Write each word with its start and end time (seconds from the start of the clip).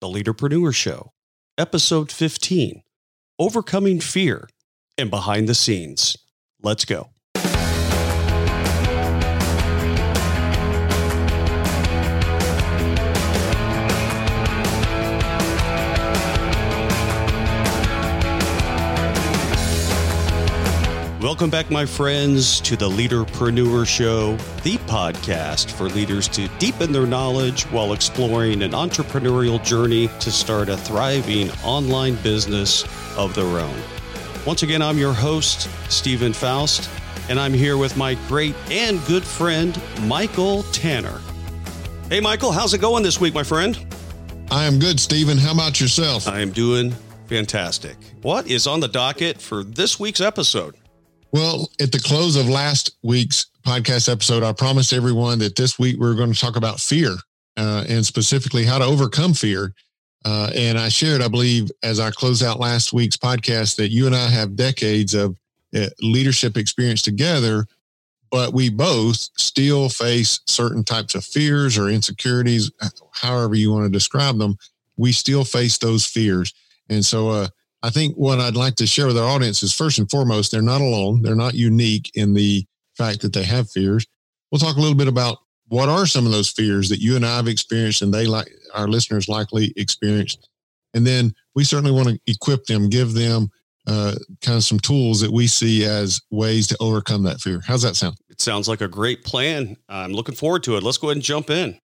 The 0.00 0.06
Leaderpreneur 0.06 0.72
Show, 0.72 1.10
Episode 1.58 2.12
15 2.12 2.82
Overcoming 3.36 3.98
Fear 3.98 4.48
and 4.96 5.10
Behind 5.10 5.48
the 5.48 5.56
Scenes. 5.56 6.16
Let's 6.62 6.84
go. 6.84 7.08
Welcome 21.38 21.50
back, 21.50 21.70
my 21.70 21.86
friends, 21.86 22.60
to 22.62 22.76
the 22.76 22.88
Leaderpreneur 22.88 23.86
Show, 23.86 24.34
the 24.64 24.76
podcast 24.88 25.70
for 25.70 25.84
leaders 25.84 26.26
to 26.26 26.48
deepen 26.58 26.90
their 26.90 27.06
knowledge 27.06 27.62
while 27.66 27.92
exploring 27.92 28.60
an 28.62 28.72
entrepreneurial 28.72 29.64
journey 29.64 30.08
to 30.18 30.32
start 30.32 30.68
a 30.68 30.76
thriving 30.76 31.52
online 31.62 32.16
business 32.24 32.82
of 33.16 33.36
their 33.36 33.44
own. 33.44 33.80
Once 34.44 34.64
again, 34.64 34.82
I'm 34.82 34.98
your 34.98 35.12
host, 35.12 35.70
Steven 35.88 36.32
Faust, 36.32 36.90
and 37.28 37.38
I'm 37.38 37.54
here 37.54 37.76
with 37.76 37.96
my 37.96 38.14
great 38.26 38.56
and 38.68 39.00
good 39.06 39.22
friend, 39.22 39.80
Michael 40.08 40.64
Tanner. 40.72 41.20
Hey, 42.08 42.18
Michael, 42.18 42.50
how's 42.50 42.74
it 42.74 42.80
going 42.80 43.04
this 43.04 43.20
week, 43.20 43.32
my 43.32 43.44
friend? 43.44 43.78
I 44.50 44.64
am 44.64 44.80
good, 44.80 44.98
Steven. 44.98 45.38
How 45.38 45.52
about 45.52 45.80
yourself? 45.80 46.26
I 46.26 46.40
am 46.40 46.50
doing 46.50 46.90
fantastic. 47.28 47.96
What 48.22 48.48
is 48.48 48.66
on 48.66 48.80
the 48.80 48.88
docket 48.88 49.40
for 49.40 49.62
this 49.62 50.00
week's 50.00 50.20
episode? 50.20 50.74
Well, 51.30 51.70
at 51.78 51.92
the 51.92 51.98
close 51.98 52.36
of 52.36 52.48
last 52.48 52.96
week's 53.02 53.46
podcast 53.66 54.10
episode, 54.10 54.42
I 54.42 54.52
promised 54.52 54.94
everyone 54.94 55.38
that 55.40 55.56
this 55.56 55.78
week 55.78 56.00
we 56.00 56.06
are 56.06 56.14
going 56.14 56.32
to 56.32 56.38
talk 56.38 56.56
about 56.56 56.80
fear 56.80 57.16
uh, 57.58 57.84
and 57.86 58.04
specifically 58.04 58.64
how 58.64 58.78
to 58.78 58.84
overcome 58.84 59.34
fear. 59.34 59.74
Uh, 60.24 60.50
and 60.54 60.78
I 60.78 60.88
shared, 60.88 61.20
I 61.20 61.28
believe, 61.28 61.70
as 61.82 62.00
I 62.00 62.10
closed 62.10 62.42
out 62.42 62.58
last 62.58 62.94
week's 62.94 63.16
podcast, 63.16 63.76
that 63.76 63.90
you 63.90 64.06
and 64.06 64.16
I 64.16 64.26
have 64.28 64.56
decades 64.56 65.14
of 65.14 65.36
uh, 65.76 65.86
leadership 66.00 66.56
experience 66.56 67.02
together, 67.02 67.66
but 68.30 68.54
we 68.54 68.70
both 68.70 69.28
still 69.36 69.90
face 69.90 70.40
certain 70.46 70.82
types 70.82 71.14
of 71.14 71.24
fears 71.24 71.76
or 71.76 71.90
insecurities, 71.90 72.70
however 73.12 73.54
you 73.54 73.70
want 73.70 73.84
to 73.84 73.90
describe 73.90 74.38
them. 74.38 74.56
We 74.96 75.12
still 75.12 75.44
face 75.44 75.76
those 75.76 76.06
fears. 76.06 76.54
And 76.88 77.04
so, 77.04 77.28
uh, 77.28 77.48
I 77.82 77.90
think 77.90 78.16
what 78.16 78.40
I'd 78.40 78.56
like 78.56 78.74
to 78.76 78.86
share 78.86 79.06
with 79.06 79.18
our 79.18 79.28
audience 79.28 79.62
is 79.62 79.72
first 79.72 79.98
and 79.98 80.10
foremost, 80.10 80.50
they're 80.50 80.62
not 80.62 80.80
alone. 80.80 81.22
They're 81.22 81.36
not 81.36 81.54
unique 81.54 82.10
in 82.14 82.34
the 82.34 82.66
fact 82.96 83.22
that 83.22 83.32
they 83.32 83.44
have 83.44 83.70
fears. 83.70 84.06
We'll 84.50 84.58
talk 84.58 84.76
a 84.76 84.80
little 84.80 84.96
bit 84.96 85.08
about 85.08 85.38
what 85.68 85.88
are 85.88 86.06
some 86.06 86.26
of 86.26 86.32
those 86.32 86.50
fears 86.50 86.88
that 86.88 87.00
you 87.00 87.14
and 87.14 87.24
I 87.24 87.36
have 87.36 87.46
experienced 87.46 88.02
and 88.02 88.12
they 88.12 88.26
like 88.26 88.50
our 88.74 88.88
listeners 88.88 89.28
likely 89.28 89.72
experienced. 89.76 90.48
And 90.94 91.06
then 91.06 91.34
we 91.54 91.64
certainly 91.64 91.92
want 91.92 92.08
to 92.08 92.18
equip 92.26 92.64
them, 92.64 92.88
give 92.88 93.12
them 93.12 93.50
uh, 93.86 94.14
kind 94.42 94.56
of 94.56 94.64
some 94.64 94.80
tools 94.80 95.20
that 95.20 95.30
we 95.30 95.46
see 95.46 95.84
as 95.84 96.20
ways 96.30 96.66
to 96.68 96.76
overcome 96.80 97.22
that 97.24 97.40
fear. 97.40 97.60
How's 97.64 97.82
that 97.82 97.96
sound? 97.96 98.16
It 98.28 98.40
sounds 98.40 98.68
like 98.68 98.80
a 98.80 98.88
great 98.88 99.24
plan. 99.24 99.76
I'm 99.88 100.12
looking 100.12 100.34
forward 100.34 100.62
to 100.64 100.76
it. 100.76 100.82
Let's 100.82 100.98
go 100.98 101.08
ahead 101.08 101.16
and 101.16 101.24
jump 101.24 101.50
in. 101.50 101.78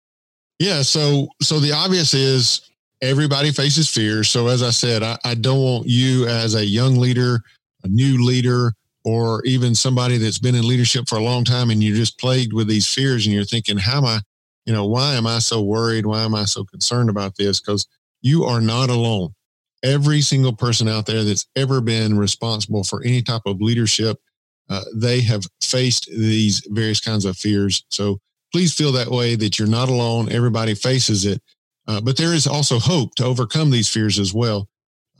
Yeah. 0.58 0.82
So, 0.82 1.28
so 1.42 1.60
the 1.60 1.72
obvious 1.72 2.14
is 2.14 2.70
everybody 3.02 3.50
faces 3.52 3.88
fear. 3.90 4.24
So, 4.24 4.48
as 4.48 4.62
I 4.62 4.70
said, 4.70 5.02
I, 5.02 5.18
I 5.24 5.34
don't 5.34 5.60
want 5.60 5.88
you 5.88 6.26
as 6.26 6.54
a 6.54 6.64
young 6.64 6.96
leader, 6.96 7.40
a 7.82 7.88
new 7.88 8.24
leader, 8.24 8.72
or 9.04 9.44
even 9.44 9.74
somebody 9.74 10.16
that's 10.16 10.38
been 10.38 10.54
in 10.54 10.66
leadership 10.66 11.08
for 11.08 11.16
a 11.16 11.22
long 11.22 11.44
time 11.44 11.70
and 11.70 11.82
you're 11.82 11.96
just 11.96 12.18
plagued 12.18 12.52
with 12.52 12.66
these 12.66 12.92
fears 12.92 13.26
and 13.26 13.34
you're 13.34 13.44
thinking, 13.44 13.76
how 13.76 13.98
am 13.98 14.06
I, 14.06 14.20
you 14.64 14.72
know, 14.72 14.86
why 14.86 15.14
am 15.14 15.26
I 15.26 15.40
so 15.40 15.60
worried? 15.60 16.06
Why 16.06 16.22
am 16.22 16.34
I 16.34 16.46
so 16.46 16.64
concerned 16.64 17.10
about 17.10 17.36
this? 17.36 17.60
Because 17.60 17.86
you 18.22 18.44
are 18.44 18.62
not 18.62 18.88
alone. 18.88 19.34
Every 19.82 20.22
single 20.22 20.54
person 20.54 20.88
out 20.88 21.04
there 21.04 21.22
that's 21.22 21.46
ever 21.54 21.82
been 21.82 22.16
responsible 22.16 22.82
for 22.84 23.04
any 23.04 23.20
type 23.20 23.42
of 23.44 23.60
leadership, 23.60 24.16
uh, 24.70 24.80
they 24.94 25.20
have 25.20 25.44
faced 25.60 26.08
these 26.10 26.66
various 26.70 27.00
kinds 27.00 27.26
of 27.26 27.36
fears. 27.36 27.84
So 27.90 28.18
please 28.50 28.72
feel 28.72 28.92
that 28.92 29.10
way 29.10 29.34
that 29.36 29.58
you're 29.58 29.68
not 29.68 29.90
alone. 29.90 30.32
Everybody 30.32 30.74
faces 30.74 31.26
it. 31.26 31.42
Uh, 31.86 32.00
but 32.00 32.16
there 32.16 32.32
is 32.32 32.46
also 32.46 32.78
hope 32.78 33.14
to 33.14 33.24
overcome 33.24 33.70
these 33.70 33.88
fears 33.88 34.18
as 34.18 34.32
well. 34.32 34.68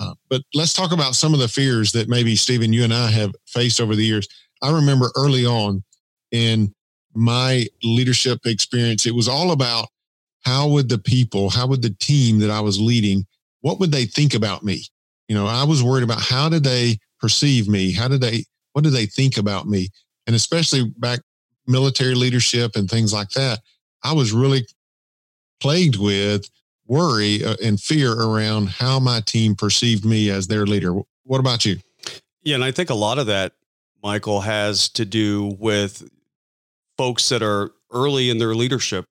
Uh, 0.00 0.14
but 0.28 0.42
let's 0.54 0.72
talk 0.72 0.92
about 0.92 1.14
some 1.14 1.34
of 1.34 1.40
the 1.40 1.48
fears 1.48 1.92
that 1.92 2.08
maybe 2.08 2.34
Steven, 2.34 2.72
you 2.72 2.84
and 2.84 2.92
I 2.94 3.10
have 3.10 3.34
faced 3.46 3.80
over 3.80 3.94
the 3.94 4.04
years. 4.04 4.26
I 4.62 4.72
remember 4.72 5.12
early 5.16 5.46
on 5.46 5.84
in 6.32 6.74
my 7.14 7.66
leadership 7.82 8.40
experience, 8.44 9.06
it 9.06 9.14
was 9.14 9.28
all 9.28 9.52
about 9.52 9.88
how 10.44 10.68
would 10.68 10.88
the 10.88 10.98
people, 10.98 11.50
how 11.50 11.66
would 11.66 11.82
the 11.82 11.94
team 12.00 12.38
that 12.40 12.50
I 12.50 12.60
was 12.60 12.80
leading, 12.80 13.24
what 13.60 13.78
would 13.78 13.92
they 13.92 14.04
think 14.04 14.34
about 14.34 14.62
me? 14.62 14.84
You 15.28 15.34
know, 15.34 15.46
I 15.46 15.64
was 15.64 15.82
worried 15.82 16.04
about 16.04 16.20
how 16.20 16.48
did 16.48 16.64
they 16.64 16.98
perceive 17.20 17.68
me? 17.68 17.92
How 17.92 18.08
did 18.08 18.20
they, 18.20 18.44
what 18.72 18.84
did 18.84 18.92
they 18.92 19.06
think 19.06 19.38
about 19.38 19.66
me? 19.66 19.88
And 20.26 20.34
especially 20.34 20.92
back 20.98 21.20
military 21.66 22.14
leadership 22.14 22.76
and 22.76 22.90
things 22.90 23.12
like 23.12 23.30
that, 23.30 23.60
I 24.02 24.12
was 24.12 24.32
really 24.32 24.66
plagued 25.60 25.96
with 25.96 26.48
worry 26.86 27.44
uh, 27.44 27.56
and 27.62 27.80
fear 27.80 28.12
around 28.12 28.68
how 28.68 29.00
my 29.00 29.20
team 29.20 29.54
perceived 29.54 30.04
me 30.04 30.30
as 30.30 30.46
their 30.46 30.66
leader. 30.66 30.94
What 31.24 31.40
about 31.40 31.64
you? 31.64 31.78
Yeah, 32.42 32.56
and 32.56 32.64
I 32.64 32.70
think 32.70 32.90
a 32.90 32.94
lot 32.94 33.18
of 33.18 33.26
that, 33.26 33.52
Michael, 34.02 34.42
has 34.42 34.88
to 34.90 35.04
do 35.04 35.56
with 35.58 36.08
folks 36.98 37.28
that 37.30 37.42
are 37.42 37.72
early 37.90 38.28
in 38.30 38.38
their 38.38 38.54
leadership 38.54 39.06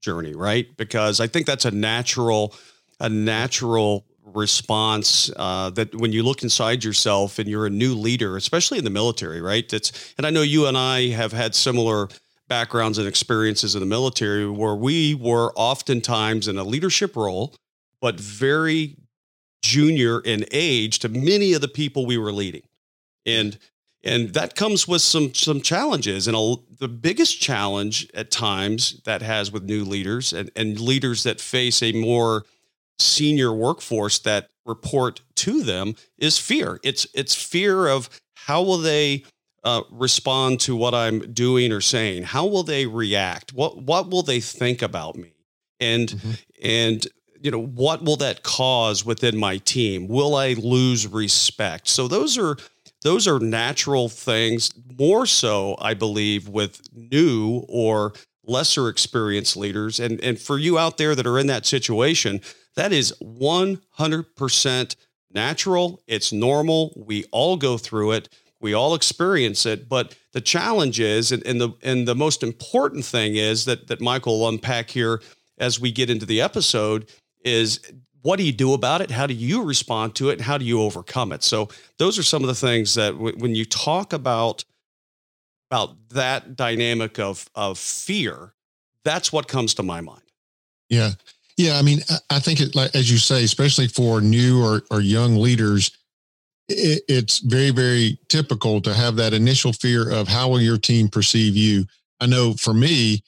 journey, 0.00 0.34
right? 0.34 0.74
Because 0.76 1.20
I 1.20 1.26
think 1.26 1.46
that's 1.46 1.64
a 1.64 1.70
natural, 1.70 2.54
a 3.00 3.08
natural 3.08 4.06
response 4.24 5.30
uh, 5.36 5.70
that 5.70 5.94
when 5.94 6.12
you 6.12 6.22
look 6.22 6.42
inside 6.42 6.84
yourself 6.84 7.38
and 7.38 7.48
you're 7.48 7.66
a 7.66 7.70
new 7.70 7.94
leader, 7.94 8.36
especially 8.36 8.78
in 8.78 8.84
the 8.84 8.90
military, 8.90 9.40
right? 9.40 9.70
It's 9.72 10.14
and 10.18 10.26
I 10.26 10.30
know 10.30 10.42
you 10.42 10.66
and 10.66 10.76
I 10.76 11.08
have 11.08 11.32
had 11.32 11.54
similar 11.54 12.08
backgrounds 12.48 12.98
and 12.98 13.08
experiences 13.08 13.74
in 13.74 13.80
the 13.80 13.86
military 13.86 14.48
where 14.48 14.74
we 14.74 15.14
were 15.14 15.52
oftentimes 15.56 16.48
in 16.48 16.58
a 16.58 16.64
leadership 16.64 17.16
role, 17.16 17.54
but 18.00 18.20
very 18.20 18.96
junior 19.62 20.20
in 20.20 20.44
age 20.52 20.98
to 21.00 21.08
many 21.08 21.52
of 21.52 21.60
the 21.60 21.68
people 21.68 22.06
we 22.06 22.18
were 22.18 22.32
leading. 22.32 22.62
And 23.24 23.58
and 24.04 24.34
that 24.34 24.54
comes 24.54 24.86
with 24.86 25.02
some 25.02 25.34
some 25.34 25.60
challenges 25.60 26.28
and 26.28 26.36
a, 26.36 26.54
the 26.78 26.88
biggest 26.88 27.40
challenge 27.40 28.08
at 28.14 28.30
times 28.30 29.00
that 29.04 29.22
has 29.22 29.50
with 29.50 29.64
new 29.64 29.84
leaders 29.84 30.32
and, 30.32 30.50
and 30.54 30.78
leaders 30.78 31.24
that 31.24 31.40
face 31.40 31.82
a 31.82 31.92
more 31.92 32.44
senior 32.98 33.52
workforce 33.52 34.18
that 34.20 34.48
report 34.64 35.20
to 35.34 35.62
them 35.62 35.94
is 36.18 36.38
fear 36.38 36.78
it's 36.82 37.06
it's 37.14 37.34
fear 37.34 37.88
of 37.88 38.08
how 38.34 38.62
will 38.62 38.78
they 38.78 39.22
uh, 39.66 39.82
respond 39.90 40.60
to 40.60 40.76
what 40.76 40.94
I'm 40.94 41.32
doing 41.32 41.72
or 41.72 41.80
saying? 41.80 42.22
How 42.22 42.46
will 42.46 42.62
they 42.62 42.86
react? 42.86 43.52
What 43.52 43.82
what 43.82 44.08
will 44.08 44.22
they 44.22 44.38
think 44.38 44.80
about 44.80 45.16
me? 45.16 45.32
And 45.80 46.08
mm-hmm. 46.08 46.30
and 46.62 47.06
you 47.40 47.50
know 47.50 47.62
what 47.62 48.04
will 48.04 48.16
that 48.18 48.44
cause 48.44 49.04
within 49.04 49.36
my 49.36 49.58
team? 49.58 50.06
Will 50.06 50.36
I 50.36 50.52
lose 50.52 51.08
respect? 51.08 51.88
So 51.88 52.06
those 52.06 52.38
are 52.38 52.56
those 53.02 53.26
are 53.26 53.40
natural 53.40 54.08
things. 54.08 54.70
More 54.98 55.26
so, 55.26 55.76
I 55.80 55.94
believe, 55.94 56.48
with 56.48 56.80
new 56.94 57.66
or 57.68 58.12
lesser 58.44 58.88
experienced 58.88 59.56
leaders. 59.56 59.98
And 59.98 60.22
and 60.22 60.40
for 60.40 60.58
you 60.58 60.78
out 60.78 60.96
there 60.96 61.16
that 61.16 61.26
are 61.26 61.40
in 61.40 61.48
that 61.48 61.66
situation, 61.66 62.40
that 62.76 62.92
is 62.92 63.12
100% 63.20 64.96
natural. 65.32 66.00
It's 66.06 66.32
normal. 66.32 66.92
We 66.96 67.24
all 67.32 67.56
go 67.56 67.78
through 67.78 68.12
it 68.12 68.28
we 68.66 68.74
all 68.74 68.96
experience 68.96 69.64
it, 69.64 69.88
but 69.88 70.16
the 70.32 70.40
challenge 70.40 70.98
is, 70.98 71.30
and, 71.30 71.46
and 71.46 71.60
the 71.60 71.70
and 71.82 72.08
the 72.08 72.16
most 72.16 72.42
important 72.42 73.04
thing 73.04 73.36
is 73.36 73.64
that 73.66 73.86
that 73.86 74.00
Michael 74.00 74.40
will 74.40 74.48
unpack 74.48 74.90
here 74.90 75.22
as 75.56 75.78
we 75.78 75.92
get 75.92 76.10
into 76.10 76.26
the 76.26 76.40
episode 76.40 77.08
is 77.44 77.78
what 78.22 78.38
do 78.38 78.42
you 78.42 78.50
do 78.50 78.72
about 78.72 79.00
it? 79.00 79.12
How 79.12 79.28
do 79.28 79.34
you 79.34 79.62
respond 79.62 80.16
to 80.16 80.30
it? 80.30 80.32
And 80.32 80.42
how 80.42 80.58
do 80.58 80.64
you 80.64 80.82
overcome 80.82 81.30
it? 81.30 81.44
So 81.44 81.68
those 81.98 82.18
are 82.18 82.24
some 82.24 82.42
of 82.42 82.48
the 82.48 82.56
things 82.56 82.94
that 82.94 83.12
w- 83.12 83.36
when 83.38 83.54
you 83.54 83.64
talk 83.64 84.12
about 84.12 84.64
about 85.70 85.94
that 86.08 86.56
dynamic 86.56 87.20
of 87.20 87.48
of 87.54 87.78
fear, 87.78 88.52
that's 89.04 89.32
what 89.32 89.46
comes 89.46 89.74
to 89.74 89.84
my 89.84 90.00
mind. 90.00 90.22
Yeah, 90.88 91.12
yeah. 91.56 91.78
I 91.78 91.82
mean, 91.82 92.00
I 92.30 92.40
think 92.40 92.60
it, 92.60 92.74
like 92.74 92.96
as 92.96 93.08
you 93.12 93.18
say, 93.18 93.44
especially 93.44 93.86
for 93.86 94.20
new 94.20 94.60
or 94.60 94.82
or 94.90 95.00
young 95.00 95.36
leaders, 95.36 95.92
it, 96.68 97.02
it's 97.08 97.38
very, 97.38 97.70
very 97.70 98.18
typical 98.28 98.80
to 98.82 98.94
have 98.94 99.16
that 99.16 99.32
initial 99.32 99.72
fear 99.72 100.10
of 100.10 100.28
how 100.28 100.48
will 100.48 100.60
your 100.60 100.78
team 100.78 101.08
perceive 101.08 101.56
you. 101.56 101.86
I 102.20 102.26
know 102.26 102.54
for 102.54 102.74
me, 102.74 103.22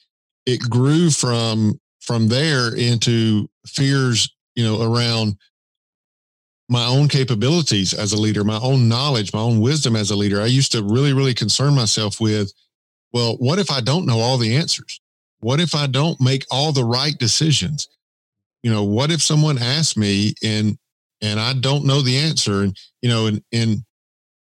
it 0.45 0.59
grew 0.69 1.09
from 1.09 1.79
from 2.01 2.27
there 2.27 2.75
into 2.75 3.47
fears, 3.67 4.33
you 4.55 4.63
know, 4.63 4.81
around 4.81 5.37
my 6.67 6.85
own 6.85 7.07
capabilities 7.07 7.93
as 7.93 8.13
a 8.13 8.17
leader, 8.19 8.43
my 8.43 8.59
own 8.61 8.87
knowledge, 8.87 9.33
my 9.33 9.39
own 9.39 9.59
wisdom 9.59 9.95
as 9.95 10.11
a 10.11 10.15
leader. 10.15 10.41
I 10.41 10.47
used 10.47 10.71
to 10.71 10.83
really, 10.83 11.13
really 11.13 11.33
concern 11.33 11.75
myself 11.75 12.19
with, 12.19 12.51
well, 13.11 13.37
what 13.37 13.59
if 13.59 13.69
I 13.69 13.81
don't 13.81 14.05
know 14.05 14.19
all 14.19 14.37
the 14.37 14.55
answers? 14.55 15.01
What 15.39 15.59
if 15.59 15.75
I 15.75 15.87
don't 15.87 16.19
make 16.19 16.45
all 16.51 16.71
the 16.71 16.83
right 16.83 17.17
decisions? 17.17 17.87
you 18.63 18.71
know, 18.71 18.83
what 18.83 19.11
if 19.11 19.21
someone 19.21 19.57
asks 19.57 19.95
me 19.95 20.33
and 20.43 20.77
and 21.21 21.39
I 21.39 21.53
don't 21.53 21.85
know 21.85 22.01
the 22.01 22.17
answer? 22.17 22.63
And 22.63 22.75
you 23.01 23.09
know, 23.09 23.27
and 23.27 23.41
and 23.51 23.77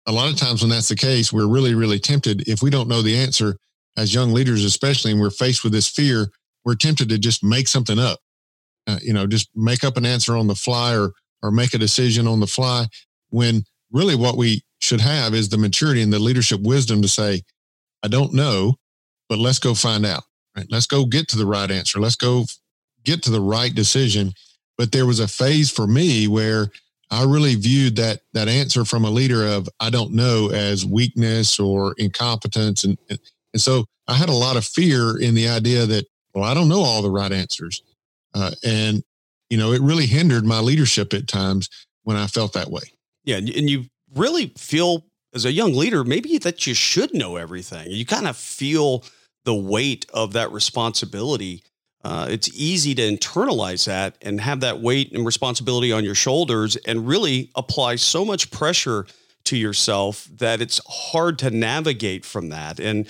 a 0.06 0.12
lot 0.12 0.30
of 0.30 0.36
times 0.36 0.62
when 0.62 0.70
that's 0.70 0.88
the 0.88 0.96
case, 0.96 1.32
we're 1.32 1.48
really, 1.48 1.74
really 1.74 1.98
tempted 1.98 2.48
if 2.48 2.62
we 2.62 2.70
don't 2.70 2.88
know 2.88 3.02
the 3.02 3.16
answer 3.16 3.56
as 3.96 4.14
young 4.14 4.32
leaders, 4.32 4.64
especially, 4.64 5.10
and 5.10 5.20
we're 5.20 5.30
faced 5.30 5.64
with 5.64 5.72
this 5.72 5.88
fear, 5.88 6.30
we're 6.64 6.76
tempted 6.76 7.08
to 7.08 7.18
just 7.18 7.42
make 7.42 7.68
something 7.68 7.98
up. 7.98 8.20
Uh, 8.86 8.98
you 9.02 9.12
know, 9.12 9.26
just 9.26 9.50
make 9.54 9.84
up 9.84 9.96
an 9.96 10.06
answer 10.06 10.36
on 10.36 10.46
the 10.46 10.54
fly 10.54 10.96
or 10.96 11.12
or 11.42 11.50
make 11.50 11.74
a 11.74 11.78
decision 11.78 12.26
on 12.26 12.40
the 12.40 12.46
fly 12.46 12.86
when 13.30 13.62
really 13.92 14.16
what 14.16 14.36
we 14.36 14.62
should 14.80 15.00
have 15.00 15.34
is 15.34 15.48
the 15.48 15.58
maturity 15.58 16.02
and 16.02 16.12
the 16.12 16.18
leadership 16.18 16.60
wisdom 16.62 17.02
to 17.02 17.08
say, 17.08 17.42
I 18.02 18.08
don't 18.08 18.32
know, 18.32 18.74
but 19.28 19.38
let's 19.38 19.58
go 19.58 19.74
find 19.74 20.04
out. 20.06 20.24
Right? 20.56 20.66
Let's 20.70 20.86
go 20.86 21.04
get 21.04 21.28
to 21.28 21.36
the 21.36 21.46
right 21.46 21.70
answer. 21.70 22.00
Let's 22.00 22.16
go 22.16 22.44
get 23.04 23.22
to 23.24 23.30
the 23.30 23.40
right 23.40 23.74
decision. 23.74 24.32
But 24.78 24.92
there 24.92 25.06
was 25.06 25.20
a 25.20 25.28
phase 25.28 25.70
for 25.70 25.86
me 25.86 26.28
where 26.28 26.70
I 27.10 27.24
really 27.24 27.56
viewed 27.56 27.96
that 27.96 28.20
that 28.32 28.48
answer 28.48 28.84
from 28.84 29.04
a 29.04 29.10
leader 29.10 29.46
of 29.46 29.68
I 29.80 29.90
don't 29.90 30.12
know 30.12 30.50
as 30.50 30.86
weakness 30.86 31.58
or 31.58 31.94
incompetence, 31.98 32.84
and 32.84 32.96
and 33.08 33.18
so 33.56 33.86
I 34.06 34.14
had 34.14 34.28
a 34.28 34.34
lot 34.34 34.56
of 34.56 34.64
fear 34.64 35.18
in 35.18 35.34
the 35.34 35.48
idea 35.48 35.86
that 35.86 36.06
well 36.34 36.44
I 36.44 36.54
don't 36.54 36.68
know 36.68 36.82
all 36.82 37.02
the 37.02 37.10
right 37.10 37.32
answers, 37.32 37.82
uh, 38.34 38.52
and 38.64 39.02
you 39.50 39.58
know 39.58 39.72
it 39.72 39.82
really 39.82 40.06
hindered 40.06 40.44
my 40.44 40.60
leadership 40.60 41.12
at 41.12 41.28
times 41.28 41.68
when 42.04 42.16
I 42.16 42.26
felt 42.26 42.52
that 42.52 42.70
way. 42.70 42.82
Yeah, 43.24 43.36
and 43.36 43.68
you 43.68 43.86
really 44.14 44.52
feel 44.56 45.04
as 45.34 45.44
a 45.44 45.52
young 45.52 45.74
leader 45.74 46.04
maybe 46.04 46.38
that 46.38 46.66
you 46.66 46.74
should 46.74 47.14
know 47.14 47.36
everything. 47.36 47.90
You 47.90 48.06
kind 48.06 48.26
of 48.26 48.36
feel 48.36 49.04
the 49.44 49.54
weight 49.54 50.06
of 50.12 50.34
that 50.34 50.52
responsibility 50.52 51.62
uh, 52.04 52.26
it's 52.30 52.48
easy 52.54 52.94
to 52.94 53.02
internalize 53.02 53.86
that 53.86 54.16
and 54.22 54.40
have 54.40 54.60
that 54.60 54.80
weight 54.80 55.12
and 55.12 55.26
responsibility 55.26 55.92
on 55.92 56.04
your 56.04 56.14
shoulders 56.14 56.76
and 56.76 57.08
really 57.08 57.50
apply 57.54 57.96
so 57.96 58.24
much 58.24 58.50
pressure 58.50 59.06
to 59.44 59.56
yourself 59.56 60.28
that 60.36 60.60
it's 60.60 60.80
hard 60.86 61.38
to 61.40 61.50
navigate 61.50 62.24
from 62.24 62.50
that. 62.50 62.78
And 62.78 63.08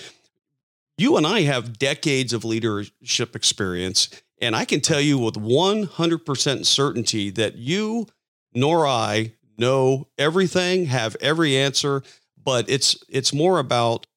you 0.97 1.17
and 1.17 1.27
I 1.27 1.41
have 1.41 1.77
decades 1.77 2.33
of 2.33 2.43
leadership 2.43 3.35
experience. 3.35 4.09
And 4.41 4.55
I 4.55 4.65
can 4.65 4.81
tell 4.81 5.01
you 5.01 5.17
with 5.17 5.35
100% 5.35 6.65
certainty 6.65 7.29
that 7.31 7.55
you 7.57 8.07
nor 8.53 8.87
I 8.87 9.33
know 9.57 10.07
everything, 10.17 10.85
have 10.85 11.15
every 11.21 11.55
answer, 11.55 12.03
but 12.41 12.69
it's 12.69 12.97
it's 13.09 13.33
more 13.33 13.59
about 13.59 14.07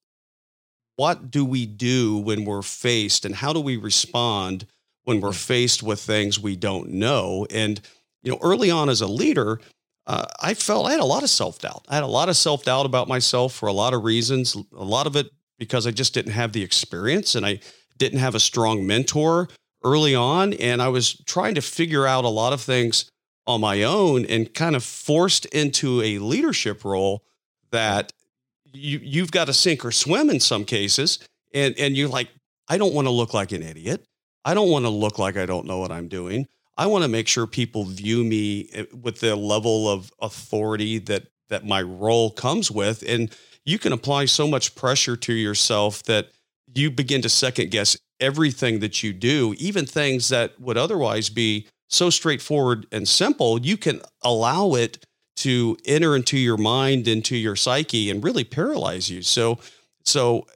what 0.96 1.30
do 1.30 1.44
we 1.44 1.66
do 1.66 2.18
when 2.18 2.44
we're 2.44 2.62
faced 2.62 3.24
and 3.24 3.34
how 3.34 3.52
do 3.52 3.60
we 3.60 3.76
respond 3.76 4.66
when 5.04 5.20
we're 5.20 5.32
faced 5.32 5.82
with 5.82 6.00
things 6.00 6.38
we 6.38 6.56
don't 6.56 6.90
know? 6.90 7.46
And 7.50 7.80
you 8.22 8.30
know 8.30 8.38
early 8.40 8.70
on 8.70 8.88
as 8.88 9.00
a 9.00 9.06
leader 9.06 9.60
uh, 10.06 10.26
i 10.40 10.54
felt 10.54 10.86
i 10.86 10.92
had 10.92 11.00
a 11.00 11.04
lot 11.04 11.22
of 11.22 11.30
self-doubt. 11.30 11.84
I 11.88 11.94
had 11.94 12.04
a 12.04 12.08
lot 12.08 12.28
of 12.28 12.36
self-doubt 12.36 12.86
about 12.86 13.08
myself 13.08 13.54
for 13.54 13.68
a 13.68 13.72
lot 13.72 13.94
of 13.94 14.04
reasons 14.04 14.54
a 14.54 14.84
lot 14.84 15.06
of 15.06 15.16
it 15.16 15.30
because 15.58 15.86
i 15.86 15.90
just 15.90 16.14
didn't 16.14 16.32
have 16.32 16.52
the 16.52 16.62
experience 16.62 17.34
and 17.34 17.44
i 17.44 17.60
didn't 17.98 18.20
have 18.20 18.34
a 18.34 18.40
strong 18.40 18.86
mentor 18.86 19.48
early 19.84 20.14
on 20.14 20.52
and 20.54 20.80
i 20.80 20.88
was 20.88 21.14
trying 21.26 21.54
to 21.54 21.62
figure 21.62 22.06
out 22.06 22.24
a 22.24 22.28
lot 22.28 22.52
of 22.52 22.60
things 22.60 23.10
on 23.46 23.60
my 23.60 23.82
own 23.82 24.24
and 24.26 24.54
kind 24.54 24.76
of 24.76 24.84
forced 24.84 25.46
into 25.46 26.00
a 26.02 26.18
leadership 26.18 26.84
role 26.84 27.24
that 27.72 28.12
you 28.72 29.00
you've 29.02 29.30
got 29.30 29.46
to 29.46 29.52
sink 29.52 29.84
or 29.84 29.90
swim 29.90 30.30
in 30.30 30.40
some 30.40 30.64
cases 30.64 31.18
and 31.54 31.74
and 31.78 31.96
you're 31.96 32.08
like 32.08 32.28
I 32.68 32.78
don't 32.78 32.94
want 32.94 33.06
to 33.06 33.10
look 33.10 33.34
like 33.34 33.52
an 33.52 33.62
idiot. 33.62 34.04
I 34.44 34.54
don't 34.54 34.70
want 34.70 34.84
to 34.84 34.90
look 34.90 35.18
like 35.18 35.36
I 35.36 35.46
don't 35.46 35.66
know 35.66 35.78
what 35.78 35.92
I'm 35.92 36.08
doing. 36.08 36.46
I 36.76 36.86
want 36.86 37.02
to 37.04 37.08
make 37.08 37.28
sure 37.28 37.46
people 37.46 37.84
view 37.84 38.24
me 38.24 38.68
eh, 38.72 38.84
with 39.02 39.20
the 39.20 39.36
level 39.36 39.88
of 39.88 40.10
authority 40.20 40.98
that 41.00 41.26
that 41.48 41.66
my 41.66 41.82
role 41.82 42.30
comes 42.30 42.70
with 42.70 43.04
and 43.06 43.34
you 43.64 43.78
can 43.78 43.92
apply 43.92 44.24
so 44.24 44.48
much 44.48 44.74
pressure 44.74 45.16
to 45.16 45.32
yourself 45.32 46.02
that 46.04 46.30
you 46.74 46.90
begin 46.90 47.22
to 47.22 47.28
second 47.28 47.70
guess 47.70 47.96
everything 48.20 48.80
that 48.80 49.02
you 49.02 49.12
do, 49.12 49.54
even 49.58 49.84
things 49.84 50.28
that 50.28 50.58
would 50.60 50.78
otherwise 50.78 51.28
be 51.28 51.66
so 51.88 52.08
straightforward 52.08 52.86
and 52.90 53.06
simple, 53.06 53.60
you 53.60 53.76
can 53.76 54.00
allow 54.22 54.74
it 54.74 55.04
to 55.36 55.76
enter 55.84 56.14
into 56.14 56.38
your 56.38 56.56
mind, 56.56 57.08
into 57.08 57.36
your 57.36 57.56
psyche, 57.56 58.10
and 58.10 58.22
really 58.22 58.44
paralyze 58.44 59.10
you. 59.10 59.22
So, 59.22 59.58
so 60.04 60.46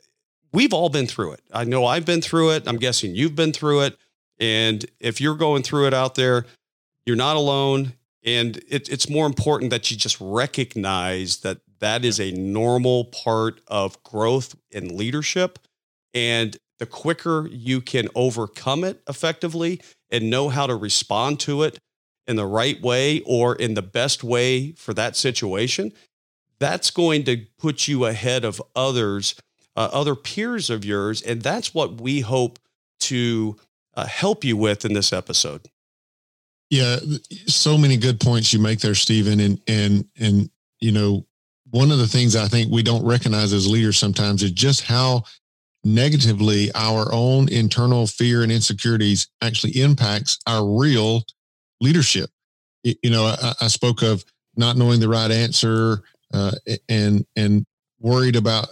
we've 0.53 0.73
all 0.73 0.89
been 0.89 1.07
through 1.07 1.33
it. 1.33 1.41
I 1.53 1.65
know 1.65 1.87
I've 1.87 2.05
been 2.05 2.21
through 2.21 2.53
it. 2.53 2.65
I'm 2.67 2.77
guessing 2.77 3.15
you've 3.15 3.35
been 3.35 3.53
through 3.53 3.83
it. 3.83 3.97
And 4.39 4.85
if 5.01 5.21
you're 5.21 5.37
going 5.37 5.63
through 5.63 5.87
it 5.87 5.95
out 5.95 6.15
there, 6.15 6.45
you're 7.05 7.17
not 7.17 7.37
alone. 7.37 7.95
And 8.25 8.59
it, 8.69 8.89
it's 8.89 9.09
more 9.09 9.27
important 9.27 9.71
that 9.71 9.91
you 9.91 9.97
just 9.97 10.19
recognize 10.21 11.39
that 11.39 11.59
that 11.79 12.05
is 12.05 12.21
a 12.21 12.33
normal 12.33 13.07
part 13.07 13.61
of 13.69 14.03
growth 14.03 14.57
and 14.75 14.93
leadership. 14.93 15.59
And 16.13 16.57
the 16.79 16.87
quicker 16.87 17.49
you 17.51 17.81
can 17.81 18.09
overcome 18.15 18.85
it 18.85 19.03
effectively 19.09 19.81
and 20.11 20.29
know 20.31 20.49
how 20.49 20.67
to 20.67 20.75
respond 20.75 21.41
to 21.41 21.63
it 21.63 21.79
in 22.27 22.37
the 22.37 22.47
right 22.47 22.81
way 22.81 23.21
or 23.21 23.55
in 23.55 23.75
the 23.75 23.83
best 23.83 24.25
way 24.25 24.73
for 24.73 24.93
that 24.95 25.17
situation, 25.17 25.93
that's 26.59 26.91
going 26.91 27.25
to 27.25 27.47
put 27.59 27.87
you 27.87 28.05
ahead 28.07 28.45
of 28.45 28.63
others, 28.75 29.35
uh, 29.77 29.89
other 29.93 30.15
peers 30.15 30.71
of 30.71 30.85
yours. 30.85 31.23
And 31.23 31.43
that's 31.43 31.75
what 31.75 32.01
we 32.01 32.21
hope 32.21 32.59
to 33.01 33.57
uh, 33.95 34.07
help 34.07 34.45
you 34.45 34.57
with 34.57 34.85
in 34.85 34.93
this 34.93 35.13
episode. 35.13 35.69
Yeah, 36.71 36.99
so 37.47 37.79
many 37.79 37.97
good 37.97 38.19
points 38.19 38.53
you 38.53 38.59
make 38.59 38.81
there, 38.81 38.95
Steven. 38.95 39.39
And, 39.39 39.61
and, 39.69 40.05
and, 40.19 40.51
you 40.81 40.93
know, 40.93 41.25
one 41.71 41.93
of 41.93 41.99
the 41.99 42.09
things 42.09 42.35
I 42.35 42.49
think 42.49 42.73
we 42.73 42.83
don't 42.83 43.05
recognize 43.05 43.53
as 43.53 43.71
leaders 43.71 43.99
sometimes 43.99 44.43
is 44.43 44.53
just 44.53 44.83
how 44.83 45.25
negatively 45.85 46.73
our 46.75 47.13
own 47.13 47.49
internal 47.49 48.07
fear 48.07 48.43
and 48.43 48.51
insecurities 48.51 49.29
actually 49.43 49.81
impacts 49.81 50.39
our 50.47 50.67
real 50.67 51.23
leadership. 51.81 52.31
You 52.83 53.11
know, 53.11 53.25
I, 53.25 53.53
I 53.63 53.69
spoke 53.69 54.03
of 54.03 54.25
not 54.57 54.77
knowing 54.77 55.01
the 55.01 55.09
right 55.09 55.31
answer 55.31 56.03
uh, 56.33 56.53
and 56.89 57.27
and 57.37 57.67
worried 57.99 58.37
about 58.37 58.69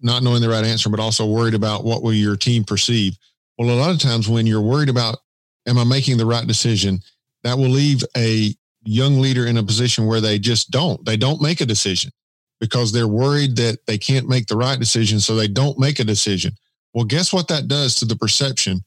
not 0.00 0.22
knowing 0.22 0.40
the 0.40 0.48
right 0.48 0.64
answer, 0.64 0.88
but 0.88 1.00
also 1.00 1.26
worried 1.26 1.54
about 1.54 1.84
what 1.84 2.02
will 2.02 2.12
your 2.12 2.36
team 2.36 2.64
perceive. 2.64 3.16
Well, 3.56 3.70
a 3.70 3.74
lot 3.74 3.90
of 3.90 3.98
times 3.98 4.28
when 4.28 4.46
you're 4.46 4.60
worried 4.60 4.88
about, 4.88 5.18
am 5.66 5.78
I 5.78 5.84
making 5.84 6.18
the 6.18 6.26
right 6.26 6.46
decision? 6.46 7.00
That 7.42 7.58
will 7.58 7.68
leave 7.68 8.04
a 8.16 8.54
young 8.84 9.20
leader 9.20 9.46
in 9.46 9.56
a 9.56 9.62
position 9.62 10.06
where 10.06 10.20
they 10.20 10.38
just 10.38 10.70
don't. 10.70 11.04
They 11.04 11.16
don't 11.16 11.42
make 11.42 11.60
a 11.60 11.66
decision 11.66 12.12
because 12.60 12.92
they're 12.92 13.08
worried 13.08 13.56
that 13.56 13.84
they 13.86 13.98
can't 13.98 14.28
make 14.28 14.46
the 14.46 14.56
right 14.56 14.78
decision. 14.78 15.20
So 15.20 15.34
they 15.34 15.48
don't 15.48 15.78
make 15.78 15.98
a 15.98 16.04
decision. 16.04 16.52
Well, 16.94 17.04
guess 17.04 17.32
what 17.32 17.48
that 17.48 17.68
does 17.68 17.96
to 17.96 18.04
the 18.04 18.16
perception 18.16 18.84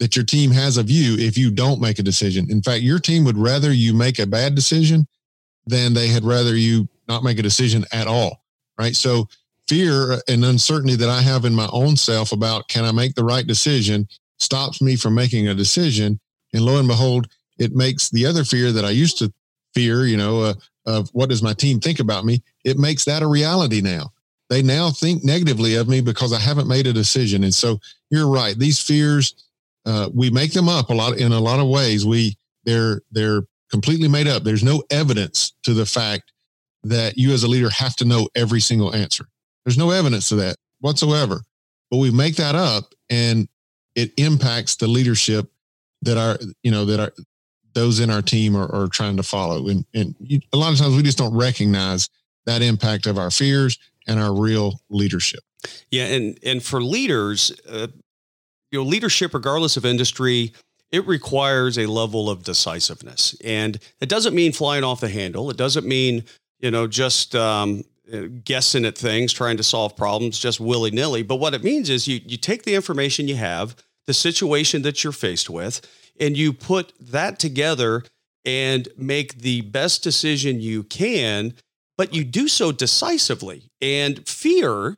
that 0.00 0.16
your 0.16 0.24
team 0.24 0.50
has 0.50 0.76
of 0.76 0.90
you 0.90 1.16
if 1.18 1.38
you 1.38 1.50
don't 1.50 1.80
make 1.80 1.98
a 1.98 2.02
decision. 2.02 2.50
In 2.50 2.62
fact, 2.62 2.82
your 2.82 2.98
team 2.98 3.24
would 3.24 3.38
rather 3.38 3.72
you 3.72 3.94
make 3.94 4.18
a 4.18 4.26
bad 4.26 4.54
decision 4.54 5.06
than 5.66 5.94
they 5.94 6.08
had 6.08 6.24
rather 6.24 6.56
you 6.56 6.88
not 7.06 7.22
make 7.22 7.38
a 7.38 7.42
decision 7.42 7.84
at 7.92 8.06
all. 8.06 8.42
Right. 8.78 8.96
So 8.96 9.28
fear 9.68 10.18
and 10.26 10.44
uncertainty 10.44 10.96
that 10.96 11.08
I 11.08 11.20
have 11.20 11.44
in 11.44 11.54
my 11.54 11.68
own 11.72 11.96
self 11.96 12.32
about 12.32 12.66
can 12.68 12.84
I 12.84 12.92
make 12.92 13.14
the 13.14 13.24
right 13.24 13.46
decision 13.46 14.08
stops 14.40 14.82
me 14.82 14.96
from 14.96 15.14
making 15.14 15.48
a 15.48 15.54
decision. 15.54 16.18
And 16.52 16.64
lo 16.64 16.78
and 16.78 16.88
behold, 16.88 17.28
it 17.58 17.72
makes 17.72 18.08
the 18.08 18.26
other 18.26 18.42
fear 18.42 18.72
that 18.72 18.84
I 18.84 18.90
used 18.90 19.18
to 19.18 19.32
fear, 19.74 20.06
you 20.06 20.16
know, 20.16 20.40
uh, 20.40 20.54
of 20.86 21.10
what 21.10 21.28
does 21.28 21.42
my 21.42 21.52
team 21.52 21.78
think 21.78 22.00
about 22.00 22.24
me? 22.24 22.42
It 22.64 22.78
makes 22.78 23.04
that 23.04 23.22
a 23.22 23.26
reality 23.26 23.80
now. 23.80 24.12
They 24.48 24.62
now 24.62 24.90
think 24.90 25.22
negatively 25.22 25.76
of 25.76 25.88
me 25.88 26.00
because 26.00 26.32
I 26.32 26.40
haven't 26.40 26.66
made 26.66 26.86
a 26.86 26.92
decision. 26.92 27.44
And 27.44 27.54
so 27.54 27.78
you're 28.10 28.28
right. 28.28 28.58
These 28.58 28.80
fears, 28.80 29.34
uh, 29.86 30.10
we 30.14 30.30
make 30.30 30.52
them 30.52 30.68
up 30.68 30.90
a 30.90 30.94
lot 30.94 31.18
in 31.18 31.32
a 31.32 31.40
lot 31.40 31.60
of 31.60 31.68
ways. 31.68 32.04
We 32.04 32.36
they're 32.64 33.00
they're 33.10 33.42
completely 33.70 34.08
made 34.08 34.26
up. 34.26 34.42
There's 34.44 34.64
no 34.64 34.82
evidence 34.90 35.52
to 35.62 35.74
the 35.74 35.86
fact 35.86 36.32
that 36.82 37.16
you 37.16 37.32
as 37.32 37.42
a 37.42 37.48
leader 37.48 37.70
have 37.70 37.96
to 37.96 38.04
know 38.04 38.28
every 38.34 38.60
single 38.60 38.94
answer. 38.94 39.26
There's 39.64 39.78
no 39.78 39.90
evidence 39.90 40.28
to 40.30 40.36
that 40.36 40.56
whatsoever. 40.80 41.42
But 41.90 41.98
we 41.98 42.10
make 42.10 42.36
that 42.36 42.54
up 42.54 42.94
and 43.08 43.48
it 43.94 44.12
impacts 44.16 44.76
the 44.76 44.86
leadership 44.86 45.50
that 46.02 46.16
our 46.16 46.38
you 46.62 46.70
know 46.70 46.84
that 46.86 47.00
our 47.00 47.12
those 47.72 48.00
in 48.00 48.10
our 48.10 48.22
team 48.22 48.56
are, 48.56 48.70
are 48.74 48.88
trying 48.88 49.16
to 49.16 49.22
follow. 49.22 49.68
And 49.68 49.84
and 49.94 50.14
you, 50.20 50.40
a 50.52 50.56
lot 50.56 50.72
of 50.72 50.78
times 50.78 50.96
we 50.96 51.02
just 51.02 51.18
don't 51.18 51.34
recognize 51.34 52.08
that 52.46 52.62
impact 52.62 53.06
of 53.06 53.18
our 53.18 53.30
fears 53.30 53.78
and 54.06 54.18
our 54.18 54.34
real 54.34 54.80
leadership. 54.88 55.40
Yeah, 55.90 56.06
and 56.06 56.38
and 56.42 56.62
for 56.62 56.82
leaders, 56.82 57.52
uh, 57.68 57.88
you 58.70 58.78
know, 58.78 58.84
leadership, 58.84 59.34
regardless 59.34 59.76
of 59.76 59.84
industry, 59.84 60.52
it 60.92 61.06
requires 61.06 61.78
a 61.78 61.86
level 61.86 62.28
of 62.28 62.42
decisiveness. 62.42 63.36
And 63.44 63.78
it 64.00 64.08
doesn't 64.08 64.34
mean 64.34 64.52
flying 64.52 64.84
off 64.84 65.00
the 65.00 65.08
handle. 65.08 65.50
It 65.50 65.56
doesn't 65.56 65.86
mean, 65.86 66.24
you 66.58 66.70
know, 66.70 66.86
just 66.86 67.34
um, 67.34 67.84
guessing 68.44 68.84
at 68.84 68.98
things, 68.98 69.32
trying 69.32 69.56
to 69.56 69.62
solve 69.62 69.96
problems 69.96 70.38
just 70.38 70.60
willy 70.60 70.90
nilly. 70.90 71.22
But 71.22 71.36
what 71.36 71.54
it 71.54 71.64
means 71.64 71.90
is 71.90 72.08
you, 72.08 72.20
you 72.24 72.36
take 72.36 72.64
the 72.64 72.74
information 72.74 73.28
you 73.28 73.36
have, 73.36 73.76
the 74.06 74.14
situation 74.14 74.82
that 74.82 75.04
you're 75.04 75.12
faced 75.12 75.48
with, 75.48 75.80
and 76.18 76.36
you 76.36 76.52
put 76.52 76.92
that 77.00 77.38
together 77.38 78.02
and 78.44 78.88
make 78.96 79.38
the 79.38 79.60
best 79.62 80.02
decision 80.02 80.60
you 80.60 80.82
can, 80.82 81.54
but 81.96 82.14
you 82.14 82.24
do 82.24 82.48
so 82.48 82.72
decisively. 82.72 83.70
And 83.80 84.26
fear 84.26 84.96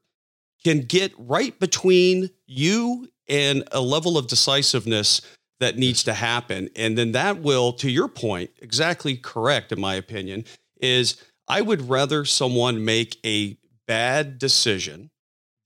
can 0.64 0.82
get 0.82 1.12
right 1.18 1.58
between 1.58 2.30
you 2.46 3.08
and 3.32 3.64
a 3.72 3.80
level 3.80 4.18
of 4.18 4.26
decisiveness 4.26 5.22
that 5.58 5.78
needs 5.78 6.04
to 6.04 6.12
happen. 6.12 6.68
And 6.76 6.98
then 6.98 7.12
that 7.12 7.38
will, 7.38 7.72
to 7.74 7.90
your 7.90 8.08
point, 8.08 8.50
exactly 8.60 9.16
correct, 9.16 9.72
in 9.72 9.80
my 9.80 9.94
opinion, 9.94 10.44
is 10.80 11.16
I 11.48 11.62
would 11.62 11.88
rather 11.88 12.26
someone 12.26 12.84
make 12.84 13.16
a 13.24 13.56
bad 13.88 14.38
decision 14.38 15.10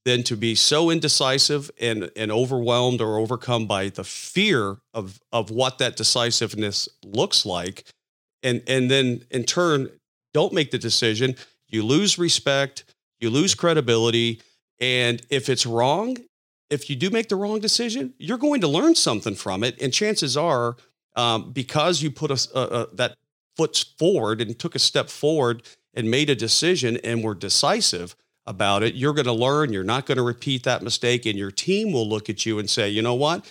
than 0.05 0.23
to 0.23 0.37
be 0.37 0.55
so 0.55 0.89
indecisive 0.89 1.69
and, 1.81 2.09
and 2.15 2.31
overwhelmed 2.31 3.01
or 3.01 3.17
overcome 3.17 3.67
by 3.67 3.89
the 3.89 4.05
fear 4.05 4.77
of, 4.93 5.19
of 5.33 5.51
what 5.51 5.79
that 5.79 5.97
decisiveness 5.97 6.87
looks 7.03 7.45
like. 7.45 7.83
And, 8.43 8.63
and 8.67 8.89
then 8.89 9.25
in 9.29 9.43
turn, 9.43 9.89
don't 10.33 10.53
make 10.53 10.71
the 10.71 10.77
decision. 10.77 11.35
You 11.67 11.83
lose 11.83 12.17
respect, 12.17 12.85
you 13.19 13.29
lose 13.29 13.53
credibility. 13.53 14.41
And 14.79 15.21
if 15.29 15.49
it's 15.49 15.65
wrong, 15.65 16.15
if 16.69 16.89
you 16.89 16.95
do 16.95 17.09
make 17.09 17.29
the 17.29 17.35
wrong 17.35 17.59
decision, 17.59 18.13
you're 18.17 18.37
going 18.37 18.61
to 18.61 18.67
learn 18.67 18.95
something 18.95 19.35
from 19.35 19.63
it. 19.63 19.81
And 19.81 19.93
chances 19.93 20.35
are, 20.35 20.75
um, 21.15 21.51
because 21.51 22.01
you 22.01 22.11
put 22.11 22.31
a, 22.31 22.49
a, 22.57 22.61
a, 22.61 22.95
that 22.95 23.17
foot 23.55 23.85
forward 23.97 24.41
and 24.41 24.57
took 24.57 24.75
a 24.75 24.79
step 24.79 25.09
forward 25.09 25.63
and 25.93 26.11
made 26.11 26.29
a 26.29 26.35
decision 26.35 26.97
and 26.97 27.23
were 27.23 27.33
decisive, 27.33 28.15
about 28.47 28.81
it. 28.81 28.95
You're 28.95 29.13
going 29.13 29.25
to 29.25 29.33
learn. 29.33 29.73
You're 29.73 29.83
not 29.83 30.05
going 30.05 30.15
to 30.15 30.23
repeat 30.23 30.63
that 30.63 30.81
mistake. 30.81 31.25
And 31.25 31.37
your 31.37 31.51
team 31.51 31.91
will 31.91 32.07
look 32.07 32.29
at 32.29 32.45
you 32.45 32.57
and 32.57 32.69
say, 32.69 32.89
you 32.89 33.01
know 33.01 33.13
what? 33.13 33.45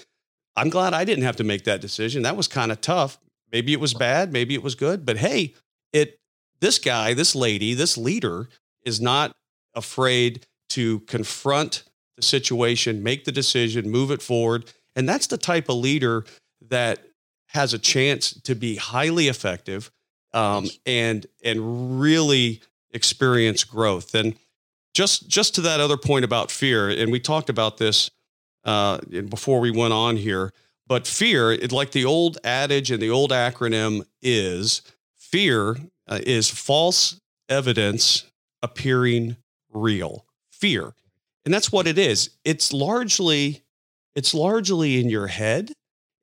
I'm 0.57 0.71
glad 0.71 0.95
I 0.95 1.05
didn't 1.05 1.25
have 1.25 1.37
to 1.37 1.45
make 1.45 1.65
that 1.65 1.83
decision. 1.83 2.23
That 2.23 2.37
was 2.37 2.49
kind 2.49 2.73
of 2.73 2.81
tough. 2.81 3.19
Maybe 3.53 3.75
it 3.75 3.81
was 3.81 3.93
bad. 3.93 4.33
Maybe 4.33 4.55
it 4.55 4.63
was 4.63 4.75
good. 4.75 5.05
But 5.05 5.19
hey, 5.19 5.55
it, 5.93 6.19
this 6.61 6.79
guy, 6.79 7.13
this 7.13 7.35
lady, 7.35 7.75
this 7.75 7.99
leader 7.99 8.49
is 8.85 9.01
not 9.01 9.33
afraid 9.75 10.47
to 10.71 11.01
confront 11.01 11.85
the 12.17 12.23
situation, 12.23 13.03
make 13.03 13.25
the 13.25 13.33
decision, 13.33 13.91
move 13.91 14.11
it 14.11 14.23
forward. 14.23 14.73
And 14.95 15.09
that's 15.09 15.27
the 15.27 15.39
type 15.39 15.69
of 15.69 15.77
leader 15.77 16.25
that 16.69 17.05
has 17.49 17.75
a 17.75 17.79
chance 17.79 18.33
to 18.43 18.55
be 18.55 18.77
highly 18.77 19.29
effective 19.29 19.91
um, 20.33 20.67
and 20.85 21.27
and 21.45 22.01
really 22.01 22.61
experience 22.91 23.65
growth. 23.65 24.15
And 24.15 24.35
just 24.95 25.29
just 25.29 25.55
to 25.57 25.61
that 25.63 25.81
other 25.81 25.97
point 25.97 26.25
about 26.25 26.51
fear, 26.51 26.89
and 26.89 27.13
we 27.13 27.21
talked 27.21 27.51
about 27.51 27.79
this 27.79 28.11
uh, 28.65 28.99
before 29.29 29.61
we 29.61 29.71
went 29.71 29.93
on 29.93 30.17
here. 30.17 30.53
But 30.89 31.07
fear, 31.07 31.53
it, 31.53 31.73
like 31.73 31.91
the 31.91 32.05
old 32.05 32.39
adage 32.45 32.91
and 32.91 33.03
the 33.03 33.11
old 33.11 33.31
acronym 33.33 34.07
is 34.23 34.83
fear 35.17 35.77
uh, 36.07 36.21
is 36.25 36.49
false 36.49 37.21
evidence 37.49 38.25
appearing 38.63 39.37
real. 39.73 40.25
Fear, 40.51 40.95
and 41.47 41.55
that's 41.55 41.73
what 41.73 41.87
it 41.87 41.97
is. 41.97 42.31
It's 42.45 42.73
largely 42.73 43.63
it's 44.17 44.35
largely 44.35 45.01
in 45.01 45.09
your 45.09 45.29
head, 45.29 45.73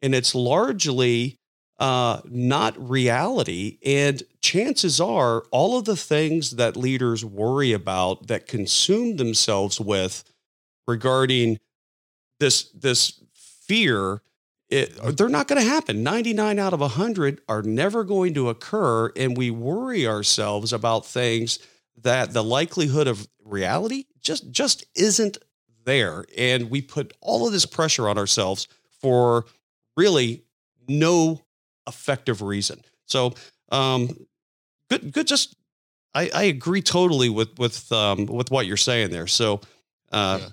and 0.01 0.13
it's 0.13 0.35
largely 0.35 1.37
uh, 1.79 2.21
not 2.25 2.89
reality. 2.89 3.77
And 3.85 4.21
chances 4.41 4.99
are, 4.99 5.43
all 5.51 5.77
of 5.77 5.85
the 5.85 5.95
things 5.95 6.51
that 6.51 6.75
leaders 6.75 7.23
worry 7.23 7.71
about 7.71 8.27
that 8.27 8.47
consume 8.47 9.17
themselves 9.17 9.79
with 9.79 10.23
regarding 10.87 11.59
this 12.39 12.63
this 12.71 13.21
fear, 13.33 14.21
it, 14.69 15.17
they're 15.17 15.29
not 15.29 15.47
going 15.47 15.61
to 15.61 15.67
happen. 15.67 16.03
99 16.03 16.59
out 16.59 16.73
of 16.73 16.81
100 16.81 17.41
are 17.47 17.61
never 17.61 18.03
going 18.03 18.33
to 18.33 18.49
occur. 18.49 19.11
And 19.15 19.37
we 19.37 19.51
worry 19.51 20.05
ourselves 20.05 20.73
about 20.73 21.05
things 21.05 21.59
that 22.01 22.33
the 22.33 22.43
likelihood 22.43 23.07
of 23.07 23.27
reality 23.43 24.05
just 24.21 24.51
just 24.51 24.85
isn't 24.95 25.37
there. 25.85 26.25
And 26.37 26.69
we 26.69 26.81
put 26.81 27.13
all 27.21 27.45
of 27.45 27.53
this 27.53 27.65
pressure 27.65 28.07
on 28.09 28.17
ourselves 28.17 28.67
for 29.01 29.45
really 29.95 30.43
no 30.87 31.41
effective 31.87 32.41
reason. 32.41 32.81
So, 33.05 33.33
um, 33.71 34.09
good, 34.89 35.11
good. 35.11 35.27
Just, 35.27 35.55
I, 36.13 36.29
I 36.33 36.43
agree 36.43 36.81
totally 36.81 37.29
with 37.29 37.57
with 37.57 37.91
um, 37.91 38.25
with 38.25 38.51
what 38.51 38.65
you're 38.65 38.77
saying 38.77 39.11
there. 39.11 39.27
So, 39.27 39.61
uh, 40.11 40.39
yeah. 40.41 40.47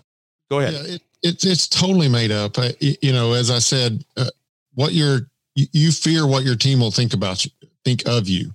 go 0.51 0.59
ahead. 0.61 0.75
Yeah, 0.75 0.95
it, 0.95 1.03
it's 1.23 1.45
it's 1.45 1.69
totally 1.69 2.09
made 2.09 2.31
up. 2.31 2.59
I, 2.59 2.75
you 2.81 3.13
know, 3.13 3.35
as 3.35 3.51
I 3.51 3.59
said, 3.59 4.05
uh, 4.17 4.31
what 4.75 4.93
you're 4.93 5.21
you, 5.55 5.67
you 5.73 5.93
fear 5.93 6.27
what 6.27 6.45
your 6.45 6.57
team 6.57 6.81
will 6.81 6.91
think 6.91 7.15
about 7.15 7.45
you, 7.45 7.51
think 7.85 8.07
of 8.07 8.29
you. 8.29 8.53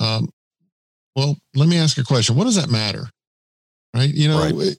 Um, 0.00 0.32
well, 1.14 1.36
let 1.54 1.68
me 1.68 1.78
ask 1.78 1.98
a 1.98 2.04
question. 2.04 2.36
What 2.36 2.44
does 2.44 2.56
that 2.56 2.70
matter? 2.70 3.08
Right? 3.94 4.08
You 4.08 4.28
know, 4.28 4.38
right. 4.38 4.76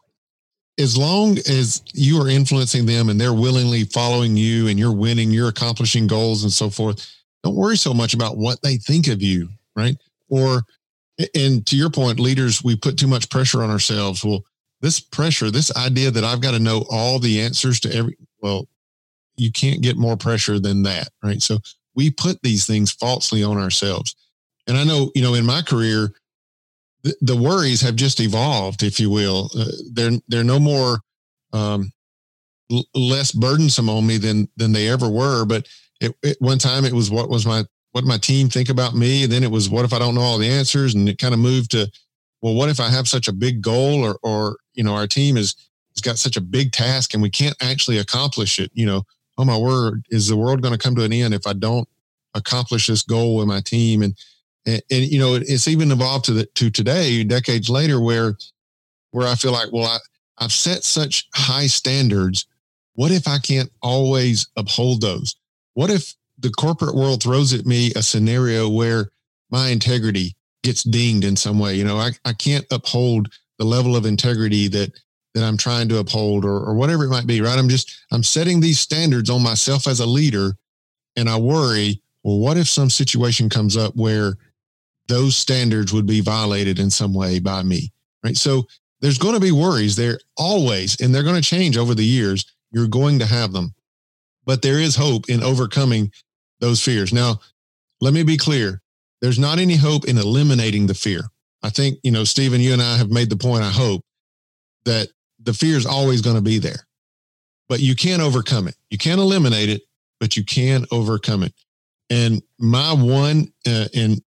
as 0.80 0.98
long 0.98 1.38
as 1.38 1.84
you 1.94 2.20
are 2.22 2.30
influencing 2.30 2.86
them 2.86 3.10
and 3.10 3.20
they're 3.22 3.34
willingly 3.34 3.84
following 3.84 4.36
you 4.36 4.68
and 4.68 4.80
you're 4.80 4.96
winning, 4.96 5.32
you're 5.32 5.50
accomplishing 5.50 6.08
goals 6.08 6.44
and 6.44 6.52
so 6.52 6.70
forth, 6.70 7.08
don't 7.44 7.56
worry 7.56 7.78
so 7.78 7.94
much 7.94 8.14
about 8.14 8.38
what 8.38 8.62
they 8.64 8.78
think 8.78 9.08
of 9.08 9.22
you, 9.22 9.50
right? 9.76 9.96
Or, 10.30 10.64
and 11.36 11.66
to 11.68 11.76
your 11.76 11.92
point, 11.92 12.20
leaders, 12.20 12.64
we 12.64 12.76
put 12.76 12.98
too 12.98 13.08
much 13.08 13.30
pressure 13.30 13.62
on 13.62 13.70
ourselves. 13.70 14.24
Well, 14.24 14.44
this 14.82 15.00
pressure, 15.00 15.52
this 15.52 15.76
idea 15.78 16.10
that 16.10 16.24
I've 16.24 16.42
got 16.42 16.52
to 16.52 16.60
know 16.60 16.86
all 16.90 17.20
the 17.20 17.42
answers 17.42 17.80
to 17.82 17.96
every, 17.96 18.18
well, 18.42 18.68
you 19.36 19.52
can't 19.52 19.82
get 19.82 19.98
more 19.98 20.18
pressure 20.18 20.60
than 20.60 20.84
that, 20.84 21.10
right? 21.24 21.42
So 21.42 21.60
we 21.96 22.10
put 22.10 22.42
these 22.42 22.66
things 22.66 22.92
falsely 22.92 23.44
on 23.44 23.58
ourselves. 23.58 24.16
And 24.68 24.78
I 24.78 24.84
know, 24.84 25.12
you 25.14 25.22
know, 25.22 25.36
in 25.36 25.46
my 25.46 25.62
career, 25.62 26.12
the, 27.22 27.36
worries 27.36 27.82
have 27.82 27.96
just 27.96 28.20
evolved, 28.20 28.84
if 28.84 29.00
you 29.00 29.10
will. 29.10 29.50
Uh, 29.58 29.66
they're 29.92 30.12
they're 30.28 30.44
no 30.44 30.60
more 30.60 31.00
um, 31.52 31.92
l- 32.72 32.86
less 32.96 33.32
burdensome 33.32 33.90
on 33.90 34.08
me 34.08 34.18
than 34.18 34.48
than 34.56 34.72
they 34.72 34.88
ever 34.88 35.10
were. 35.10 35.46
But 35.46 35.68
it, 36.00 36.16
it, 36.22 36.38
one 36.40 36.60
time 36.60 36.86
it 36.86 36.94
was 36.94 37.10
what 37.10 37.30
was 37.30 37.46
my 37.46 37.64
what 37.94 38.04
my 38.04 38.18
team 38.18 38.50
think 38.50 38.70
about 38.70 38.96
me 38.96 39.24
and 39.24 39.32
then 39.32 39.44
it 39.44 39.52
was 39.52 39.70
what 39.70 39.86
if 39.86 39.94
i 39.94 40.00
don't 40.00 40.16
know 40.16 40.22
all 40.22 40.38
the 40.38 40.50
answers 40.50 40.94
and 40.94 41.08
it 41.08 41.18
kind 41.18 41.34
of 41.34 41.40
moved 41.40 41.72
to 41.72 41.90
well 42.42 42.54
what 42.54 42.70
if 42.70 42.80
i 42.80 42.90
have 42.90 43.08
such 43.08 43.28
a 43.28 43.34
big 43.34 43.62
goal 43.62 44.04
or 44.04 44.18
or 44.24 44.58
you 44.74 44.84
know 44.84 44.94
our 44.94 45.08
team 45.08 45.38
is 45.38 45.56
has 45.96 46.02
got 46.02 46.18
such 46.18 46.36
a 46.36 46.42
big 46.42 46.72
task 46.72 47.14
and 47.14 47.24
we 47.24 47.30
can't 47.30 47.56
actually 47.62 48.00
accomplish 48.00 48.60
it 48.60 48.72
you 48.74 48.86
know 48.86 49.04
oh 49.38 49.46
my 49.46 49.58
word 49.58 50.04
is 50.10 50.28
the 50.28 50.36
world 50.36 50.62
going 50.62 50.74
to 50.74 50.78
come 50.78 50.96
to 50.96 51.04
an 51.04 51.14
end 51.14 51.34
if 51.34 51.48
i 51.48 51.54
don't 51.54 51.88
accomplish 52.34 52.88
this 52.88 53.04
goal 53.04 53.38
with 53.38 53.48
my 53.48 53.62
team 53.62 54.02
and 54.02 54.18
and, 54.66 54.82
and 54.92 55.04
you 55.06 55.20
know 55.20 55.36
it's 55.36 55.68
even 55.68 55.92
evolved 55.92 56.26
to 56.26 56.34
the 56.34 56.46
to 56.56 56.70
today 56.70 57.24
decades 57.24 57.70
later 57.70 58.00
where 58.00 58.36
where 59.12 59.28
i 59.28 59.36
feel 59.36 59.52
like 59.52 59.72
well 59.72 59.86
i 59.86 59.98
i've 60.40 60.52
set 60.52 60.84
such 60.84 61.28
high 61.34 61.68
standards 61.68 62.46
what 62.96 63.12
if 63.12 63.28
i 63.28 63.38
can't 63.38 63.72
always 63.82 64.48
uphold 64.56 65.02
those 65.02 65.36
what 65.74 65.90
if 65.90 66.16
the 66.40 66.52
corporate 66.52 66.96
world 66.96 67.24
throws 67.24 67.54
at 67.54 67.66
me 67.66 67.92
a 67.96 68.04
scenario 68.04 68.70
where 68.70 69.10
my 69.50 69.70
integrity 69.70 70.36
gets 70.64 70.84
dinged 70.84 71.26
in 71.26 71.36
some 71.36 71.60
way? 71.60 71.76
You 71.76 71.84
know, 71.84 71.98
I, 71.98 72.12
I 72.26 72.34
can't 72.34 72.66
uphold 72.72 73.30
the 73.58 73.66
level 73.66 73.96
of 73.96 74.06
integrity 74.06 74.68
that 74.70 74.92
that 75.36 75.44
I'm 75.44 75.58
trying 75.58 75.90
to 75.90 75.98
uphold 75.98 76.46
or, 76.46 76.58
or 76.58 76.76
whatever 76.76 77.06
it 77.06 77.10
might 77.10 77.26
be, 77.26 77.42
right? 77.42 77.58
I'm 77.58 77.70
just 77.70 78.06
I'm 78.12 78.24
setting 78.24 78.60
these 78.60 78.80
standards 78.80 79.30
on 79.30 79.42
myself 79.42 79.88
as 79.88 80.00
a 80.00 80.06
leader 80.06 80.56
and 81.16 81.28
I 81.28 81.38
worry, 81.38 82.02
well, 82.24 82.38
what 82.38 82.58
if 82.58 82.68
some 82.68 82.90
situation 82.90 83.50
comes 83.50 83.76
up 83.76 83.96
where 83.96 84.38
those 85.08 85.36
standards 85.36 85.94
would 85.94 86.06
be 86.06 86.22
violated 86.22 86.80
in 86.80 86.90
some 86.90 87.14
way 87.14 87.40
by 87.40 87.64
me? 87.64 87.92
Right. 88.24 88.38
So 88.38 88.64
there's 89.02 89.18
going 89.18 89.34
to 89.34 89.40
be 89.40 89.52
worries 89.52 89.96
there 89.96 90.20
always, 90.38 91.00
and 91.02 91.14
they're 91.14 91.24
going 91.24 91.42
to 91.42 91.48
change 91.48 91.78
over 91.78 91.94
the 91.94 92.06
years. 92.06 92.46
You're 92.72 92.88
going 92.88 93.20
to 93.20 93.26
have 93.26 93.52
them 93.52 93.74
but 94.46 94.62
there 94.62 94.80
is 94.80 94.96
hope 94.96 95.30
in 95.30 95.44
overcoming 95.44 96.12
those 96.60 96.82
fears. 96.82 97.14
Now, 97.14 97.40
let 98.02 98.14
me 98.14 98.24
be 98.24 98.38
clear. 98.38 98.82
There's 99.22 99.40
not 99.40 99.60
any 99.60 99.76
hope 99.76 100.06
in 100.06 100.18
eliminating 100.18 100.88
the 100.88 100.94
fear. 100.94 101.22
I 101.62 101.70
think, 101.70 102.00
you 102.04 102.12
know, 102.12 102.24
Steven, 102.24 102.60
you 102.60 102.74
and 102.74 102.82
I 102.82 102.98
have 102.98 103.10
made 103.10 103.30
the 103.30 103.38
point, 103.38 103.64
I 103.64 103.70
hope, 103.70 104.04
that 104.86 105.08
the 105.42 105.54
fear 105.54 105.78
is 105.78 105.86
always 105.86 106.22
going 106.22 106.36
to 106.36 106.42
be 106.42 106.60
there, 106.60 106.88
but 107.70 107.80
you 107.80 107.96
can 107.96 108.20
overcome 108.20 108.68
it. 108.68 108.76
You 108.90 108.98
can't 108.98 109.22
eliminate 109.22 109.70
it, 109.70 109.84
but 110.20 110.36
you 110.36 110.44
can 110.44 110.86
overcome 110.92 111.44
it. 111.44 111.54
And 112.10 112.42
my 112.60 112.94
one, 112.94 113.54
uh, 113.66 113.88
and 113.96 114.22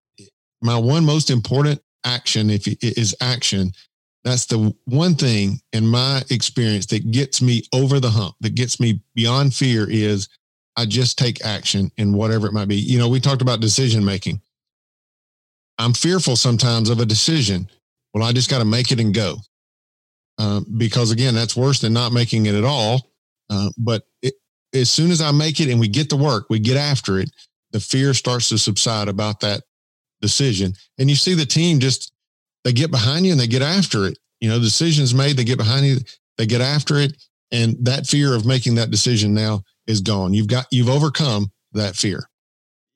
my 0.63 0.77
one 0.77 1.05
most 1.05 1.31
important 1.31 1.81
action, 2.05 2.51
if 2.51 2.67
it 2.67 2.79
is 2.83 3.15
action, 3.21 3.73
that's 4.25 4.47
the 4.47 4.75
one 4.87 5.15
thing 5.15 5.61
in 5.73 5.87
my 5.87 6.23
experience 6.31 6.87
that 6.87 7.11
gets 7.11 7.41
me 7.41 7.63
over 7.73 8.01
the 8.01 8.11
hump, 8.11 8.35
that 8.41 8.55
gets 8.55 8.81
me 8.81 9.01
beyond 9.15 9.55
fear 9.55 9.89
is 9.89 10.29
I 10.77 10.85
just 10.85 11.17
take 11.19 11.45
action 11.45 11.91
in 11.97 12.13
whatever 12.13 12.47
it 12.47 12.53
might 12.53 12.69
be. 12.69 12.77
You 12.77 12.99
know, 12.99 13.09
we 13.09 13.21
talked 13.21 13.43
about 13.43 13.61
decision 13.61 14.05
making. 14.05 14.41
I'm 15.79 15.93
fearful 15.93 16.37
sometimes 16.37 16.91
of 16.91 17.01
a 17.01 17.07
decision. 17.07 17.69
Well, 18.13 18.25
I 18.25 18.33
just 18.33 18.51
got 18.51 18.59
to 18.59 18.65
make 18.65 18.93
it 18.93 19.01
and 19.01 19.15
go. 19.15 19.37
Uh, 20.39 20.61
because 20.77 21.13
again, 21.13 21.35
that's 21.35 21.57
worse 21.57 21.81
than 21.81 21.93
not 21.93 22.13
making 22.13 22.47
it 22.47 22.55
at 22.55 22.65
all. 22.65 23.13
Uh, 23.49 23.71
but 23.79 24.03
it, 24.23 24.35
as 24.75 24.91
soon 24.91 25.11
as 25.11 25.21
I 25.21 25.31
make 25.31 25.61
it 25.61 25.71
and 25.71 25.81
we 25.81 25.89
get 25.89 26.11
to 26.11 26.17
work, 26.17 26.47
we 26.51 26.59
get 26.59 26.77
after 26.77 27.19
it, 27.19 27.31
the 27.73 27.81
fear 27.81 28.13
starts 28.13 28.49
to 28.51 28.59
subside 28.59 29.09
about 29.09 29.41
that 29.41 29.63
decision. 30.21 30.75
And 30.99 31.09
you 31.11 31.17
see 31.17 31.35
the 31.35 31.47
team 31.47 31.81
just, 31.81 32.13
they 32.65 32.73
get 32.73 32.91
behind 32.91 33.27
you 33.27 33.33
and 33.33 33.41
they 33.41 33.47
get 33.47 33.63
after 33.63 34.07
it. 34.07 34.19
You 34.41 34.49
know, 34.49 34.59
decisions 34.59 35.15
made, 35.15 35.37
they 35.37 35.45
get 35.45 35.59
behind 35.59 35.87
you, 35.87 35.97
they 36.39 36.47
get 36.47 36.61
after 36.61 36.97
it. 36.97 37.17
And 37.53 37.77
that 37.87 38.07
fear 38.07 38.35
of 38.35 38.45
making 38.45 38.75
that 38.75 38.91
decision 38.91 39.35
now 39.35 39.63
is 39.87 40.01
gone. 40.01 40.35
You've 40.35 40.49
got, 40.49 40.67
you've 40.71 40.89
overcome 40.89 41.53
that 41.73 41.97
fear. 41.97 42.29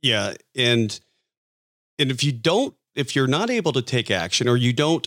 Yeah. 0.03 0.35
And, 0.57 0.99
and 1.99 2.11
if 2.11 2.25
you 2.25 2.33
don't, 2.33 2.75
if 2.95 3.15
you're 3.15 3.27
not 3.27 3.51
able 3.51 3.73
to 3.73 3.83
take 3.83 4.11
action 4.11 4.49
or 4.49 4.57
you 4.57 4.73
don't 4.73 5.07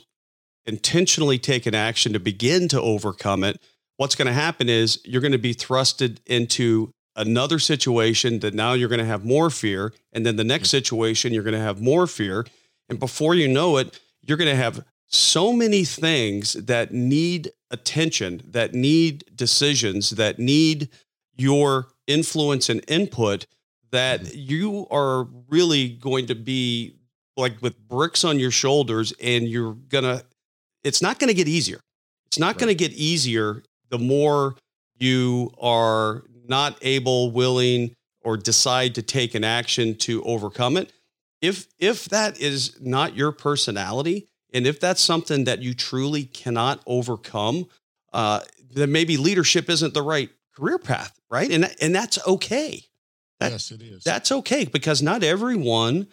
intentionally 0.65 1.38
take 1.38 1.65
an 1.65 1.75
action 1.75 2.13
to 2.13 2.20
begin 2.20 2.67
to 2.70 2.79
overcome 2.79 3.43
it, 3.43 3.60
what's 3.98 4.15
going 4.15 4.27
to 4.27 4.34
happen 4.34 4.70
is 4.70 5.01
you're 5.03 5.22
going 5.22 5.34
to 5.34 5.38
be 5.38 5.53
thrusted 5.53 6.20
into 6.25 6.93
another 7.15 7.60
situation 7.60 8.39
that 8.39 8.53
now 8.53 8.74
you're 8.74 8.89
going 8.89 9.00
to 9.00 9.05
have 9.05 9.25
more 9.25 9.50
fear. 9.50 9.93
And 10.12 10.25
then 10.25 10.36
the 10.36 10.43
next 10.43 10.70
situation, 10.70 11.34
you're 11.34 11.43
going 11.43 11.53
to 11.53 11.60
have 11.60 11.82
more 11.82 12.08
fear. 12.08 12.46
And 12.89 13.00
before 13.00 13.36
you 13.36 13.48
know 13.48 13.77
it, 13.77 14.00
you're 14.22 14.38
going 14.38 14.50
to 14.50 14.55
have 14.55 14.84
so 15.08 15.53
many 15.53 15.84
things 15.84 16.53
that 16.53 16.91
need 16.91 17.51
attention, 17.70 18.41
that 18.48 18.74
need 18.74 19.25
decisions, 19.36 20.12
that 20.12 20.39
need 20.39 20.89
your 21.36 21.88
influence 22.08 22.70
and 22.70 22.84
input 22.88 23.46
that 23.91 24.22
mm-hmm. 24.22 24.32
you 24.36 24.88
are 24.89 25.27
really 25.50 25.89
going 25.89 26.25
to 26.27 26.36
be 26.36 26.96
like 27.38 27.62
with 27.62 27.77
bricks 27.88 28.24
on 28.24 28.39
your 28.39 28.51
shoulders 28.51 29.13
and 29.22 29.48
you're 29.48 29.74
going 29.74 30.03
to 30.03 30.24
it's 30.84 31.01
not 31.01 31.17
going 31.17 31.29
to 31.29 31.34
get 31.34 31.48
easier. 31.48 31.79
It's 32.27 32.38
not 32.38 32.48
right. 32.48 32.58
going 32.58 32.70
to 32.70 32.75
get 32.75 32.91
easier 32.93 33.63
the 33.89 34.00
more 34.00 34.55
you 34.98 35.53
are 35.60 36.24
not 36.48 36.78
able, 36.82 37.32
willing, 37.32 37.96
or 38.22 38.38
decide 38.38 38.96
to 38.96 39.02
take 39.02 39.36
an 39.36 39.44
action 39.44 39.96
to 39.96 40.24
overcome 40.24 40.78
it. 40.78 40.92
If 41.42 41.68
if 41.78 42.06
that 42.06 42.40
is 42.40 42.78
not 42.80 43.16
your 43.16 43.32
personality, 43.32 44.28
and 44.54 44.66
if 44.66 44.80
that's 44.80 45.02
something 45.02 45.44
that 45.44 45.62
you 45.62 45.74
truly 45.74 46.24
cannot 46.24 46.82
overcome, 46.86 47.66
uh, 48.14 48.42
then 48.74 48.92
maybe 48.92 49.18
leadership 49.18 49.70
isn't 49.70 49.94
the 49.94 50.02
right 50.02 50.30
career 50.56 50.78
path, 50.78 51.20
right? 51.30 51.52
And 51.52 51.74
and 51.82 51.94
that's 51.94 52.26
okay. 52.26 52.84
That, 53.40 53.52
yes, 53.52 53.72
it 53.72 53.82
is. 53.82 54.04
That's 54.04 54.32
okay 54.32 54.66
because 54.66 55.02
not 55.02 55.24
everyone 55.24 56.08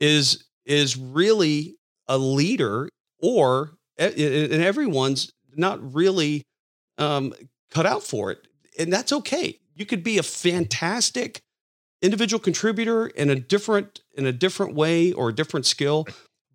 is 0.00 0.44
is 0.66 0.96
really 0.96 1.76
a 2.08 2.18
leader 2.18 2.88
or 3.18 3.72
and 3.96 4.52
everyone's 4.52 5.32
not 5.56 5.94
really 5.94 6.42
um, 6.98 7.32
cut 7.70 7.86
out 7.86 8.02
for 8.02 8.30
it, 8.32 8.46
and 8.78 8.92
that's 8.92 9.12
okay. 9.12 9.58
You 9.74 9.86
could 9.86 10.02
be 10.02 10.18
a 10.18 10.22
fantastic 10.22 11.42
individual 12.02 12.40
contributor 12.40 13.06
in 13.08 13.30
a 13.30 13.34
different 13.34 14.02
in 14.14 14.26
a 14.26 14.32
different 14.32 14.74
way 14.74 15.12
or 15.12 15.30
a 15.30 15.34
different 15.34 15.66
skill, 15.66 16.06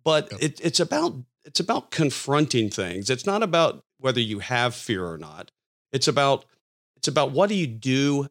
but 0.04 0.32
it, 0.40 0.60
it's 0.62 0.80
about 0.80 1.16
it's 1.44 1.60
about 1.60 1.90
confronting 1.90 2.70
things. 2.70 3.10
It's 3.10 3.26
not 3.26 3.42
about 3.42 3.84
whether 3.98 4.20
you 4.20 4.38
have 4.38 4.74
fear 4.74 5.06
or 5.06 5.18
not. 5.18 5.50
It's 5.92 6.08
about 6.08 6.44
it's 6.96 7.08
about 7.08 7.32
what 7.32 7.48
do 7.48 7.54
you 7.54 7.66
do? 7.66 8.28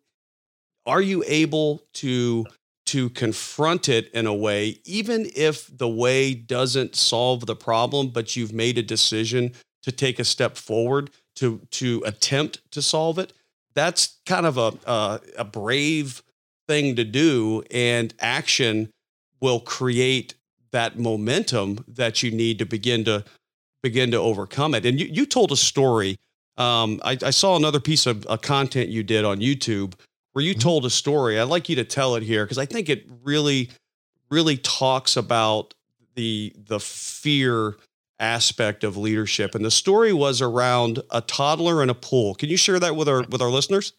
Are 0.85 1.01
you 1.01 1.23
able 1.27 1.83
to 1.95 2.45
to 2.89 3.11
confront 3.11 3.87
it 3.87 4.11
in 4.13 4.25
a 4.25 4.33
way, 4.33 4.79
even 4.83 5.29
if 5.35 5.69
the 5.77 5.87
way 5.87 6.33
doesn't 6.33 6.95
solve 6.95 7.45
the 7.45 7.55
problem, 7.55 8.09
but 8.09 8.35
you've 8.35 8.51
made 8.51 8.79
a 8.79 8.81
decision 8.81 9.53
to 9.83 9.91
take 9.91 10.17
a 10.17 10.25
step 10.25 10.57
forward 10.57 11.11
to 11.35 11.61
to 11.69 12.01
attempt 12.05 12.61
to 12.71 12.81
solve 12.81 13.19
it. 13.19 13.31
That's 13.79 14.19
kind 14.25 14.45
of 14.45 14.57
a 14.57 14.73
a, 14.85 15.19
a 15.39 15.43
brave 15.45 16.21
thing 16.67 16.95
to 16.97 17.05
do, 17.05 17.63
and 17.71 18.13
action 18.19 18.89
will 19.39 19.61
create 19.61 20.35
that 20.71 20.99
momentum 20.99 21.85
that 21.87 22.21
you 22.21 22.29
need 22.29 22.59
to 22.59 22.65
begin 22.65 23.05
to 23.05 23.23
begin 23.81 24.11
to 24.11 24.17
overcome 24.17 24.75
it. 24.75 24.85
And 24.85 24.99
you 24.99 25.07
you 25.07 25.25
told 25.25 25.51
a 25.51 25.55
story. 25.55 26.17
Um, 26.57 26.99
I, 27.05 27.17
I 27.23 27.29
saw 27.29 27.55
another 27.55 27.79
piece 27.79 28.05
of 28.05 28.27
uh, 28.27 28.35
content 28.35 28.89
you 28.89 29.01
did 29.01 29.23
on 29.23 29.39
YouTube 29.39 29.93
where 30.33 30.43
you 30.43 30.51
mm-hmm. 30.51 30.59
told 30.59 30.85
a 30.85 30.89
story. 30.89 31.39
I'd 31.39 31.43
like 31.43 31.69
you 31.69 31.77
to 31.77 31.85
tell 31.85 32.15
it 32.15 32.23
here 32.23 32.43
because 32.43 32.57
I 32.57 32.65
think 32.65 32.89
it 32.89 33.07
really, 33.23 33.69
really 34.29 34.57
talks 34.57 35.15
about 35.15 35.73
the 36.15 36.53
the 36.67 36.81
fear 36.81 37.77
aspect 38.19 38.83
of 38.83 38.97
leadership. 38.97 39.55
And 39.55 39.63
the 39.63 39.71
story 39.71 40.13
was 40.13 40.41
around 40.41 41.01
a 41.11 41.21
toddler 41.21 41.81
in 41.81 41.89
a 41.89 41.93
pool. 41.93 42.35
Can 42.35 42.49
you 42.49 42.57
share 42.57 42.79
that 42.79 42.95
with 42.95 43.07
our 43.07 43.23
with 43.23 43.41
our 43.41 43.49
listeners? 43.49 43.93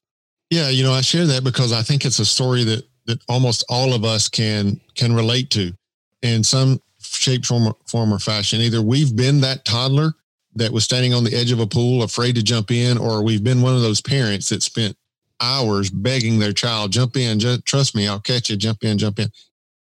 Yeah, 0.51 0.69
you 0.69 0.83
know, 0.83 0.93
I 0.93 1.01
share 1.01 1.27
that 1.27 1.45
because 1.45 1.73
I 1.73 1.83
think 1.83 2.05
it's 2.05 2.19
a 2.19 2.27
story 2.27 2.65
that 2.65 2.87
that 3.07 3.21
almost 3.29 3.65
all 3.69 3.95
of 3.95 4.05
us 4.05 4.29
can 4.29 4.81
can 4.95 5.15
relate 5.15 5.51
to 5.51 5.73
in 6.23 6.45
some 6.45 6.81
shape, 7.01 7.45
form, 7.45 7.73
form 7.87 8.13
or 8.13 8.19
fashion. 8.19 8.61
Either 8.61 8.83
we've 8.83 9.15
been 9.17 9.41
that 9.41 9.65
toddler 9.65 10.13
that 10.55 10.73
was 10.73 10.85
standing 10.85 11.15
on 11.15 11.25
the 11.25 11.35
edge 11.35 11.53
of 11.53 11.61
a 11.61 11.67
pool, 11.67 12.03
afraid 12.03 12.35
to 12.35 12.43
jump 12.43 12.71
in, 12.71 12.99
or 12.99 13.23
we've 13.23 13.45
been 13.45 13.63
one 13.63 13.75
of 13.75 13.83
those 13.83 14.01
parents 14.01 14.49
that 14.49 14.63
spent 14.63 14.97
hours 15.41 15.91
begging 15.91 16.39
their 16.39 16.53
child, 16.53 16.93
jump 16.93 17.17
in, 17.17 17.41
trust 17.65 17.95
me, 17.95 18.07
I'll 18.07 18.21
catch 18.21 18.51
you, 18.51 18.57
jump 18.57 18.85
in, 18.85 18.99
jump 18.99 19.19
in. 19.19 19.31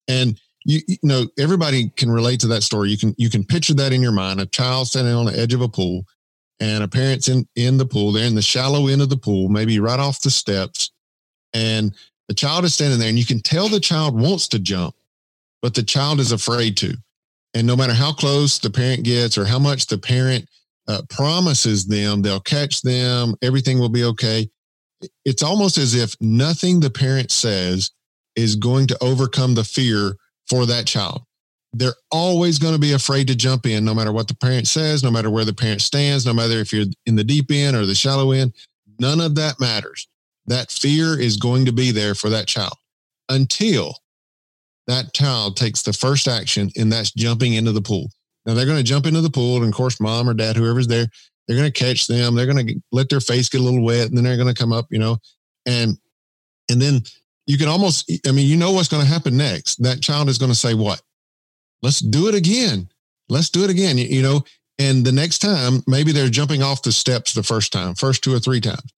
And 0.09 0.40
you, 0.64 0.81
you 0.87 0.98
know, 1.03 1.27
everybody 1.38 1.90
can 1.96 2.11
relate 2.11 2.40
to 2.40 2.46
that 2.48 2.62
story. 2.62 2.90
You 2.90 2.98
can, 2.98 3.14
you 3.18 3.31
can 3.31 3.44
picture 3.44 3.74
that 3.74 3.92
in 3.92 4.03
your 4.03 4.12
mind, 4.12 4.40
a 4.40 4.46
child 4.46 4.88
standing 4.88 5.14
on 5.14 5.27
the 5.27 5.38
edge 5.38 5.55
of 5.55 5.61
a 5.61 5.68
pool 5.68 6.05
and 6.61 6.83
a 6.83 6.88
parent's 6.88 7.29
in, 7.29 7.46
in 7.57 7.77
the 7.77 7.87
pool. 7.87 8.12
They're 8.12 8.27
in 8.27 8.35
the 8.35 8.42
shallow 8.42 8.88
end 8.88 9.03
of 9.03 9.09
the 9.09 9.16
pool, 9.16 9.48
maybe 9.48 9.79
right 9.81 10.00
off 10.00 10.22
the 10.22 10.31
steps. 10.31 10.90
And 11.53 11.94
the 12.29 12.35
child 12.35 12.64
is 12.64 12.74
standing 12.74 12.98
there 12.98 13.09
and 13.09 13.18
you 13.18 13.27
can 13.27 13.40
tell 13.40 13.68
the 13.68 13.81
child 13.81 14.18
wants 14.18 14.48
to 14.48 14.59
jump, 14.59 14.94
but 15.62 15.74
the 15.74 15.83
child 15.83 16.20
is 16.20 16.33
afraid 16.33 16.77
to. 16.79 16.96
And 17.53 17.66
no 17.66 17.77
matter 17.77 17.94
how 17.94 18.12
close 18.12 18.59
the 18.59 18.70
parent 18.70 19.05
gets 19.05 19.38
or 19.38 19.44
how 19.44 19.59
much 19.59 19.87
the 19.87 19.98
parent 19.98 20.48
uh, 20.88 21.03
promises 21.09 21.87
them 21.87 22.22
they'll 22.22 22.40
catch 22.40 22.83
them, 22.83 23.37
everything 23.42 23.79
will 23.79 23.88
be 23.88 24.05
okay 24.05 24.48
it's 25.24 25.42
almost 25.42 25.79
as 25.79 25.94
if 25.94 26.14
nothing 26.20 26.81
the 26.81 26.90
parent 26.90 27.31
says 27.31 27.90
is 28.37 28.57
going 28.57 28.87
to 28.88 29.03
overcome 29.03 29.55
the 29.55 29.64
fear 29.64 30.16
for 30.48 30.66
that 30.66 30.87
child. 30.87 31.22
They're 31.72 31.94
always 32.11 32.59
going 32.59 32.74
to 32.74 32.80
be 32.80 32.92
afraid 32.92 33.26
to 33.28 33.35
jump 33.35 33.66
in, 33.66 33.85
no 33.85 33.94
matter 33.94 34.12
what 34.12 34.28
the 34.28 34.37
parent 34.37 34.68
says, 34.68 35.02
no 35.02 35.11
matter 35.11 35.30
where 35.30 35.44
the 35.44 35.52
parent 35.52 35.80
stands, 35.80 36.24
no 36.24 36.33
matter 36.33 36.54
if 36.54 36.72
you're 36.72 36.87
in 37.07 37.16
the 37.16 37.24
deep 37.24 37.50
end 37.50 37.76
or 37.76 37.85
the 37.85 37.94
shallow 37.94 38.30
end. 38.30 38.54
None 39.00 39.20
of 39.20 39.35
that 39.35 39.59
matters. 39.59 40.07
That 40.46 40.70
fear 40.70 41.18
is 41.18 41.37
going 41.37 41.64
to 41.64 41.72
be 41.72 41.90
there 41.90 42.14
for 42.14 42.28
that 42.28 42.46
child 42.46 42.76
until 43.28 43.96
that 44.87 45.12
child 45.14 45.57
takes 45.57 45.83
the 45.83 45.92
first 45.92 46.28
action, 46.28 46.70
and 46.76 46.92
that's 46.92 47.11
jumping 47.12 47.54
into 47.54 47.72
the 47.72 47.83
pool. 47.83 48.11
Now 48.46 48.54
they're 48.54 48.66
going 48.66 48.78
to 48.78 48.85
jump 48.85 49.07
into 49.07 49.22
the 49.22 49.30
pool, 49.30 49.57
and 49.57 49.66
of 49.66 49.74
course, 49.74 50.00
mom 50.00 50.28
or 50.28 50.35
dad, 50.35 50.57
whoever's 50.57 50.87
there, 50.87 51.07
they're 51.46 51.57
going 51.57 51.70
to 51.70 51.78
catch 51.78 52.07
them. 52.07 52.35
They're 52.35 52.46
going 52.46 52.66
to 52.66 52.80
let 52.92 53.09
their 53.09 53.20
face 53.20 53.48
get 53.48 53.61
a 53.61 53.64
little 53.64 53.83
wet, 53.83 54.09
and 54.09 54.16
then 54.16 54.24
they're 54.24 54.37
going 54.37 54.52
to 54.52 54.61
come 54.61 54.72
up, 54.72 54.87
you 54.90 54.98
know, 54.98 55.18
and 55.66 55.96
and 56.70 56.80
then 56.80 57.02
you 57.46 57.59
can 57.59 57.68
almost, 57.68 58.11
I 58.26 58.33
mean, 58.33 58.48
you 58.48 58.57
know 58.57 58.72
what's 58.72 58.88
going 58.88 59.02
to 59.02 59.09
happen 59.09 59.37
next. 59.37 59.83
That 59.83 60.00
child 60.00 60.28
is 60.28 60.38
going 60.38 60.52
to 60.52 60.59
say, 60.59 60.74
"What? 60.74 61.02
Let's 61.83 62.00
do 62.00 62.28
it 62.28 62.35
again. 62.35 62.88
Let's 63.28 63.50
do 63.50 63.64
it 63.64 63.70
again." 63.70 63.98
You, 63.98 64.07
you 64.07 64.22
know, 64.22 64.44
and 64.78 65.04
the 65.04 65.12
next 65.12 65.38
time, 65.38 65.83
maybe 65.87 66.12
they're 66.12 66.28
jumping 66.28 66.62
off 66.62 66.83
the 66.83 66.92
steps 66.92 67.33
the 67.33 67.42
first 67.42 67.72
time, 67.72 67.94
first 67.94 68.24
two 68.24 68.35
or 68.35 68.40
three 68.40 68.61
times, 68.61 68.92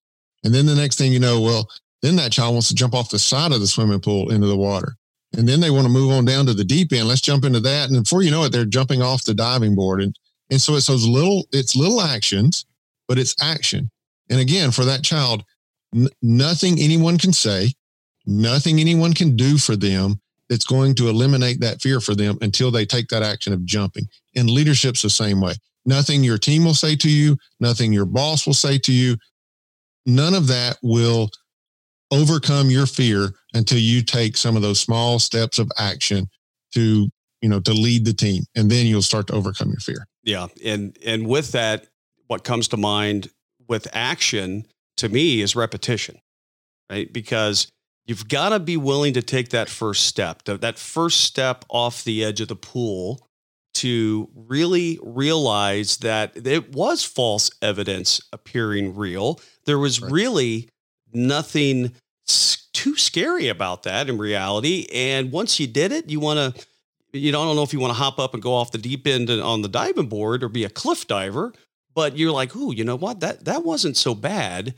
and 0.45 0.55
then 0.55 0.67
the 0.67 0.75
next 0.75 0.97
thing 0.97 1.13
you 1.13 1.21
know, 1.21 1.41
well, 1.41 1.69
then 2.03 2.17
that 2.17 2.33
child 2.33 2.55
wants 2.55 2.69
to 2.69 2.75
jump 2.75 2.95
off 2.95 3.11
the 3.11 3.19
side 3.19 3.53
of 3.53 3.61
the 3.61 3.67
swimming 3.67 4.01
pool 4.01 4.31
into 4.31 4.47
the 4.47 4.57
water. 4.57 4.97
And 5.37 5.49
then 5.49 5.61
they 5.61 5.71
want 5.71 5.85
to 5.85 5.93
move 5.93 6.13
on 6.13 6.25
down 6.25 6.47
to 6.47 6.55
the 6.55 6.65
deep 6.65 6.93
end. 6.93 7.09
Let's 7.09 7.21
jump 7.21 7.45
into 7.45 7.61
that. 7.61 7.91
And 7.91 8.05
before 8.05 8.23
you 8.23 8.31
know 8.31 8.45
it, 8.45 8.53
they're 8.53 8.65
jumping 8.65 9.03
off 9.03 9.25
the 9.25 9.35
diving 9.35 9.75
board. 9.75 10.01
And 10.03 10.17
and 10.51 10.61
so 10.61 10.77
it's 10.77 10.87
those 10.87 11.07
little, 11.07 11.47
it's 11.53 11.75
little 11.75 12.01
actions, 12.01 12.67
but 13.09 13.19
it's 13.19 13.35
action. 13.43 13.91
And 14.31 14.41
again, 14.41 14.71
for 14.71 14.85
that 14.85 15.03
child, 15.03 15.45
n- 15.95 16.09
nothing 16.23 16.79
anyone 16.79 17.19
can 17.19 17.33
say, 17.33 17.73
nothing 18.27 18.81
anyone 18.81 19.13
can 19.13 19.37
do 19.37 19.59
for 19.59 19.77
them 19.77 20.21
that's 20.49 20.65
going 20.65 20.95
to 20.95 21.09
eliminate 21.09 21.61
that 21.61 21.81
fear 21.81 22.01
for 22.01 22.15
them 22.15 22.39
until 22.41 22.71
they 22.71 22.87
take 22.87 23.09
that 23.09 23.23
action 23.23 23.53
of 23.53 23.65
jumping. 23.65 24.07
And 24.37 24.49
leadership's 24.49 25.03
the 25.03 25.11
same 25.11 25.41
way. 25.41 25.55
Nothing 25.85 26.25
your 26.25 26.39
team 26.39 26.65
will 26.65 26.75
say 26.75 26.97
to 26.97 27.11
you, 27.11 27.37
nothing 27.61 27.93
your 27.93 28.07
boss 28.07 28.47
will 28.47 28.55
say 28.55 28.79
to 28.79 28.93
you, 28.93 29.17
none 30.05 30.35
of 30.35 30.47
that 30.49 30.79
will 30.83 31.31
overcome 32.11 32.71
your 32.71 32.87
fear 32.87 33.31
until 33.55 33.79
you 33.79 34.03
take 34.03 34.37
some 34.37 34.57
of 34.57 34.63
those 34.63 34.81
small 34.81 35.19
steps 35.19 35.59
of 35.59 35.71
action 35.79 36.29
to 36.73 37.09
you 37.43 37.49
know 37.49 37.61
to 37.61 37.73
lead 37.73 38.05
the 38.05 38.13
team 38.13 38.45
and 38.55 38.71
then 38.71 38.87
you'll 38.87 39.03
start 39.03 39.27
to 39.27 39.33
overcome 39.33 39.69
your 39.69 39.81
fear 39.81 40.07
yeah, 40.27 40.49
and 40.65 40.99
and 41.07 41.27
with 41.29 41.53
that, 41.53 41.87
what 42.27 42.43
comes 42.43 42.67
to 42.69 42.77
mind 42.77 43.31
with 43.69 43.87
action 43.93 44.67
to 44.97 45.09
me 45.09 45.41
is 45.41 45.55
repetition, 45.55 46.19
right? 46.91 47.11
Because 47.11 47.69
you've 48.07 48.29
got 48.29 48.51
to 48.51 48.61
be 48.61 48.77
willing 48.77 49.13
to 49.15 49.23
take 49.23 49.51
that 49.51 49.69
first 49.69 50.05
step, 50.05 50.45
that 50.45 50.79
first 50.79 51.23
step 51.23 51.65
off 51.69 52.05
the 52.05 52.25
edge 52.25 52.41
of 52.41 52.49
the 52.49 52.57
pool 52.57 53.27
to 53.75 54.31
really 54.35 54.99
realize 55.03 55.99
that 55.99 56.47
it 56.47 56.73
was 56.73 57.05
false 57.05 57.51
evidence 57.61 58.21
appearing 58.33 58.97
real. 58.97 59.39
There 59.67 59.79
was 59.79 60.01
right. 60.01 60.11
really 60.11 60.69
nothing 61.13 61.93
too 62.73 62.97
scary 62.97 63.49
about 63.49 63.83
that 63.83 64.09
in 64.09 64.17
reality. 64.17 64.87
And 64.95 65.31
once 65.31 65.61
you 65.61 65.67
did 65.67 65.93
it, 65.93 66.09
you 66.09 66.21
want 66.21 66.57
to, 66.57 66.67
you 67.13 67.33
know, 67.33 67.43
I 67.43 67.45
don't 67.45 67.57
know 67.57 67.63
if 67.63 67.73
you 67.73 67.81
want 67.81 67.91
to 67.91 67.99
hop 67.99 68.19
up 68.19 68.33
and 68.33 68.43
go 68.43 68.55
off 68.55 68.73
the 68.73 68.79
deep 68.79 69.07
end 69.07 69.31
on 69.31 69.63
the 69.63 69.69
diving 69.69 70.09
board 70.09 70.43
or 70.43 70.49
be 70.49 70.65
a 70.65 70.71
cliff 70.71 71.07
diver, 71.07 71.53
but 71.95 72.17
you're 72.17 72.33
like, 72.33 72.57
ooh, 72.57 72.73
you 72.73 72.85
know 72.85 72.97
what? 72.97 73.21
That 73.21 73.45
that 73.45 73.65
wasn't 73.65 73.97
so 73.97 74.15
bad. 74.15 74.75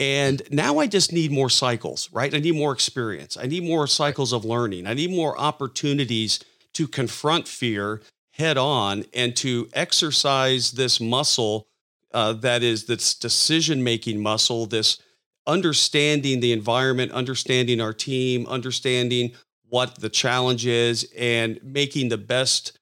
And 0.00 0.40
now 0.50 0.78
I 0.78 0.86
just 0.86 1.12
need 1.12 1.30
more 1.30 1.50
cycles, 1.50 2.08
right? 2.10 2.34
I 2.34 2.38
need 2.38 2.54
more 2.54 2.72
experience. 2.72 3.36
I 3.36 3.44
need 3.44 3.64
more 3.64 3.86
cycles 3.86 4.32
of 4.32 4.46
learning. 4.46 4.86
I 4.86 4.94
need 4.94 5.10
more 5.10 5.38
opportunities 5.38 6.40
to 6.72 6.88
confront 6.88 7.46
fear 7.46 8.00
head 8.32 8.56
on 8.56 9.04
and 9.12 9.36
to 9.36 9.68
exercise 9.74 10.72
this 10.72 11.00
muscle 11.02 11.66
uh, 12.12 12.32
that 12.32 12.62
is 12.62 12.86
this 12.86 13.14
decision 13.14 13.84
making 13.84 14.22
muscle, 14.22 14.64
this 14.64 15.02
understanding 15.46 16.40
the 16.40 16.52
environment, 16.52 17.12
understanding 17.12 17.78
our 17.78 17.92
team, 17.92 18.46
understanding 18.46 19.32
what 19.68 19.96
the 20.00 20.08
challenge 20.08 20.64
is, 20.66 21.06
and 21.16 21.60
making 21.62 22.08
the 22.08 22.18
best 22.18 22.78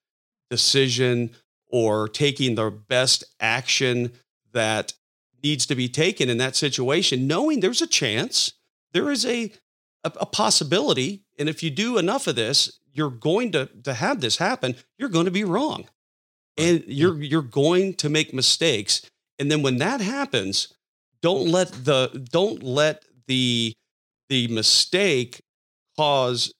decision 0.50 1.30
or 1.66 2.06
taking 2.06 2.54
the 2.54 2.70
best 2.70 3.24
action 3.40 4.12
that 4.52 4.92
needs 5.42 5.66
to 5.66 5.74
be 5.74 5.88
taken 5.88 6.28
in 6.28 6.38
that 6.38 6.56
situation, 6.56 7.26
knowing 7.26 7.60
there's 7.60 7.82
a 7.82 7.86
chance, 7.86 8.52
there 8.92 9.10
is 9.10 9.24
a, 9.24 9.52
a, 10.04 10.12
a 10.20 10.26
possibility. 10.26 11.24
And 11.38 11.48
if 11.48 11.62
you 11.62 11.70
do 11.70 11.98
enough 11.98 12.26
of 12.26 12.36
this, 12.36 12.78
you're 12.92 13.10
going 13.10 13.52
to, 13.52 13.66
to 13.84 13.94
have 13.94 14.20
this 14.20 14.38
happen, 14.38 14.74
you're 14.98 15.08
going 15.08 15.26
to 15.26 15.30
be 15.30 15.44
wrong. 15.44 15.88
And 16.56 16.82
you're 16.88 17.22
you're 17.22 17.40
going 17.42 17.94
to 17.94 18.08
make 18.08 18.34
mistakes. 18.34 19.08
And 19.38 19.48
then 19.48 19.62
when 19.62 19.78
that 19.78 20.00
happens, 20.00 20.74
don't 21.22 21.46
let 21.46 21.70
the 21.84 22.26
don't 22.32 22.64
let 22.64 23.04
the 23.28 23.72
the 24.28 24.48
mistake 24.48 25.40
cause 25.96 26.52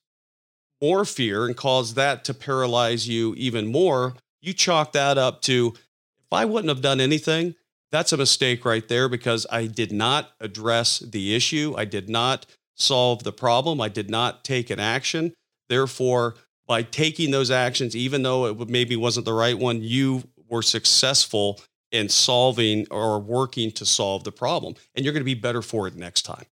more 0.81 1.03
fear 1.03 1.45
and 1.45 1.57
cause 1.57 1.95
that 1.95 2.23
to 2.25 2.33
paralyze 2.33 3.09
you 3.09 3.35
even 3.35 3.67
more. 3.67 4.15
You 4.41 4.53
chalk 4.53 4.93
that 4.93 5.17
up 5.17 5.41
to 5.43 5.73
if 5.75 6.31
I 6.31 6.45
wouldn't 6.45 6.69
have 6.69 6.81
done 6.81 7.01
anything, 7.01 7.55
that's 7.91 8.13
a 8.13 8.17
mistake 8.17 8.65
right 8.65 8.87
there 8.87 9.09
because 9.09 9.45
I 9.51 9.67
did 9.67 9.91
not 9.91 10.31
address 10.39 10.99
the 10.99 11.35
issue. 11.35 11.73
I 11.77 11.85
did 11.85 12.09
not 12.09 12.45
solve 12.75 13.23
the 13.23 13.31
problem. 13.31 13.81
I 13.81 13.89
did 13.89 14.09
not 14.09 14.43
take 14.43 14.69
an 14.69 14.79
action. 14.79 15.33
Therefore, 15.69 16.35
by 16.67 16.83
taking 16.83 17.31
those 17.31 17.51
actions, 17.51 17.95
even 17.95 18.23
though 18.23 18.45
it 18.45 18.69
maybe 18.69 18.95
wasn't 18.95 19.25
the 19.25 19.33
right 19.33 19.57
one, 19.57 19.81
you 19.81 20.23
were 20.47 20.61
successful 20.61 21.59
in 21.91 22.09
solving 22.09 22.85
or 22.91 23.19
working 23.19 23.71
to 23.71 23.85
solve 23.85 24.23
the 24.23 24.31
problem, 24.31 24.75
and 24.93 25.03
you're 25.03 25.13
going 25.13 25.21
to 25.21 25.25
be 25.25 25.33
better 25.33 25.61
for 25.61 25.87
it 25.87 25.95
next 25.95 26.21
time. 26.21 26.45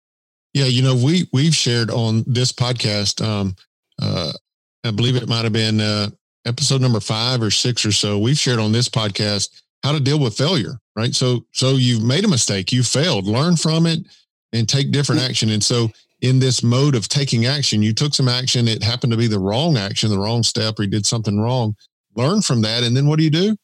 Yeah, 0.52 0.66
you 0.66 0.82
know, 0.82 0.94
we 0.94 1.28
we've 1.32 1.54
shared 1.54 1.90
on 1.90 2.22
this 2.26 2.52
podcast. 2.52 3.24
Um, 3.24 3.56
uh, 4.00 4.32
I 4.84 4.92
believe 4.92 5.16
it 5.16 5.28
might 5.28 5.42
have 5.42 5.52
been 5.52 5.80
uh, 5.80 6.10
episode 6.46 6.80
number 6.80 7.00
five 7.00 7.42
or 7.42 7.50
six 7.50 7.84
or 7.84 7.90
so. 7.90 8.18
We've 8.18 8.38
shared 8.38 8.60
on 8.60 8.70
this 8.70 8.88
podcast 8.88 9.62
how 9.84 9.92
to 9.92 10.00
deal 10.00 10.18
with 10.18 10.36
failure, 10.36 10.80
right? 10.96 11.14
So, 11.14 11.44
so 11.52 11.72
you've 11.72 12.02
made 12.02 12.24
a 12.24 12.28
mistake, 12.28 12.72
you 12.72 12.82
failed, 12.82 13.26
learn 13.26 13.56
from 13.56 13.86
it, 13.86 14.00
and 14.54 14.66
take 14.66 14.90
different 14.90 15.20
mm-hmm. 15.20 15.30
action. 15.30 15.50
And 15.50 15.62
so, 15.62 15.90
in 16.22 16.38
this 16.38 16.62
mode 16.62 16.94
of 16.94 17.06
taking 17.06 17.44
action, 17.44 17.82
you 17.82 17.92
took 17.92 18.14
some 18.14 18.28
action. 18.28 18.66
It 18.66 18.82
happened 18.82 19.12
to 19.12 19.18
be 19.18 19.26
the 19.26 19.38
wrong 19.38 19.76
action, 19.76 20.08
the 20.08 20.18
wrong 20.18 20.42
step, 20.42 20.78
or 20.78 20.84
you 20.84 20.88
did 20.88 21.04
something 21.04 21.38
wrong. 21.38 21.76
Learn 22.16 22.40
from 22.40 22.62
that. 22.62 22.82
And 22.82 22.96
then 22.96 23.06
what 23.06 23.18
do 23.18 23.24
you 23.24 23.30
do? 23.30 23.56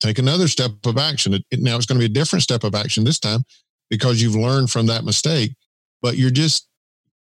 Take 0.00 0.18
another 0.18 0.48
step 0.48 0.72
of 0.84 0.98
action. 0.98 1.34
It, 1.34 1.44
it, 1.52 1.60
now 1.60 1.76
it's 1.76 1.86
going 1.86 2.00
to 2.00 2.04
be 2.08 2.10
a 2.10 2.14
different 2.14 2.42
step 2.42 2.64
of 2.64 2.74
action 2.74 3.04
this 3.04 3.20
time 3.20 3.44
because 3.88 4.20
you've 4.20 4.34
learned 4.34 4.70
from 4.70 4.86
that 4.86 5.04
mistake. 5.04 5.54
But 6.02 6.16
you're 6.16 6.30
just, 6.30 6.66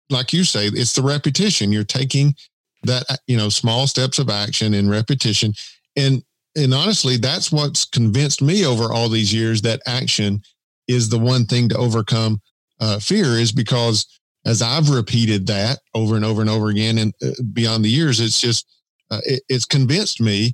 like 0.09 0.33
you 0.33 0.43
say, 0.43 0.67
it's 0.67 0.93
the 0.93 1.03
repetition. 1.03 1.71
You're 1.71 1.85
taking 1.85 2.35
that, 2.83 3.05
you 3.27 3.37
know, 3.37 3.47
small 3.47 3.87
steps 3.87 4.19
of 4.19 4.29
action 4.29 4.73
in 4.73 4.89
repetition. 4.89 5.53
And, 5.95 6.21
and 6.55 6.73
honestly, 6.73 7.17
that's 7.17 7.51
what's 7.51 7.85
convinced 7.85 8.41
me 8.41 8.65
over 8.65 8.91
all 8.91 9.09
these 9.09 9.33
years 9.33 9.61
that 9.61 9.81
action 9.85 10.41
is 10.87 11.09
the 11.09 11.19
one 11.19 11.45
thing 11.45 11.69
to 11.69 11.77
overcome 11.77 12.41
uh, 12.79 12.99
fear 12.99 13.37
is 13.37 13.51
because 13.51 14.19
as 14.45 14.61
I've 14.61 14.89
repeated 14.89 15.45
that 15.47 15.79
over 15.93 16.15
and 16.15 16.25
over 16.25 16.41
and 16.41 16.49
over 16.49 16.69
again 16.69 16.97
and 16.97 17.13
uh, 17.21 17.31
beyond 17.53 17.83
the 17.83 17.89
years, 17.89 18.19
it's 18.19 18.39
just, 18.39 18.65
uh, 19.11 19.19
it, 19.25 19.43
it's 19.49 19.65
convinced 19.65 20.21
me 20.21 20.53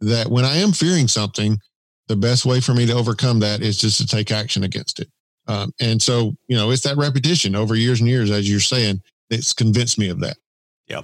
that 0.00 0.28
when 0.28 0.44
I 0.44 0.56
am 0.56 0.72
fearing 0.72 1.08
something, 1.08 1.58
the 2.08 2.16
best 2.16 2.46
way 2.46 2.60
for 2.60 2.74
me 2.74 2.86
to 2.86 2.92
overcome 2.92 3.40
that 3.40 3.62
is 3.62 3.78
just 3.78 3.98
to 3.98 4.06
take 4.06 4.30
action 4.30 4.64
against 4.64 5.00
it. 5.00 5.08
Um, 5.46 5.72
and 5.80 6.00
so, 6.00 6.34
you 6.48 6.56
know, 6.56 6.70
it's 6.70 6.82
that 6.82 6.96
repetition 6.96 7.54
over 7.54 7.74
years 7.74 8.00
and 8.00 8.08
years, 8.08 8.30
as 8.30 8.48
you're 8.48 8.60
saying, 8.60 9.02
it's 9.30 9.52
convinced 9.52 9.98
me 9.98 10.08
of 10.08 10.20
that. 10.20 10.36
Yeah, 10.86 11.02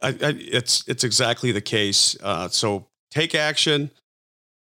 I, 0.00 0.08
I, 0.08 0.34
it's 0.38 0.84
it's 0.86 1.04
exactly 1.04 1.52
the 1.52 1.60
case. 1.60 2.16
Uh, 2.22 2.48
so 2.48 2.86
take 3.14 3.34
action, 3.34 3.90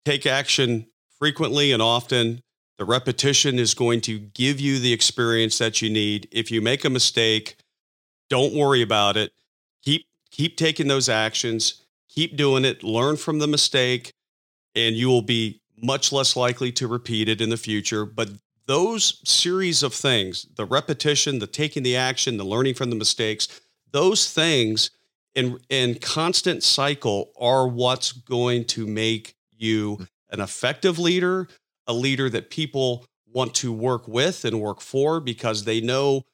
take 0.05 0.25
action 0.25 0.87
frequently 1.19 1.71
and 1.71 1.81
often. 1.81 2.41
The 2.77 2.85
repetition 2.85 3.59
is 3.59 3.73
going 3.73 4.01
to 4.01 4.19
give 4.19 4.59
you 4.59 4.79
the 4.79 4.93
experience 4.93 5.57
that 5.57 5.81
you 5.81 5.89
need. 5.89 6.29
If 6.31 6.49
you 6.49 6.61
make 6.61 6.85
a 6.85 6.89
mistake, 6.89 7.57
don't 8.29 8.55
worry 8.55 8.81
about 8.81 9.17
it. 9.17 9.33
Keep 9.83 10.05
keep 10.31 10.55
taking 10.55 10.87
those 10.87 11.09
actions, 11.09 11.85
keep 12.07 12.37
doing 12.37 12.63
it, 12.63 12.83
learn 12.83 13.17
from 13.17 13.39
the 13.39 13.47
mistake, 13.47 14.13
and 14.75 14.95
you 14.95 15.09
will 15.09 15.21
be 15.21 15.61
much 15.81 16.11
less 16.11 16.35
likely 16.35 16.71
to 16.71 16.87
repeat 16.87 17.27
it 17.27 17.41
in 17.41 17.49
the 17.49 17.57
future. 17.57 18.05
But 18.05 18.29
those 18.65 19.21
series 19.27 19.83
of 19.83 19.93
things, 19.93 20.45
the 20.55 20.65
repetition, 20.65 21.39
the 21.39 21.47
taking 21.47 21.83
the 21.83 21.97
action, 21.97 22.37
the 22.37 22.45
learning 22.45 22.75
from 22.75 22.89
the 22.89 22.95
mistakes, 22.95 23.47
those 23.91 24.31
things 24.31 24.91
in 25.39 25.59
in 25.69 25.95
constant 25.95 26.63
cycle 26.63 27.31
are 27.39 27.67
what's 27.67 28.11
going 28.11 28.65
to 28.65 28.85
make 28.85 29.35
you 29.57 30.05
an 30.29 30.39
effective 30.39 30.99
leader, 30.99 31.47
a 31.87 31.93
leader 31.93 32.29
that 32.29 32.49
people 32.49 33.05
want 33.31 33.53
to 33.55 33.71
work 33.71 34.07
with 34.07 34.45
and 34.45 34.59
work 34.59 34.81
for 34.81 35.19
because 35.19 35.63
they 35.63 35.81
know 35.81 36.25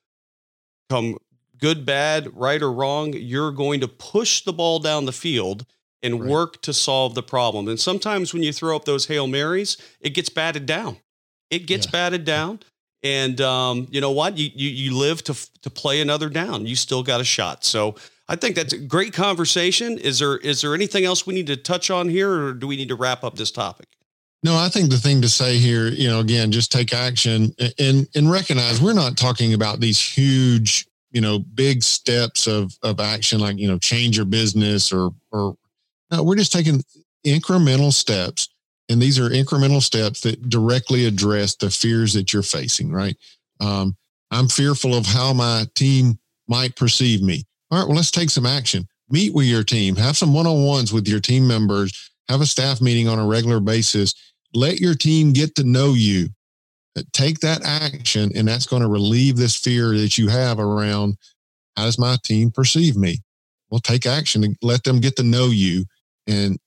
come 0.90 1.18
good, 1.60 1.86
bad, 1.86 2.36
right 2.36 2.62
or 2.62 2.72
wrong, 2.72 3.14
you're 3.14 3.52
going 3.52 3.80
to 3.80 3.88
push 3.88 4.44
the 4.44 4.54
ball 4.54 4.80
down 4.80 5.06
the 5.06 5.12
field 5.12 5.66
and 6.04 6.20
right. 6.20 6.30
work 6.30 6.62
to 6.62 6.74
solve 6.74 7.16
the 7.16 7.24
problem. 7.24 7.68
And 7.68 7.80
sometimes 7.80 8.34
when 8.34 8.44
you 8.44 8.54
throw 8.54 8.76
up 8.76 8.86
those 8.86 9.08
Hail 9.08 9.28
Marys, 9.28 9.78
it 10.00 10.12
gets 10.12 10.30
batted 10.30 10.66
down. 10.66 10.98
It 11.50 11.66
gets 11.66 11.86
yeah. 11.86 11.92
batted 11.92 12.26
down. 12.26 12.60
And 13.04 13.40
um, 13.40 13.88
you 13.92 14.02
know 14.02 14.12
what? 14.12 14.38
You, 14.38 14.50
you 14.56 14.70
you 14.70 14.98
live 14.98 15.24
to 15.26 15.36
to 15.62 15.70
play 15.70 16.02
another 16.02 16.28
down. 16.28 16.66
You 16.66 16.76
still 16.76 17.04
got 17.04 17.22
a 17.22 17.24
shot. 17.24 17.64
So 17.64 17.96
I 18.28 18.36
think 18.36 18.56
that's 18.56 18.74
a 18.74 18.78
great 18.78 19.14
conversation. 19.14 19.98
Is 20.00 20.20
there 20.20 20.38
is 20.38 20.62
there 20.62 20.74
anything 20.74 21.06
else 21.06 21.28
we 21.28 21.34
need 21.34 21.48
to 21.48 21.58
touch 21.58 21.92
on 21.92 22.10
here, 22.10 22.32
or 22.32 22.54
do 22.54 22.68
we 22.68 22.76
need 22.76 22.90
to 22.90 22.96
wrap 22.96 23.24
up 23.24 23.36
this 23.36 23.52
topic? 23.52 23.88
No, 24.44 24.56
I 24.56 24.70
think 24.70 24.90
the 24.90 24.98
thing 24.98 25.22
to 25.22 25.30
say 25.30 25.58
here, 25.58 25.88
you 25.88 26.08
know, 26.08 26.20
again, 26.20 26.52
just 26.52 26.72
take 26.72 26.94
action 26.94 27.54
and 27.80 28.08
and 28.16 28.32
recognize 28.32 28.82
we're 28.82 28.94
not 28.94 29.18
talking 29.18 29.54
about 29.54 29.80
these 29.80 30.00
huge, 30.00 30.88
you 31.12 31.22
know, 31.22 31.40
big 31.40 31.84
steps 31.84 32.48
of 32.48 32.78
of 32.82 33.00
action 33.00 33.40
like 33.40 33.58
you 33.58 33.68
know 33.68 33.78
change 33.78 34.18
your 34.18 34.26
business 34.26 34.92
or 34.92 35.12
or 35.32 35.56
no, 36.12 36.24
we're 36.24 36.36
just 36.36 36.52
taking 36.52 36.84
incremental 37.26 37.94
steps, 37.94 38.50
and 38.90 39.00
these 39.02 39.20
are 39.20 39.30
incremental 39.30 39.82
steps 39.82 40.22
that 40.22 40.50
directly 40.50 41.06
address 41.06 41.56
the 41.56 41.70
fears 41.70 42.14
that 42.14 42.34
you're 42.34 42.44
facing. 42.44 42.92
Right? 42.92 43.18
Um, 43.60 43.96
I'm 44.32 44.48
fearful 44.48 44.96
of 44.96 45.06
how 45.06 45.34
my 45.34 45.66
team 45.76 46.18
might 46.48 46.76
perceive 46.76 47.22
me. 47.22 47.46
All 47.72 47.80
right, 47.80 47.88
well, 47.88 47.96
let's 47.96 48.12
take 48.12 48.30
some 48.30 48.46
action. 48.46 48.88
Meet 49.10 49.34
with 49.34 49.46
your 49.46 49.64
team, 49.64 49.96
have 49.96 50.18
some 50.18 50.34
one 50.34 50.48
on 50.48 50.66
ones 50.66 50.92
with 50.92 51.08
your 51.08 51.20
team 51.20 51.48
members, 51.48 52.12
have 52.30 52.42
a 52.42 52.46
staff 52.46 52.82
meeting 52.82 53.08
on 53.08 53.20
a 53.20 53.26
regular 53.26 53.60
basis 53.60 54.14
let 54.56 54.80
your 54.80 54.96
team 54.96 55.34
get 55.34 55.56
to 55.56 55.64
know 55.64 55.94
you. 55.94 56.30
Uh, 56.98 57.04
take 57.12 57.40
that 57.40 57.64
action, 57.66 58.32
and 58.36 58.48
that's 58.48 58.66
going 58.66 58.82
to 58.82 58.88
relieve 58.88 59.36
this 59.36 59.56
fear 59.56 59.90
that 59.98 60.18
you 60.18 60.30
have 60.30 60.60
around 60.60 61.18
how 61.76 61.84
does 61.84 62.00
my 62.00 62.18
team 62.24 62.52
perceive 62.52 62.96
me? 62.96 63.20
Well, 63.70 63.82
take 63.82 64.06
action 64.06 64.46
and 64.46 64.56
let 64.62 64.86
them 64.86 65.02
get 65.02 65.18
to 65.18 65.24
know 65.24 65.48
you, 65.48 65.86
and 66.26 66.58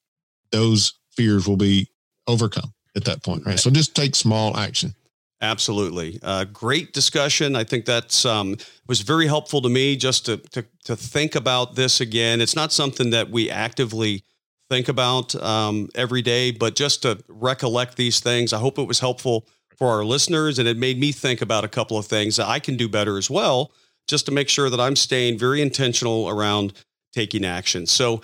those 0.52 0.92
fears 1.16 1.48
will 1.48 1.56
be 1.56 1.88
overcome 2.26 2.74
at 2.94 3.04
that 3.04 3.24
point. 3.24 3.46
Right. 3.46 3.58
So 3.58 3.70
just 3.70 3.96
take 3.96 4.14
small 4.14 4.56
action. 4.56 4.94
Absolutely, 5.40 6.18
uh, 6.24 6.44
great 6.44 6.92
discussion. 6.92 7.54
I 7.54 7.62
think 7.62 7.84
that's 7.84 8.24
um, 8.24 8.56
was 8.88 9.02
very 9.02 9.28
helpful 9.28 9.62
to 9.62 9.68
me 9.68 9.94
just 9.94 10.26
to, 10.26 10.38
to 10.38 10.64
to 10.84 10.96
think 10.96 11.36
about 11.36 11.76
this 11.76 12.00
again. 12.00 12.40
It's 12.40 12.56
not 12.56 12.72
something 12.72 13.10
that 13.10 13.30
we 13.30 13.48
actively 13.48 14.24
think 14.68 14.88
about 14.88 15.36
um, 15.36 15.88
every 15.94 16.22
day, 16.22 16.50
but 16.50 16.74
just 16.74 17.02
to 17.02 17.22
recollect 17.28 17.96
these 17.96 18.18
things. 18.18 18.52
I 18.52 18.58
hope 18.58 18.78
it 18.78 18.88
was 18.88 18.98
helpful 18.98 19.46
for 19.76 19.88
our 19.90 20.04
listeners, 20.04 20.58
and 20.58 20.66
it 20.66 20.76
made 20.76 20.98
me 20.98 21.12
think 21.12 21.40
about 21.40 21.62
a 21.62 21.68
couple 21.68 21.96
of 21.96 22.06
things 22.06 22.34
that 22.36 22.48
I 22.48 22.58
can 22.58 22.76
do 22.76 22.88
better 22.88 23.16
as 23.16 23.30
well, 23.30 23.70
just 24.08 24.26
to 24.26 24.32
make 24.32 24.48
sure 24.48 24.68
that 24.68 24.80
I'm 24.80 24.96
staying 24.96 25.38
very 25.38 25.62
intentional 25.62 26.28
around 26.28 26.72
taking 27.12 27.44
action. 27.44 27.86
So, 27.86 28.22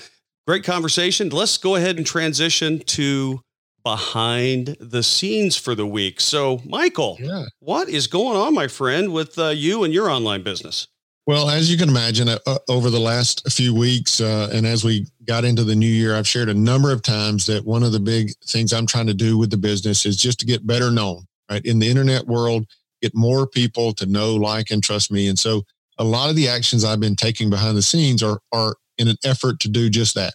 great 0.49 0.65
conversation. 0.65 1.29
Let's 1.29 1.59
go 1.59 1.77
ahead 1.77 1.97
and 1.97 2.05
transition 2.05 2.81
to 2.81 3.41
behind 3.85 4.77
the 4.81 5.03
scenes 5.03 5.57
for 5.57 5.75
the 5.75 5.87
week. 5.87 6.21
So, 6.21 6.63
Michael, 6.65 7.19
Yeah. 7.21 7.45
what 7.61 7.89
is 7.89 8.07
going 8.07 8.37
on, 8.37 8.55
my 8.55 8.67
friend, 8.67 9.13
with 9.13 9.39
uh, 9.39 9.49
you 9.49 9.85
and 9.85 9.93
your 9.93 10.11
online 10.11 10.43
business? 10.43 10.89
Well, 11.27 11.49
as 11.49 11.71
you 11.71 11.79
can 11.79 11.89
imagine, 11.89 12.29
uh, 12.29 12.39
uh, 12.47 12.59
over 12.69 12.91
the 12.91 13.01
last 13.01 13.51
few 13.51 13.75
weeks, 13.75 14.21
uh, 14.21 14.51
and 14.53 14.67
as 14.67 14.85
we 14.85 15.07
got 15.27 15.45
into 15.45 15.65
the 15.65 15.75
new 15.75 15.87
year, 15.87 16.15
I've 16.17 16.29
shared 16.29 16.51
a 16.51 16.55
number 16.55 16.93
of 16.93 17.03
times 17.03 17.47
that 17.47 17.65
one 17.65 17.83
of 17.83 17.93
the 17.93 18.01
big 18.01 18.33
things 18.47 18.73
I'm 18.73 18.87
trying 18.87 19.07
to 19.07 19.15
do 19.15 19.39
with 19.39 19.51
the 19.51 19.57
business 19.57 20.05
is 20.05 20.17
just 20.19 20.39
to 20.41 20.47
get 20.47 20.67
better 20.67 20.91
known, 20.91 21.25
right? 21.51 21.65
In 21.65 21.79
the 21.79 21.89
internet 21.89 22.27
world, 22.27 22.67
get 23.01 23.15
more 23.15 23.47
people 23.47 23.95
to 23.95 24.07
know, 24.07 24.35
like, 24.35 24.71
and 24.71 24.83
trust 24.83 25.11
me. 25.11 25.29
And 25.29 25.39
so 25.39 25.63
a 25.99 26.05
lot 26.05 26.29
of 26.29 26.37
the 26.37 26.49
actions 26.49 26.85
I've 26.85 27.01
been 27.01 27.17
taking 27.17 27.49
behind 27.49 27.77
the 27.77 27.83
scenes 27.83 28.23
are, 28.23 28.41
are 28.53 28.77
in 28.99 29.09
an 29.09 29.17
effort 29.25 29.61
to 29.61 29.69
do 29.69 29.89
just 29.89 30.15
that. 30.17 30.35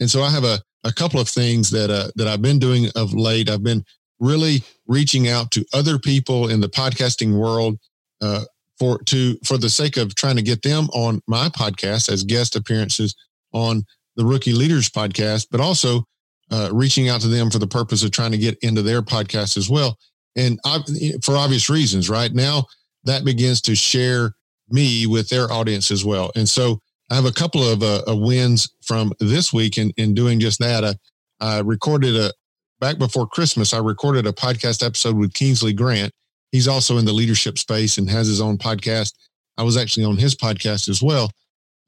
And 0.00 0.10
so 0.10 0.22
I 0.22 0.30
have 0.30 0.44
a, 0.44 0.60
a 0.84 0.92
couple 0.92 1.20
of 1.20 1.28
things 1.28 1.70
that, 1.70 1.90
uh, 1.90 2.10
that 2.16 2.28
I've 2.28 2.42
been 2.42 2.58
doing 2.58 2.86
of 2.96 3.12
late. 3.12 3.50
I've 3.50 3.62
been 3.62 3.84
really 4.18 4.62
reaching 4.86 5.28
out 5.28 5.50
to 5.52 5.64
other 5.72 5.98
people 5.98 6.48
in 6.48 6.60
the 6.60 6.68
podcasting 6.68 7.38
world, 7.38 7.78
uh, 8.20 8.44
for 8.78 8.98
to 9.04 9.36
for 9.44 9.58
the 9.58 9.68
sake 9.68 9.98
of 9.98 10.14
trying 10.14 10.36
to 10.36 10.42
get 10.42 10.62
them 10.62 10.88
on 10.94 11.20
my 11.26 11.50
podcast 11.50 12.10
as 12.10 12.24
guest 12.24 12.56
appearances 12.56 13.14
on 13.52 13.84
the 14.16 14.24
Rookie 14.24 14.54
Leaders 14.54 14.88
podcast, 14.88 15.48
but 15.50 15.60
also 15.60 16.04
uh, 16.50 16.70
reaching 16.72 17.08
out 17.08 17.20
to 17.20 17.28
them 17.28 17.50
for 17.50 17.58
the 17.58 17.66
purpose 17.66 18.02
of 18.02 18.10
trying 18.10 18.32
to 18.32 18.38
get 18.38 18.58
into 18.62 18.82
their 18.82 19.02
podcast 19.02 19.56
as 19.56 19.68
well. 19.68 19.98
And 20.34 20.58
I, 20.64 20.80
for 21.22 21.36
obvious 21.36 21.68
reasons, 21.68 22.08
right 22.08 22.32
now 22.32 22.64
that 23.04 23.24
begins 23.24 23.60
to 23.62 23.74
share 23.74 24.32
me 24.70 25.06
with 25.06 25.28
their 25.28 25.52
audience 25.52 25.90
as 25.90 26.04
well. 26.04 26.32
And 26.34 26.48
so 26.48 26.80
I 27.10 27.16
have 27.16 27.24
a 27.24 27.32
couple 27.32 27.64
of 27.64 27.82
uh, 27.82 28.02
uh, 28.08 28.16
wins 28.16 28.72
from 28.82 29.12
this 29.18 29.52
week 29.52 29.78
in, 29.78 29.92
in 29.96 30.14
doing 30.14 30.40
just 30.40 30.60
that. 30.60 30.84
I, 30.84 30.94
I 31.40 31.58
recorded 31.60 32.16
a 32.16 32.32
back 32.80 32.98
before 32.98 33.26
Christmas. 33.26 33.74
I 33.74 33.78
recorded 33.78 34.26
a 34.26 34.32
podcast 34.32 34.84
episode 34.84 35.16
with 35.16 35.34
Kingsley 35.34 35.72
Grant 35.72 36.12
he's 36.52 36.68
also 36.68 36.98
in 36.98 37.04
the 37.04 37.12
leadership 37.12 37.58
space 37.58 37.98
and 37.98 38.08
has 38.10 38.26
his 38.26 38.40
own 38.40 38.58
podcast. 38.58 39.14
I 39.56 39.62
was 39.62 39.76
actually 39.76 40.04
on 40.04 40.16
his 40.16 40.34
podcast 40.34 40.88
as 40.88 41.02
well. 41.02 41.30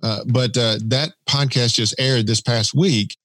Uh, 0.02 0.24
but 0.26 0.56
uh, 0.56 0.78
that 0.84 1.12
podcast 1.28 1.74
just 1.74 1.94
aired 1.98 2.26
this 2.26 2.40
past 2.40 2.74
week, 2.74 3.16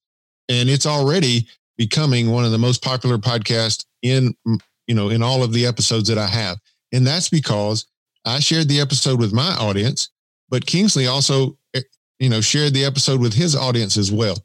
and 0.47 0.69
it's 0.69 0.85
already 0.85 1.47
becoming 1.75 2.31
one 2.31 2.45
of 2.45 2.51
the 2.51 2.57
most 2.57 2.83
popular 2.83 3.17
podcasts 3.17 3.85
in 4.03 4.35
you 4.85 4.93
know 4.93 5.09
in 5.09 5.23
all 5.23 5.43
of 5.43 5.53
the 5.53 5.65
episodes 5.65 6.07
that 6.07 6.19
I 6.19 6.27
have, 6.27 6.59
and 6.93 7.05
that's 7.05 7.29
because 7.29 7.87
I 8.25 8.39
shared 8.39 8.67
the 8.67 8.79
episode 8.79 9.19
with 9.19 9.33
my 9.33 9.55
audience, 9.55 10.09
but 10.49 10.67
Kingsley 10.67 11.07
also 11.07 11.57
you 12.19 12.29
know 12.29 12.41
shared 12.41 12.73
the 12.73 12.85
episode 12.85 13.19
with 13.21 13.33
his 13.33 13.55
audience 13.55 13.97
as 13.97 14.11
well, 14.11 14.37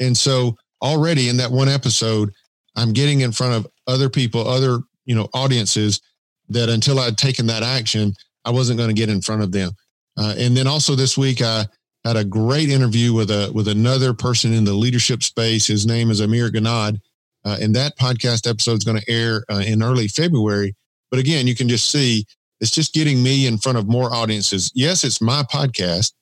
and 0.00 0.16
so 0.16 0.56
already 0.82 1.28
in 1.28 1.36
that 1.38 1.50
one 1.50 1.68
episode, 1.68 2.32
I'm 2.76 2.92
getting 2.92 3.20
in 3.20 3.32
front 3.32 3.54
of 3.54 3.70
other 3.86 4.08
people, 4.08 4.46
other 4.46 4.80
you 5.04 5.14
know 5.14 5.28
audiences 5.34 6.00
that 6.48 6.68
until 6.68 6.98
I'd 6.98 7.18
taken 7.18 7.46
that 7.46 7.62
action, 7.62 8.14
I 8.44 8.50
wasn't 8.50 8.78
going 8.78 8.88
to 8.88 8.94
get 8.94 9.10
in 9.10 9.20
front 9.20 9.42
of 9.42 9.52
them. 9.52 9.72
Uh, 10.16 10.34
and 10.38 10.56
then 10.56 10.66
also 10.66 10.94
this 10.94 11.16
week, 11.16 11.42
I 11.42 11.66
had 12.04 12.16
a 12.16 12.24
great 12.24 12.70
interview 12.70 13.12
with 13.12 13.30
a 13.30 13.50
with 13.54 13.68
another 13.68 14.14
person 14.14 14.52
in 14.52 14.64
the 14.64 14.72
leadership 14.72 15.22
space. 15.22 15.66
His 15.66 15.86
name 15.86 16.10
is 16.10 16.20
Amir 16.20 16.50
Ganad, 16.50 17.00
uh, 17.44 17.58
and 17.60 17.74
that 17.74 17.98
podcast 17.98 18.48
episode 18.48 18.78
is 18.78 18.84
going 18.84 19.00
to 19.00 19.10
air 19.10 19.44
uh, 19.50 19.62
in 19.66 19.82
early 19.82 20.08
February. 20.08 20.74
But 21.10 21.20
again, 21.20 21.46
you 21.46 21.54
can 21.54 21.68
just 21.68 21.90
see 21.90 22.24
it's 22.60 22.70
just 22.70 22.94
getting 22.94 23.22
me 23.22 23.46
in 23.46 23.58
front 23.58 23.78
of 23.78 23.88
more 23.88 24.12
audiences. 24.12 24.72
Yes, 24.74 25.04
it's 25.04 25.20
my 25.20 25.42
podcast, 25.44 26.12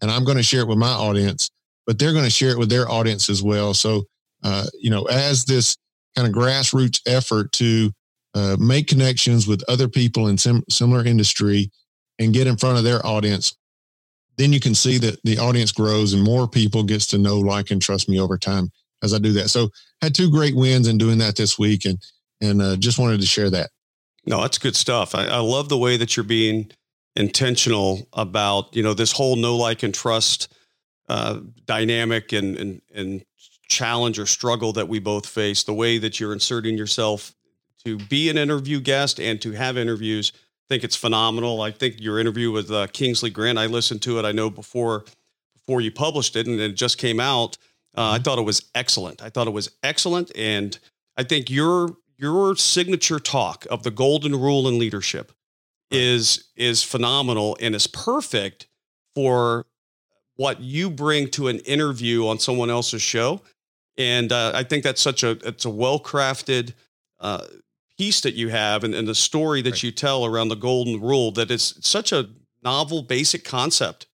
and 0.00 0.10
I'm 0.10 0.24
going 0.24 0.36
to 0.36 0.42
share 0.42 0.60
it 0.60 0.68
with 0.68 0.78
my 0.78 0.90
audience, 0.90 1.50
but 1.86 1.98
they're 1.98 2.12
going 2.12 2.24
to 2.24 2.30
share 2.30 2.50
it 2.50 2.58
with 2.58 2.70
their 2.70 2.88
audience 2.88 3.28
as 3.28 3.42
well. 3.42 3.74
So, 3.74 4.04
uh, 4.42 4.66
you 4.80 4.90
know, 4.90 5.04
as 5.04 5.44
this 5.44 5.76
kind 6.14 6.28
of 6.28 6.34
grassroots 6.34 7.00
effort 7.06 7.52
to 7.52 7.90
uh, 8.34 8.56
make 8.58 8.86
connections 8.86 9.46
with 9.46 9.62
other 9.68 9.88
people 9.88 10.28
in 10.28 10.36
sim- 10.36 10.64
similar 10.68 11.04
industry 11.04 11.70
and 12.18 12.34
get 12.34 12.46
in 12.46 12.56
front 12.56 12.78
of 12.78 12.84
their 12.84 13.04
audience 13.04 13.56
then 14.36 14.52
you 14.52 14.60
can 14.60 14.74
see 14.74 14.98
that 14.98 15.22
the 15.24 15.38
audience 15.38 15.72
grows 15.72 16.12
and 16.12 16.22
more 16.22 16.48
people 16.48 16.82
gets 16.82 17.06
to 17.06 17.18
know 17.18 17.38
like 17.38 17.70
and 17.70 17.80
trust 17.80 18.08
me 18.08 18.20
over 18.20 18.36
time 18.38 18.70
as 19.02 19.12
i 19.12 19.18
do 19.18 19.32
that. 19.32 19.48
So 19.50 19.70
had 20.00 20.14
two 20.14 20.30
great 20.30 20.54
wins 20.54 20.88
in 20.88 20.98
doing 20.98 21.18
that 21.18 21.36
this 21.36 21.58
week 21.58 21.84
and 21.84 21.98
and 22.40 22.60
uh, 22.60 22.76
just 22.76 22.98
wanted 22.98 23.20
to 23.20 23.26
share 23.26 23.50
that. 23.50 23.70
No 24.26 24.40
that's 24.42 24.58
good 24.58 24.76
stuff. 24.76 25.14
I, 25.14 25.26
I 25.26 25.38
love 25.38 25.68
the 25.68 25.78
way 25.78 25.96
that 25.96 26.16
you're 26.16 26.24
being 26.24 26.70
intentional 27.16 28.08
about 28.12 28.74
you 28.76 28.82
know 28.82 28.94
this 28.94 29.12
whole 29.12 29.36
no 29.36 29.56
like 29.56 29.82
and 29.82 29.94
trust 29.94 30.52
uh, 31.08 31.40
dynamic 31.64 32.32
and, 32.32 32.56
and 32.56 32.82
and 32.94 33.24
challenge 33.68 34.18
or 34.18 34.26
struggle 34.26 34.72
that 34.74 34.88
we 34.88 34.98
both 34.98 35.26
face 35.26 35.64
the 35.64 35.74
way 35.74 35.98
that 35.98 36.20
you're 36.20 36.32
inserting 36.32 36.78
yourself 36.78 37.34
to 37.84 37.96
be 37.96 38.28
an 38.28 38.38
interview 38.38 38.80
guest 38.80 39.18
and 39.18 39.40
to 39.42 39.52
have 39.52 39.76
interviews. 39.76 40.32
I 40.34 40.74
think 40.74 40.84
it's 40.84 40.96
phenomenal. 40.96 41.62
I 41.62 41.70
think 41.70 42.00
your 42.00 42.18
interview 42.18 42.50
with 42.50 42.70
uh, 42.70 42.88
Kingsley 42.88 43.30
Grant, 43.30 43.58
I 43.58 43.66
listened 43.66 44.02
to 44.02 44.18
it. 44.18 44.24
I 44.24 44.32
know 44.32 44.50
before 44.50 45.04
before 45.54 45.80
you 45.80 45.90
published 45.90 46.36
it, 46.36 46.46
and 46.46 46.60
it 46.60 46.74
just 46.74 46.98
came 46.98 47.18
out. 47.18 47.56
Uh, 47.96 48.10
I 48.10 48.16
mm-hmm. 48.16 48.24
thought 48.24 48.38
it 48.38 48.42
was 48.42 48.70
excellent. 48.74 49.22
I 49.22 49.30
thought 49.30 49.46
it 49.46 49.52
was 49.52 49.70
excellent, 49.82 50.30
and 50.36 50.78
I 51.16 51.22
think 51.22 51.48
your 51.50 51.96
your 52.18 52.56
signature 52.56 53.20
talk 53.20 53.66
of 53.70 53.82
the 53.82 53.90
golden 53.90 54.34
rule 54.34 54.68
in 54.68 54.78
leadership 54.78 55.32
is 55.90 56.48
is 56.56 56.82
phenomenal 56.82 57.56
and 57.60 57.74
is 57.74 57.86
perfect 57.86 58.66
for 59.14 59.66
what 60.36 60.60
you 60.60 60.90
bring 60.90 61.28
to 61.30 61.48
an 61.48 61.58
interview 61.60 62.26
on 62.26 62.38
someone 62.38 62.70
else's 62.70 63.02
show. 63.02 63.40
And 63.96 64.30
uh, 64.30 64.52
I 64.54 64.62
think 64.62 64.84
that's 64.84 65.00
such 65.00 65.22
a 65.22 65.30
it's 65.46 65.64
a 65.64 65.70
well 65.70 65.98
crafted 65.98 66.74
uh, 67.20 67.46
piece 67.96 68.20
that 68.22 68.34
you 68.34 68.48
have 68.48 68.84
and, 68.84 68.94
and 68.94 69.08
the 69.08 69.14
story 69.14 69.62
that 69.62 69.70
right. 69.70 69.82
you 69.82 69.90
tell 69.90 70.24
around 70.24 70.48
the 70.48 70.56
golden 70.56 71.00
rule 71.00 71.32
that 71.32 71.50
it's 71.50 71.86
such 71.86 72.12
a 72.12 72.28
novel 72.62 73.02
basic 73.02 73.44
concept 73.44 74.06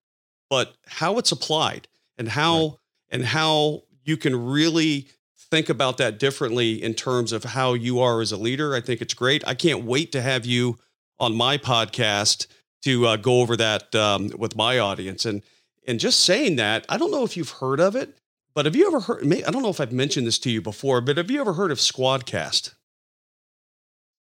but 0.49 0.75
how 0.85 1.17
it's 1.17 1.31
applied 1.31 1.87
and 2.17 2.29
how 2.29 2.61
right. 2.61 2.77
and 3.09 3.25
how 3.25 3.81
you 4.03 4.15
can 4.15 4.45
really 4.45 5.07
think 5.37 5.69
about 5.69 5.97
that 5.97 6.19
differently 6.19 6.81
in 6.81 6.93
terms 6.93 7.31
of 7.31 7.43
how 7.43 7.73
you 7.73 7.99
are 7.99 8.21
as 8.21 8.31
a 8.31 8.37
leader 8.37 8.75
i 8.75 8.79
think 8.79 9.01
it's 9.01 9.13
great 9.13 9.45
i 9.47 9.53
can't 9.53 9.83
wait 9.83 10.11
to 10.11 10.21
have 10.21 10.45
you 10.45 10.77
on 11.23 11.35
my 11.35 11.57
podcast 11.57 12.47
to 12.83 13.07
uh, 13.07 13.15
go 13.15 13.41
over 13.41 13.57
that 13.57 13.93
um, 13.95 14.29
with 14.37 14.55
my 14.55 14.79
audience 14.79 15.25
and 15.25 15.41
and 15.87 15.99
just 15.99 16.21
saying 16.21 16.57
that 16.57 16.85
i 16.89 16.97
don't 16.97 17.11
know 17.11 17.23
if 17.23 17.35
you've 17.35 17.49
heard 17.49 17.79
of 17.79 17.95
it 17.95 18.17
but 18.53 18.65
have 18.65 18.75
you 18.75 18.87
ever 18.87 18.99
heard 18.99 19.25
i 19.25 19.51
don't 19.51 19.63
know 19.63 19.69
if 19.69 19.81
i've 19.81 19.91
mentioned 19.91 20.27
this 20.27 20.39
to 20.39 20.51
you 20.51 20.61
before 20.61 21.01
but 21.01 21.17
have 21.17 21.31
you 21.31 21.41
ever 21.41 21.53
heard 21.53 21.71
of 21.71 21.79
squadcast 21.79 22.75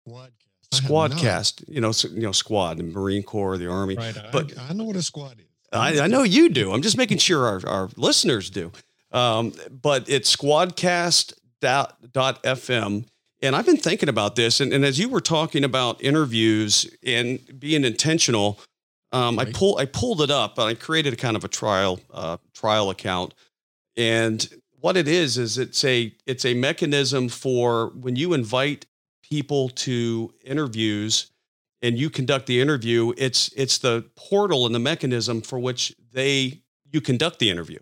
Squadcast. 0.08 0.30
Squadcast, 0.72 1.64
you 1.68 1.82
know, 1.82 1.92
you 2.14 2.22
know, 2.22 2.32
squad, 2.32 2.78
the 2.78 2.84
Marine 2.84 3.24
Corps, 3.24 3.58
the 3.58 3.66
Army. 3.68 3.96
Right. 3.96 4.16
But 4.32 4.56
I, 4.58 4.68
I 4.70 4.74
know 4.74 4.84
what 4.84 4.96
a 4.96 5.02
squad 5.02 5.40
is. 5.40 5.46
I, 5.72 6.02
I, 6.02 6.08
know 6.08 6.24
you 6.24 6.50
do. 6.50 6.72
I'm 6.72 6.82
just 6.82 6.98
making 6.98 7.20
sure 7.20 7.46
our, 7.46 7.62
our 7.68 7.90
listeners 7.96 8.50
do. 8.50 8.72
Um, 9.12 9.54
but 9.70 10.10
it's 10.10 10.36
squadcast.fm. 10.36 13.06
And 13.41 13.56
I've 13.56 13.65
been 13.65 13.78
thinking 13.78 14.10
about 14.10 14.36
this. 14.36 14.60
And, 14.60 14.73
and 14.73 14.84
as 14.84 14.99
you 14.99 15.10
were 15.10 15.21
talking 15.21 15.63
about 15.63 16.04
interviews 16.04 16.89
and 17.06 17.39
being 17.60 17.86
intentional, 17.86 18.60
um, 19.12 19.38
right. 19.38 19.47
I 19.47 19.52
pull 19.52 19.78
I 19.78 19.86
pulled 19.86 20.21
it 20.21 20.30
up 20.30 20.58
and 20.58 20.67
I 20.67 20.73
created 20.73 21.13
a 21.13 21.15
kind 21.15 21.36
of 21.36 21.43
a 21.43 21.47
trial 21.47 21.99
uh, 22.13 22.38
trial 22.54 22.89
account. 22.89 23.34
And 23.95 24.47
what 24.80 24.97
it 24.97 25.08
is 25.08 25.38
is 25.38 25.58
it's 25.58 25.84
a 25.84 26.13
it's 26.25 26.45
a 26.45 26.54
mechanism 26.54 27.30
for 27.30 27.91
when 27.95 28.15
you 28.15 28.34
invite 28.34 28.86
people 29.23 29.69
to 29.69 30.34
interviews 30.43 31.32
and 31.82 31.97
you 31.97 32.10
conduct 32.10 32.45
the 32.45 32.60
interview, 32.62 33.13
it's 33.17 33.52
it's 33.56 33.78
the 33.78 34.06
portal 34.15 34.65
and 34.65 34.75
the 34.75 34.80
mechanism 34.80 35.41
for 35.41 35.60
which 35.60 35.95
they 36.12 36.62
you 36.91 37.02
conduct 37.02 37.39
the 37.39 37.49
interview, 37.49 37.80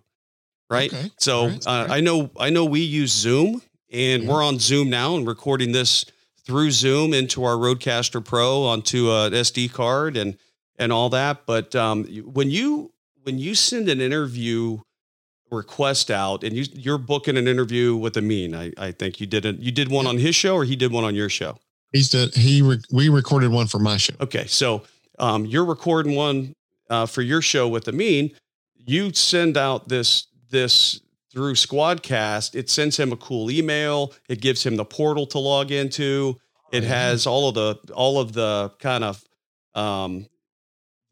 right? 0.69 0.93
Okay. 0.93 1.11
So 1.19 1.47
right. 1.47 1.67
Uh, 1.67 1.87
I 1.89 2.01
know 2.01 2.29
I 2.39 2.49
know 2.49 2.65
we 2.65 2.81
use 2.81 3.11
Zoom, 3.11 3.61
and 3.91 4.23
yeah. 4.23 4.29
we're 4.29 4.43
on 4.43 4.59
Zoom 4.59 4.89
now 4.89 5.15
and 5.15 5.27
recording 5.27 5.71
this 5.71 6.05
through 6.45 6.71
Zoom 6.71 7.13
into 7.13 7.43
our 7.43 7.55
RODECaster 7.55 8.23
Pro 8.23 8.63
onto 8.63 9.11
an 9.11 9.33
SD 9.33 9.71
card 9.71 10.17
and 10.17 10.37
and 10.79 10.91
all 10.91 11.09
that. 11.09 11.45
But 11.45 11.75
um, 11.75 12.05
when 12.05 12.49
you 12.49 12.91
when 13.23 13.37
you 13.37 13.55
send 13.55 13.89
an 13.89 14.01
interview 14.01 14.79
request 15.51 16.11
out 16.11 16.43
and 16.43 16.55
you 16.55 16.65
you're 16.73 16.97
booking 16.97 17.37
an 17.37 17.47
interview 17.47 17.95
with 17.95 18.17
Amin. 18.17 18.55
I, 18.55 18.71
I 18.77 18.91
think 18.91 19.19
you 19.19 19.27
did 19.27 19.45
it. 19.45 19.59
You 19.59 19.71
did 19.71 19.89
one 19.89 20.07
on 20.07 20.17
his 20.17 20.35
show 20.35 20.55
or 20.55 20.63
he 20.63 20.75
did 20.75 20.91
one 20.91 21.03
on 21.03 21.15
your 21.15 21.29
show. 21.29 21.57
He's 21.91 22.09
did 22.09 22.35
he 22.35 22.61
re, 22.61 22.79
we 22.91 23.09
recorded 23.09 23.51
one 23.51 23.67
for 23.67 23.79
my 23.79 23.97
show. 23.97 24.13
Okay, 24.19 24.45
so 24.47 24.83
um, 25.19 25.45
you're 25.45 25.65
recording 25.65 26.15
one 26.15 26.53
uh, 26.89 27.05
for 27.05 27.21
your 27.21 27.41
show 27.41 27.67
with 27.67 27.87
Amin. 27.87 28.31
You 28.75 29.13
send 29.13 29.57
out 29.57 29.87
this 29.87 30.27
this 30.49 31.01
through 31.37 31.53
Squadcast. 31.53 32.55
It 32.55 32.67
sends 32.67 32.97
him 32.97 33.11
a 33.11 33.15
cool 33.15 33.51
email. 33.51 34.11
It 34.27 34.41
gives 34.41 34.65
him 34.65 34.75
the 34.75 34.83
portal 34.83 35.27
to 35.27 35.37
log 35.37 35.69
into. 35.71 36.35
It 36.71 36.83
oh, 36.83 36.87
has 36.87 37.27
all 37.27 37.49
of 37.49 37.53
the 37.53 37.93
all 37.93 38.19
of 38.19 38.33
the 38.33 38.71
kind 38.79 39.03
of 39.03 39.23
um, 39.75 40.25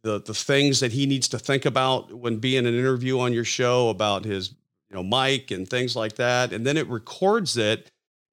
the 0.01 0.19
the 0.19 0.33
things 0.33 0.79
that 0.79 0.93
he 0.93 1.05
needs 1.05 1.27
to 1.27 1.37
think 1.37 1.65
about 1.65 2.11
when 2.11 2.37
being 2.37 2.65
an 2.65 2.73
interview 2.73 3.19
on 3.19 3.33
your 3.33 3.43
show 3.43 3.89
about 3.89 4.25
his 4.25 4.49
you 4.89 4.95
know 4.95 5.03
mic 5.03 5.51
and 5.51 5.69
things 5.69 5.95
like 5.95 6.15
that 6.15 6.51
and 6.51 6.65
then 6.65 6.75
it 6.75 6.87
records 6.87 7.55
it 7.55 7.91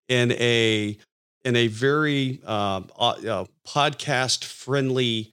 in 0.08 0.32
a 0.32 0.96
in 1.44 1.56
a 1.56 1.66
very 1.66 2.40
uh, 2.46 2.80
uh, 2.98 3.44
podcast 3.66 4.44
friendly 4.44 5.30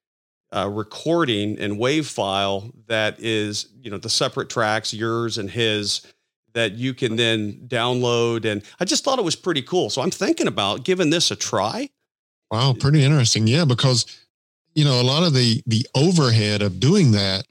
uh, 0.54 0.68
recording 0.70 1.58
and 1.58 1.80
wave 1.80 2.08
file 2.08 2.70
that 2.88 3.18
is 3.20 3.70
you 3.82 3.90
know 3.90 3.98
the 3.98 4.10
separate 4.10 4.50
tracks 4.50 4.94
yours 4.94 5.38
and 5.38 5.52
his 5.52 6.02
that 6.60 6.74
you 6.74 6.94
can 6.94 7.16
then 7.16 7.54
download 7.68 8.46
and 8.46 8.64
i 8.80 8.86
just 8.86 9.04
thought 9.04 9.20
it 9.20 9.26
was 9.26 9.36
pretty 9.36 9.62
cool 9.62 9.90
so 9.90 10.02
i'm 10.02 10.12
thinking 10.12 10.48
about 10.48 10.84
giving 10.84 11.10
this 11.10 11.32
a 11.32 11.36
try 11.36 11.90
wow 12.52 12.74
pretty 12.78 13.04
interesting 13.04 13.48
yeah 13.48 13.66
because 13.66 14.06
you 14.76 14.84
know 14.84 15.02
a 15.02 15.04
lot 15.04 15.24
of 15.24 15.34
the 15.34 15.62
the 15.68 15.86
overhead 15.96 16.62
of 16.62 16.80
doing 16.80 17.12
that 17.12 17.46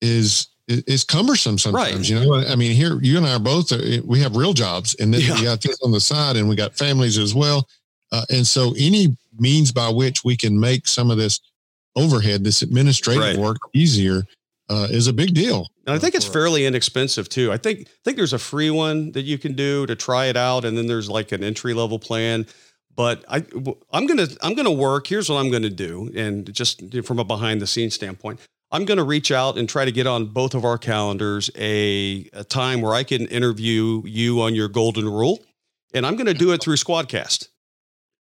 is 0.00 0.48
is 0.68 1.04
cumbersome 1.04 1.58
sometimes 1.58 2.10
right. 2.10 2.20
you 2.20 2.26
know 2.26 2.36
i 2.48 2.56
mean 2.56 2.74
here 2.74 2.98
you 3.02 3.16
and 3.16 3.26
i 3.26 3.34
are 3.34 3.38
both 3.38 3.70
uh, 3.72 3.78
we 4.04 4.20
have 4.20 4.36
real 4.36 4.52
jobs 4.52 4.94
and 5.00 5.12
then 5.12 5.20
yeah. 5.20 5.34
we 5.34 5.42
got 5.42 5.60
this 5.60 5.78
on 5.82 5.92
the 5.92 6.00
side 6.00 6.36
and 6.36 6.48
we 6.48 6.56
got 6.56 6.76
families 6.76 7.18
as 7.18 7.34
well 7.34 7.68
uh, 8.12 8.24
and 8.30 8.46
so 8.46 8.74
any 8.78 9.16
means 9.38 9.72
by 9.72 9.88
which 9.88 10.24
we 10.24 10.36
can 10.36 10.58
make 10.58 10.86
some 10.86 11.10
of 11.10 11.18
this 11.18 11.40
overhead, 11.96 12.44
this 12.44 12.62
administrative 12.62 13.22
right. 13.22 13.36
work 13.36 13.56
easier 13.72 14.24
uh, 14.68 14.88
is 14.90 15.06
a 15.06 15.12
big 15.12 15.34
deal. 15.34 15.68
And 15.86 15.94
I 15.94 15.98
think 15.98 16.14
it's 16.14 16.26
fairly 16.26 16.64
inexpensive 16.66 17.28
too. 17.28 17.52
I 17.52 17.58
think 17.58 17.80
I 17.80 18.00
think 18.04 18.16
there's 18.16 18.32
a 18.32 18.38
free 18.38 18.70
one 18.70 19.12
that 19.12 19.22
you 19.22 19.38
can 19.38 19.54
do 19.54 19.86
to 19.86 19.94
try 19.94 20.26
it 20.26 20.36
out, 20.36 20.64
and 20.64 20.76
then 20.76 20.86
there's 20.86 21.10
like 21.10 21.32
an 21.32 21.44
entry 21.44 21.74
level 21.74 21.98
plan. 21.98 22.46
But 22.96 23.24
I 23.28 23.44
I'm 23.92 24.06
gonna 24.06 24.28
I'm 24.42 24.54
gonna 24.54 24.72
work. 24.72 25.06
Here's 25.06 25.28
what 25.28 25.36
I'm 25.36 25.50
gonna 25.50 25.68
do, 25.70 26.10
and 26.16 26.52
just 26.52 26.82
from 27.04 27.18
a 27.18 27.24
behind 27.24 27.60
the 27.60 27.66
scenes 27.66 27.94
standpoint, 27.94 28.40
I'm 28.70 28.84
gonna 28.84 29.04
reach 29.04 29.30
out 29.30 29.58
and 29.58 29.68
try 29.68 29.84
to 29.84 29.92
get 29.92 30.06
on 30.06 30.26
both 30.26 30.54
of 30.54 30.64
our 30.64 30.78
calendars 30.78 31.50
a, 31.56 32.28
a 32.32 32.44
time 32.44 32.80
where 32.80 32.94
I 32.94 33.04
can 33.04 33.26
interview 33.26 34.02
you 34.04 34.40
on 34.40 34.54
your 34.54 34.68
golden 34.68 35.08
rule, 35.08 35.42
and 35.92 36.06
I'm 36.06 36.16
gonna 36.16 36.34
do 36.34 36.52
it 36.52 36.62
through 36.62 36.76
Squadcast. 36.76 37.48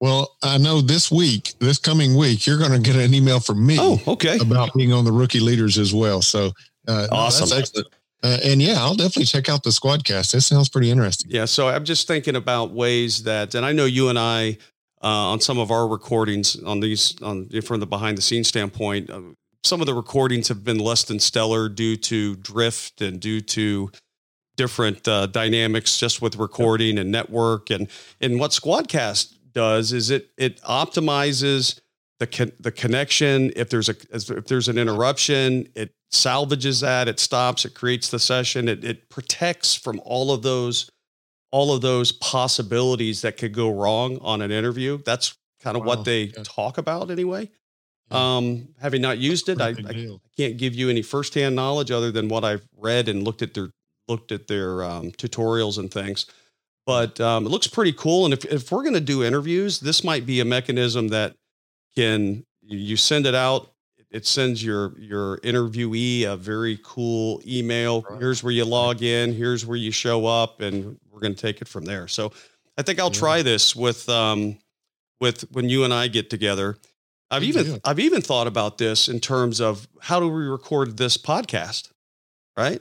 Well, 0.00 0.36
I 0.42 0.58
know 0.58 0.80
this 0.80 1.10
week, 1.10 1.54
this 1.58 1.78
coming 1.78 2.16
week, 2.16 2.46
you're 2.46 2.58
going 2.58 2.72
to 2.72 2.78
get 2.78 2.96
an 2.96 3.14
email 3.14 3.40
from 3.40 3.64
me. 3.64 3.78
Oh, 3.80 4.00
okay. 4.06 4.38
About 4.38 4.74
being 4.74 4.92
on 4.92 5.04
the 5.04 5.12
rookie 5.12 5.40
leaders 5.40 5.78
as 5.78 5.94
well. 5.94 6.20
So 6.20 6.52
uh, 6.86 7.08
awesome. 7.10 7.48
No, 7.48 7.56
excellent. 7.56 7.88
Uh, 8.22 8.38
and 8.44 8.60
yeah, 8.60 8.74
I'll 8.78 8.94
definitely 8.94 9.24
check 9.24 9.48
out 9.48 9.62
the 9.62 9.70
Squadcast. 9.70 10.32
That 10.32 10.42
sounds 10.42 10.68
pretty 10.68 10.90
interesting. 10.90 11.30
Yeah. 11.30 11.44
So 11.44 11.68
I'm 11.68 11.84
just 11.84 12.06
thinking 12.06 12.36
about 12.36 12.72
ways 12.72 13.22
that, 13.22 13.54
and 13.54 13.64
I 13.64 13.72
know 13.72 13.84
you 13.84 14.08
and 14.08 14.18
I, 14.18 14.58
uh, 15.02 15.06
on 15.32 15.40
some 15.40 15.58
of 15.58 15.70
our 15.70 15.86
recordings 15.86 16.62
on 16.62 16.80
these, 16.80 17.20
on 17.22 17.48
from 17.62 17.80
the 17.80 17.86
behind 17.86 18.18
the 18.18 18.22
scenes 18.22 18.48
standpoint, 18.48 19.10
uh, 19.10 19.20
some 19.62 19.80
of 19.80 19.86
the 19.86 19.94
recordings 19.94 20.48
have 20.48 20.64
been 20.64 20.78
less 20.78 21.04
than 21.04 21.18
stellar 21.18 21.68
due 21.68 21.96
to 21.96 22.36
drift 22.36 23.00
and 23.00 23.20
due 23.20 23.40
to 23.40 23.90
different 24.56 25.06
uh, 25.06 25.26
dynamics 25.26 25.98
just 25.98 26.22
with 26.22 26.36
recording 26.36 26.98
and 26.98 27.12
network 27.12 27.70
and 27.70 27.88
and 28.20 28.40
what 28.40 28.52
Squadcast 28.52 29.35
does 29.56 29.92
is 29.92 30.10
it 30.10 30.30
it 30.36 30.60
optimizes 30.62 31.80
the 32.20 32.26
con- 32.26 32.52
the 32.60 32.70
connection. 32.70 33.52
If 33.56 33.70
there's 33.70 33.88
a 33.88 33.96
if 34.12 34.46
there's 34.46 34.68
an 34.68 34.78
interruption, 34.78 35.68
it 35.74 35.94
salvages 36.10 36.80
that. 36.80 37.08
It 37.08 37.18
stops. 37.18 37.64
It 37.64 37.74
creates 37.74 38.10
the 38.10 38.18
session. 38.18 38.68
It 38.68 38.84
it 38.84 39.08
protects 39.08 39.74
from 39.74 40.00
all 40.04 40.30
of 40.32 40.42
those 40.42 40.90
all 41.50 41.74
of 41.74 41.80
those 41.80 42.12
possibilities 42.12 43.22
that 43.22 43.38
could 43.38 43.54
go 43.54 43.70
wrong 43.70 44.18
on 44.20 44.42
an 44.42 44.50
interview. 44.50 44.98
That's 45.04 45.34
kind 45.62 45.76
of 45.76 45.82
wow. 45.82 45.96
what 45.96 46.04
they 46.04 46.24
yeah. 46.24 46.42
talk 46.44 46.76
about 46.76 47.10
anyway. 47.10 47.50
Yeah. 48.10 48.36
Um, 48.36 48.68
having 48.80 49.00
not 49.00 49.18
used 49.18 49.48
it, 49.48 49.60
I, 49.60 49.68
I, 49.68 49.74
I, 49.88 50.08
can't 50.36 50.58
give 50.58 50.74
you 50.74 50.90
any 50.90 51.02
firsthand 51.02 51.56
knowledge 51.56 51.90
other 51.90 52.12
than 52.12 52.28
what 52.28 52.44
I've 52.44 52.64
read 52.76 53.08
and 53.08 53.24
looked 53.24 53.42
at 53.42 53.54
their 53.54 53.70
looked 54.06 54.32
at 54.32 54.46
their 54.46 54.84
um, 54.84 55.10
tutorials 55.12 55.78
and 55.78 55.90
things 55.90 56.26
but 56.86 57.20
um, 57.20 57.44
it 57.44 57.48
looks 57.48 57.66
pretty 57.66 57.92
cool. 57.92 58.24
And 58.24 58.32
if, 58.32 58.44
if 58.44 58.70
we're 58.70 58.82
going 58.82 58.94
to 58.94 59.00
do 59.00 59.24
interviews, 59.24 59.80
this 59.80 60.04
might 60.04 60.24
be 60.24 60.40
a 60.40 60.44
mechanism 60.44 61.08
that 61.08 61.34
can 61.96 62.44
you 62.62 62.96
send 62.96 63.26
it 63.26 63.34
out. 63.34 63.72
It 64.10 64.24
sends 64.24 64.64
your 64.64 64.98
your 64.98 65.38
interviewee 65.38 66.24
a 66.24 66.36
very 66.36 66.78
cool 66.84 67.42
email. 67.44 68.02
Right. 68.02 68.20
Here's 68.20 68.42
where 68.42 68.52
you 68.52 68.64
log 68.64 69.02
in. 69.02 69.34
Here's 69.34 69.66
where 69.66 69.76
you 69.76 69.90
show 69.90 70.26
up, 70.26 70.60
and 70.60 70.96
we're 71.10 71.20
going 71.20 71.34
to 71.34 71.40
take 71.40 71.60
it 71.60 71.68
from 71.68 71.84
there. 71.84 72.06
So 72.06 72.32
I 72.78 72.82
think 72.82 73.00
I'll 73.00 73.08
yeah. 73.08 73.18
try 73.18 73.42
this 73.42 73.74
with 73.74 74.08
um, 74.08 74.58
with 75.20 75.42
when 75.52 75.68
you 75.68 75.84
and 75.84 75.92
I 75.92 76.06
get 76.06 76.30
together. 76.30 76.76
I've 77.30 77.42
even. 77.42 77.80
I've 77.84 77.98
even 77.98 78.22
thought 78.22 78.46
about 78.46 78.78
this 78.78 79.08
in 79.08 79.18
terms 79.18 79.60
of 79.60 79.88
how 80.00 80.20
do 80.20 80.28
we 80.28 80.44
record 80.44 80.96
this 80.96 81.18
podcast, 81.18 81.90
right? 82.56 82.80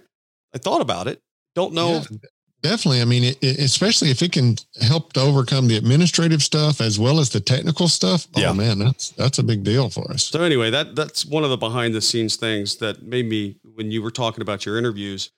I 0.54 0.58
thought 0.60 0.82
about 0.82 1.08
it. 1.08 1.20
Don't 1.56 1.74
know 1.74 2.04
yeah. 2.12 2.18
Definitely. 2.62 3.02
I 3.02 3.06
mean, 3.06 3.24
it, 3.24 3.38
it, 3.44 3.60
especially 3.60 4.10
if 4.10 4.24
it 4.24 4.32
can 4.32 4.56
help 4.82 5.14
to 5.14 5.22
overcome 5.22 5.68
the 5.68 5.78
administrative 5.78 6.42
stuff 6.42 6.82
as 6.82 7.00
well 7.00 7.20
as 7.20 7.30
the 7.30 7.40
technical 7.40 7.88
stuff. 7.88 8.28
Oh, 8.36 8.42
yeah. 8.42 8.54
Man, 8.54 8.80
that's 8.80 9.10
that's 9.12 9.38
a 9.38 9.44
big 9.44 9.64
deal 9.64 9.90
for 9.90 10.10
us. 10.12 10.24
So 10.24 10.42
anyway, 10.42 10.72
that 10.72 10.96
that's 10.96 11.26
one 11.26 11.44
of 11.44 11.52
the 11.52 11.58
behind 11.58 11.94
the 11.94 12.02
scenes 12.02 12.38
things 12.38 12.78
that 12.78 13.04
made 13.04 13.28
me 13.28 13.58
when 13.76 13.92
you 13.92 14.02
were 14.02 14.12
talking 14.12 14.42
about 14.42 14.66
your 14.66 14.78
interviews 14.78 15.30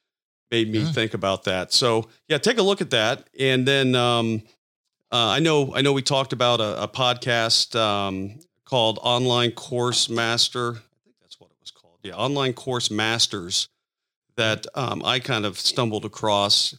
made 0.51 0.71
me 0.71 0.80
yeah. 0.80 0.91
think 0.91 1.13
about 1.13 1.43
that. 1.43 1.73
So 1.73 2.08
yeah, 2.30 2.38
take 2.38 2.60
a 2.60 2.63
look 2.63 2.80
at 2.80 2.91
that, 2.91 3.27
and 3.38 3.67
then 3.67 3.93
um, 3.95 4.43
uh, 5.12 5.27
I 5.30 5.39
know 5.39 5.73
I 5.75 5.82
know 5.82 5.93
we 5.93 6.01
talked 6.01 6.34
about 6.34 6.62
a, 6.62 6.84
a 6.84 6.88
podcast 6.88 7.77
um, 7.77 8.39
called 8.63 8.99
Online 9.01 9.51
Course 9.51 10.10
Master. 10.10 10.69
I 10.69 11.03
think 11.03 11.15
that's 11.21 11.39
what 11.39 11.49
it 11.49 11.58
was 11.60 11.71
called. 11.71 11.99
Yeah, 12.03 12.13
Online 12.13 12.53
Course 12.53 12.89
Masters 12.89 13.67
that 14.38 14.65
um, 14.75 15.01
I 15.03 15.19
kind 15.19 15.45
of 15.45 15.60
stumbled 15.60 16.06
across 16.06 16.75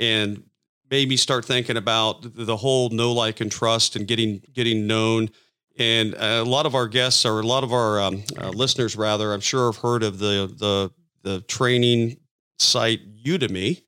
and 0.00 0.42
made 0.90 1.08
me 1.08 1.16
start 1.16 1.44
thinking 1.44 1.76
about 1.76 2.22
the 2.22 2.56
whole 2.56 2.88
know 2.90 3.12
like 3.12 3.40
and 3.40 3.52
trust 3.52 3.94
and 3.94 4.06
getting 4.08 4.42
getting 4.52 4.86
known. 4.86 5.30
And 5.78 6.14
a 6.14 6.42
lot 6.42 6.66
of 6.66 6.74
our 6.74 6.88
guests 6.88 7.24
or 7.24 7.40
a 7.40 7.46
lot 7.46 7.62
of 7.62 7.72
our 7.72 8.00
um, 8.00 8.24
uh, 8.36 8.50
listeners 8.50 8.96
rather 8.96 9.32
i'm 9.32 9.40
sure 9.40 9.72
have 9.72 9.80
heard 9.80 10.02
of 10.02 10.18
the 10.18 10.52
the 10.58 10.90
the 11.22 11.40
training 11.42 12.16
site 12.58 13.00
Udemy. 13.22 13.82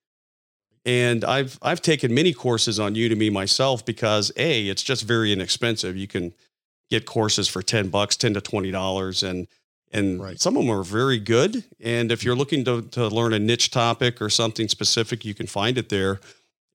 And 0.85 1.25
i've 1.25 1.59
i've 1.62 1.83
taken 1.83 2.14
many 2.14 2.33
courses 2.33 2.79
on 2.79 2.94
Udemy 2.94 3.33
myself 3.33 3.85
because 3.85 4.31
a 4.37 4.68
it's 4.68 4.83
just 4.83 5.03
very 5.03 5.33
inexpensive. 5.33 5.96
You 5.96 6.07
can 6.07 6.33
get 6.90 7.07
courses 7.07 7.48
for 7.48 7.62
10 7.62 7.88
bucks 7.88 8.16
10 8.16 8.35
to 8.35 8.40
20 8.40 8.70
dollars 8.70 9.22
and 9.22 9.48
and 9.92 10.20
right. 10.20 10.40
some 10.40 10.57
of 10.57 10.62
them 10.62 10.70
are 10.70 10.83
very 10.83 11.18
good. 11.18 11.64
And 11.81 12.11
if 12.11 12.24
you're 12.24 12.35
looking 12.35 12.64
to, 12.64 12.83
to 12.83 13.09
learn 13.09 13.35
a 13.35 13.38
niche 13.38 13.70
topic 13.70 14.22
or 14.22 14.31
something 14.31 14.68
specific, 14.68 15.24
you 15.24 15.35
can 15.35 15.46
find 15.46 15.76
it 15.76 15.90
there. 15.90 16.20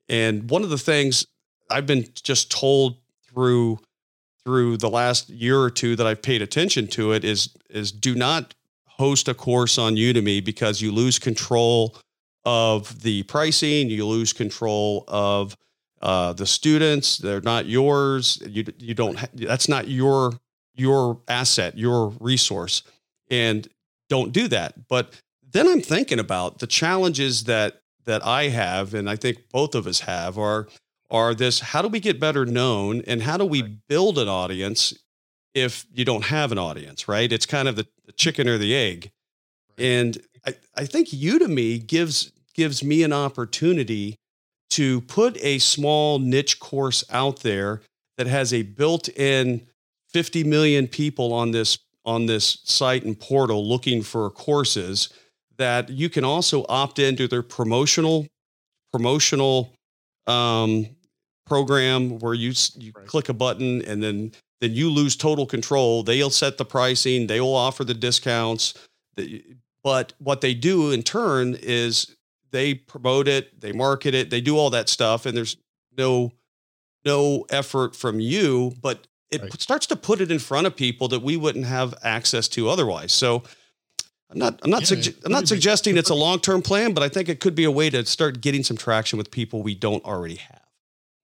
And 0.08 0.50
one 0.50 0.64
of 0.64 0.70
the 0.70 0.78
things 0.78 1.26
I've 1.70 1.88
been 1.88 2.08
just 2.24 2.52
told 2.52 2.98
through 3.28 3.80
through 4.46 4.78
the 4.78 4.90
last 4.90 5.30
year 5.30 5.60
or 5.60 5.70
two 5.70 5.98
that 5.98 6.08
I've 6.08 6.22
paid 6.22 6.42
attention 6.42 6.88
to 6.90 7.12
it 7.12 7.26
is 7.26 7.50
is 7.70 7.92
do 7.92 8.16
not 8.16 8.54
host 8.86 9.28
a 9.28 9.34
course 9.34 9.78
on 9.78 9.96
Udemy 9.96 10.44
because 10.44 10.82
you 10.82 10.92
lose 10.92 11.20
control 11.20 11.98
of 12.46 13.02
the 13.02 13.24
pricing, 13.24 13.90
you 13.90 14.06
lose 14.06 14.32
control 14.32 15.04
of 15.08 15.58
uh, 16.02 16.32
the 16.34 16.46
students. 16.46 17.18
They're 17.18 17.42
not 17.42 17.66
yours. 17.66 18.42
You 18.48 18.64
you 18.78 18.94
don't. 18.94 19.18
Ha- 19.18 19.28
that's 19.34 19.68
not 19.68 19.88
your 19.88 20.34
your 20.76 21.20
asset, 21.28 21.78
your 21.78 22.10
resource 22.20 22.84
and 23.30 23.68
don't 24.10 24.32
do 24.32 24.48
that. 24.48 24.88
But 24.88 25.22
then 25.52 25.68
I'm 25.68 25.82
thinking 25.82 26.20
about 26.20 26.60
the 26.60 26.68
challenges 26.68 27.46
that 27.46 27.82
that 28.06 28.26
I 28.26 28.48
have, 28.48 28.94
and 28.94 29.10
I 29.10 29.18
think 29.18 29.50
both 29.52 29.76
of 29.76 29.86
us 29.86 30.02
have, 30.02 30.38
are 30.38 30.68
are 31.10 31.34
this: 31.34 31.60
how 31.60 31.82
do 31.82 31.88
we 31.88 32.00
get 32.00 32.20
better 32.20 32.46
known, 32.46 33.02
and 33.08 33.24
how 33.24 33.38
do 33.38 33.46
we 33.46 33.62
build 33.62 34.18
an 34.18 34.28
audience 34.28 34.94
if 35.54 35.86
you 35.94 36.06
don't 36.06 36.26
have 36.26 36.52
an 36.52 36.58
audience? 36.58 37.08
Right? 37.08 37.32
It's 37.32 37.46
kind 37.46 37.68
of 37.68 37.76
the, 37.76 37.88
the 38.06 38.14
chicken 38.14 38.48
or 38.48 38.58
the 38.58 38.76
egg, 38.76 39.12
and 39.78 40.18
I, 40.46 40.56
I 40.76 40.86
think 40.86 41.10
Udemy 41.10 41.86
gives 41.86 42.32
gives 42.54 42.84
me 42.84 43.04
an 43.04 43.14
opportunity 43.14 44.16
to 44.72 45.02
put 45.02 45.38
a 45.44 45.60
small 45.60 46.20
niche 46.20 46.60
course 46.60 47.04
out 47.10 47.42
there 47.42 47.82
that 48.18 48.28
has 48.28 48.54
a 48.54 48.64
built-in 48.64 49.66
50 50.10 50.44
million 50.44 50.88
people 50.88 51.34
on 51.34 51.52
this 51.52 51.78
on 52.08 52.26
this 52.26 52.60
site 52.64 53.04
and 53.04 53.20
portal 53.20 53.68
looking 53.68 54.02
for 54.02 54.30
courses 54.32 55.10
that 55.58 55.90
you 55.90 56.10
can 56.10 56.24
also 56.24 56.66
opt 56.70 56.98
into 56.98 57.28
their 57.28 57.44
promotional 57.44 58.26
promotional 58.92 59.74
um, 60.26 60.88
program 61.46 62.18
where 62.20 62.34
you 62.34 62.54
you 62.78 62.92
right. 62.96 63.06
click 63.06 63.30
a 63.30 63.34
button 63.34 63.82
and 63.84 64.02
then 64.02 64.32
then 64.60 64.74
you 64.74 64.90
lose 64.90 65.16
total 65.16 65.46
control. 65.46 66.02
They'll 66.02 66.32
set 66.32 66.58
the 66.58 66.66
pricing. 66.66 67.28
They 67.28 67.40
will 67.40 67.56
offer 67.56 67.84
the 67.84 67.94
discounts. 67.94 68.74
But 69.84 70.14
what 70.18 70.42
they 70.42 70.56
do 70.56 70.92
in 70.92 71.04
turn 71.04 71.56
is 71.62 72.16
they 72.52 72.74
promote 72.74 73.28
it, 73.28 73.60
they 73.62 73.72
market 73.72 74.16
it, 74.16 74.32
they 74.32 74.42
do 74.42 74.58
all 74.58 74.72
that 74.72 74.90
stuff, 74.90 75.26
and 75.26 75.38
there's 75.38 75.58
no 75.96 76.32
no 77.06 77.46
effort 77.50 77.96
from 77.96 78.20
you, 78.20 78.74
but 78.82 79.08
it 79.32 79.42
right. 79.42 79.62
starts 79.62 79.88
to 79.88 79.96
put 79.96 80.22
it 80.22 80.32
in 80.32 80.40
front 80.40 80.68
of 80.68 80.76
people 80.76 81.08
that 81.10 81.22
we 81.22 81.38
wouldn't 81.38 81.66
have 81.66 81.94
access 82.04 82.48
to 82.50 82.70
otherwise. 82.70 83.12
So 83.12 83.44
I'm 84.30 84.40
not 84.40 84.60
I'm 84.64 84.70
not 84.70 84.90
yeah, 84.90 84.98
suge- 84.98 85.26
I'm 85.26 85.32
not 85.32 85.48
suggesting 85.48 85.98
it's 85.98 86.10
a 86.10 86.16
long-term 86.16 86.62
plan, 86.62 86.94
but 86.94 87.04
I 87.04 87.10
think 87.10 87.30
it 87.30 87.40
could 87.40 87.56
be 87.56 87.64
a 87.64 87.72
way 87.72 87.90
to 87.90 88.06
start 88.06 88.42
getting 88.42 88.64
some 88.64 88.78
traction 88.78 89.18
with 89.18 89.32
people 89.32 89.62
we 89.62 89.76
don't 89.76 90.04
already 90.04 90.36
have. 90.36 90.62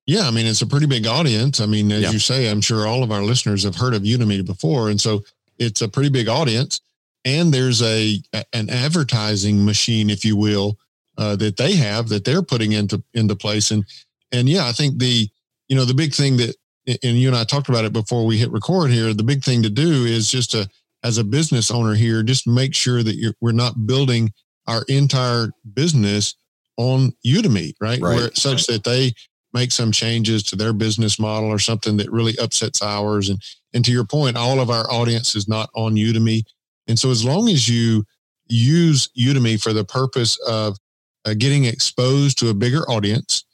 Yeah, 0.06 0.28
I 0.28 0.32
mean 0.32 0.46
it's 0.46 0.62
a 0.62 0.68
pretty 0.68 0.86
big 0.86 1.06
audience. 1.06 1.60
I 1.60 1.66
mean, 1.66 1.92
as 1.92 2.04
yeah. 2.04 2.12
you 2.12 2.20
say, 2.20 2.50
I'm 2.50 2.62
sure 2.62 2.88
all 2.88 3.04
of 3.04 3.12
our 3.12 3.22
listeners 3.22 3.64
have 3.64 3.76
heard 3.76 3.94
of 3.94 4.04
Udemy 4.04 4.46
before, 4.46 4.90
and 4.90 5.00
so 5.00 5.24
it's 5.58 5.82
a 5.82 5.88
pretty 5.88 6.10
big 6.10 6.28
audience. 6.28 6.82
And 7.26 7.54
there's 7.54 7.82
a 7.82 8.20
an 8.52 8.70
advertising 8.70 9.64
machine, 9.64 10.10
if 10.10 10.26
you 10.26 10.36
will, 10.36 10.78
uh, 11.18 11.38
that 11.38 11.56
they 11.56 11.76
have 11.76 12.10
that 12.10 12.26
they're 12.26 12.42
putting 12.42 12.74
into 12.74 13.02
into 13.14 13.36
place. 13.36 13.72
And 13.72 13.86
and 14.32 14.50
yeah, 14.50 14.66
I 14.66 14.74
think 14.74 15.00
the 15.00 15.30
you 15.68 15.76
know 15.76 15.86
the 15.86 15.94
big 15.94 16.14
thing 16.14 16.38
that 16.38 16.56
and 16.88 17.18
you 17.20 17.28
and 17.28 17.38
I 17.38 17.44
talked 17.44 17.70
about 17.70 17.86
it 17.86 17.94
before 17.94 18.26
we 18.26 18.38
hit 18.38 18.52
record 18.52 18.92
here. 18.92 19.14
The 19.14 19.24
big 19.24 19.44
thing 19.44 19.64
to 19.64 19.70
do 19.70 20.06
is 20.06 20.30
just 20.30 20.52
to 20.52 20.68
as 21.04 21.18
a 21.18 21.24
business 21.24 21.70
owner 21.70 21.96
here, 21.96 22.24
just 22.24 22.48
make 22.48 22.74
sure 22.74 23.04
that 23.04 23.16
you're, 23.16 23.34
we're 23.42 23.52
not 23.52 23.86
building 23.86 24.32
our 24.68 24.84
entire 24.88 25.52
business 25.74 26.36
on 26.78 27.12
Udemy, 27.26 27.74
right? 27.82 28.02
right. 28.02 28.16
Where 28.16 28.32
such 28.34 28.70
right. 28.70 28.76
that 28.76 28.84
they 28.86 29.12
make 29.54 29.72
some 29.72 29.92
changes 29.92 30.44
to 30.44 30.56
their 30.56 30.74
business 30.74 31.20
model 31.20 31.50
or 31.50 31.60
something 31.60 31.98
that 31.98 32.12
really 32.12 32.36
upsets 32.40 32.82
ours. 32.82 33.30
And 33.30 33.40
and 33.74 33.84
to 33.86 33.92
your 33.92 34.06
point, 34.06 34.38
all 34.38 34.60
of 34.60 34.70
our 34.70 34.90
audience 34.92 35.36
is 35.36 35.48
not 35.48 35.70
on 35.76 35.96
Udemy. 35.96 36.44
And 36.88 36.98
so 36.98 37.12
as 37.12 37.26
long 37.26 37.50
as 37.50 37.68
you 37.68 38.06
use 38.48 39.10
Udemy 39.18 39.62
for 39.62 39.74
the 39.74 39.86
purpose 39.86 40.38
of 40.48 40.78
uh, 41.26 41.34
getting 41.38 41.66
exposed 41.66 42.38
to 42.40 42.50
a 42.50 42.54
bigger 42.54 42.84
audience 42.90 43.46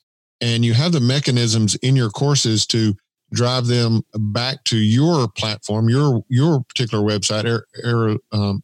and 0.41 0.63
you 0.65 0.73
have 0.73 0.91
the 0.91 0.99
mechanisms 0.99 1.75
in 1.75 1.95
your 1.95 2.09
courses 2.09 2.65
to 2.67 2.95
drive 3.31 3.67
them 3.67 4.01
back 4.13 4.63
to 4.65 4.77
your 4.77 5.27
platform, 5.27 5.89
your 5.89 6.23
your 6.29 6.63
particular 6.63 7.03
website, 7.03 7.45
aer, 7.45 7.65
aer, 7.83 8.17
um, 8.31 8.63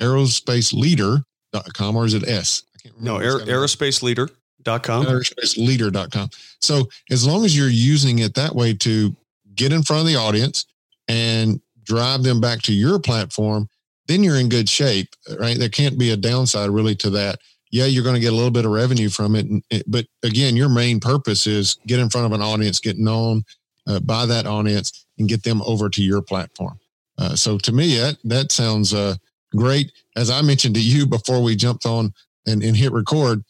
aerospaceleader.com, 0.00 1.96
or 1.96 2.04
is 2.04 2.14
it 2.14 2.26
S? 2.26 2.62
I 2.74 2.78
can't 2.78 2.94
remember. 2.96 3.20
No, 3.20 3.24
aer, 3.24 3.38
aerospaceleader 3.40 4.30
aerospaceleader.com. 4.64 5.06
Aerospaceleader.com. 5.06 6.30
So 6.60 6.88
as 7.10 7.26
long 7.26 7.44
as 7.44 7.56
you're 7.56 7.68
using 7.68 8.20
it 8.20 8.34
that 8.34 8.54
way 8.54 8.74
to 8.74 9.14
get 9.54 9.72
in 9.72 9.82
front 9.82 10.00
of 10.00 10.06
the 10.06 10.16
audience 10.16 10.66
and 11.08 11.60
drive 11.84 12.22
them 12.22 12.40
back 12.40 12.62
to 12.62 12.72
your 12.72 12.98
platform, 12.98 13.68
then 14.06 14.22
you're 14.22 14.38
in 14.38 14.48
good 14.48 14.68
shape, 14.68 15.08
right? 15.38 15.58
There 15.58 15.68
can't 15.68 15.98
be 15.98 16.10
a 16.10 16.16
downside 16.16 16.70
really 16.70 16.94
to 16.96 17.10
that. 17.10 17.38
Yeah, 17.70 17.86
you're 17.86 18.04
going 18.04 18.14
to 18.14 18.20
get 18.20 18.32
a 18.32 18.36
little 18.36 18.50
bit 18.50 18.66
of 18.66 18.70
revenue 18.70 19.08
from 19.08 19.34
it, 19.34 19.46
but 19.86 20.06
again, 20.22 20.56
your 20.56 20.68
main 20.68 21.00
purpose 21.00 21.46
is 21.46 21.76
get 21.86 22.00
in 22.00 22.10
front 22.10 22.26
of 22.26 22.32
an 22.32 22.42
audience, 22.42 22.78
get 22.78 22.98
known 22.98 23.44
uh, 23.86 24.00
by 24.00 24.26
that 24.26 24.46
audience, 24.46 25.06
and 25.18 25.28
get 25.28 25.42
them 25.42 25.62
over 25.62 25.88
to 25.90 26.02
your 26.02 26.22
platform. 26.22 26.78
Uh, 27.18 27.34
so 27.34 27.58
to 27.58 27.72
me, 27.72 27.96
that 27.96 28.16
that 28.24 28.52
sounds 28.52 28.94
uh, 28.94 29.14
great. 29.54 29.92
As 30.16 30.30
I 30.30 30.42
mentioned 30.42 30.74
to 30.76 30.80
you 30.82 31.06
before 31.06 31.42
we 31.42 31.56
jumped 31.56 31.86
on 31.86 32.12
and, 32.46 32.62
and 32.62 32.76
hit 32.76 32.92
record, 32.92 33.44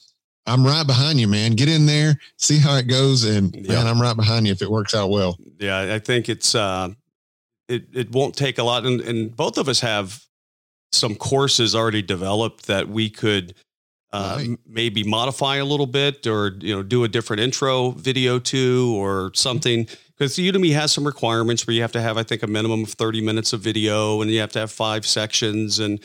I'm 0.46 0.64
right 0.64 0.86
behind 0.86 1.20
you, 1.20 1.28
man. 1.28 1.52
Get 1.52 1.68
in 1.68 1.86
there, 1.86 2.18
see 2.36 2.58
how 2.58 2.76
it 2.76 2.88
goes, 2.88 3.24
and 3.24 3.54
yeah. 3.54 3.74
man, 3.74 3.86
I'm 3.86 4.00
right 4.00 4.16
behind 4.16 4.46
you 4.46 4.52
if 4.52 4.62
it 4.62 4.70
works 4.70 4.94
out 4.94 5.10
well. 5.10 5.38
Yeah, 5.58 5.94
I 5.94 5.98
think 5.98 6.28
it's 6.28 6.54
uh, 6.54 6.90
it 7.68 7.84
it 7.92 8.10
won't 8.10 8.36
take 8.36 8.58
a 8.58 8.62
lot, 8.62 8.84
and, 8.84 9.00
and 9.00 9.34
both 9.34 9.56
of 9.58 9.68
us 9.68 9.80
have 9.80 10.22
some 10.90 11.14
courses 11.14 11.74
already 11.74 12.02
developed 12.02 12.66
that 12.66 12.88
we 12.88 13.08
could 13.08 13.54
uh, 14.12 14.36
right. 14.38 14.58
maybe 14.66 15.02
modify 15.02 15.56
a 15.56 15.64
little 15.64 15.86
bit, 15.86 16.26
or 16.26 16.56
you 16.60 16.74
know, 16.74 16.82
do 16.82 17.04
a 17.04 17.08
different 17.08 17.40
intro 17.40 17.92
video 17.92 18.38
to, 18.38 18.94
or 18.96 19.30
something. 19.34 19.86
Because 20.16 20.36
Udemy 20.36 20.72
has 20.74 20.92
some 20.92 21.04
requirements 21.04 21.66
where 21.66 21.74
you 21.74 21.82
have 21.82 21.92
to 21.92 22.00
have, 22.00 22.16
I 22.16 22.22
think, 22.22 22.42
a 22.42 22.46
minimum 22.46 22.84
of 22.84 22.90
30 22.90 23.20
minutes 23.22 23.52
of 23.52 23.60
video, 23.60 24.20
and 24.20 24.30
you 24.30 24.40
have 24.40 24.52
to 24.52 24.60
have 24.60 24.70
five 24.70 25.06
sections, 25.06 25.78
and 25.78 26.00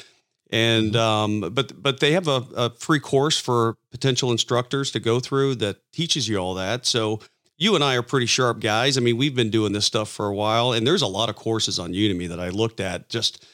and 0.49 0.93
mm-hmm. 0.93 1.43
um, 1.43 1.53
but 1.53 1.82
but 1.82 1.99
they 1.99 2.14
have 2.14 2.28
a, 2.28 2.45
a, 2.55 2.70
free 2.72 2.99
course 2.99 3.38
for 3.38 3.76
potential 3.91 4.32
instructors 4.32 4.91
to 4.91 4.99
go 4.99 5.20
through 5.20 5.55
that 5.55 5.78
teaches 5.91 6.30
you 6.30 6.38
all 6.38 6.53
that. 6.53 6.86
So 6.86 7.20
you 7.58 7.76
and 7.76 7.84
I 7.84 7.95
are 7.95 8.03
pretty 8.03 8.28
sharp 8.28 8.60
guys. 8.60 8.97
I 8.97 9.01
mean, 9.01 9.18
we've 9.18 9.36
been 9.36 9.49
doing 9.49 9.74
this 9.74 9.86
stuff 9.86 10.10
for 10.10 10.28
a 10.28 10.34
while, 10.34 10.72
and 10.72 10.86
there's 10.86 11.01
a 11.01 11.08
lot 11.08 11.30
of 11.30 11.36
courses 11.36 11.80
on 11.80 11.91
Udemy 11.91 12.30
that 12.30 12.39
I 12.39 12.49
looked 12.49 12.80
at 12.80 13.10
just 13.10 13.45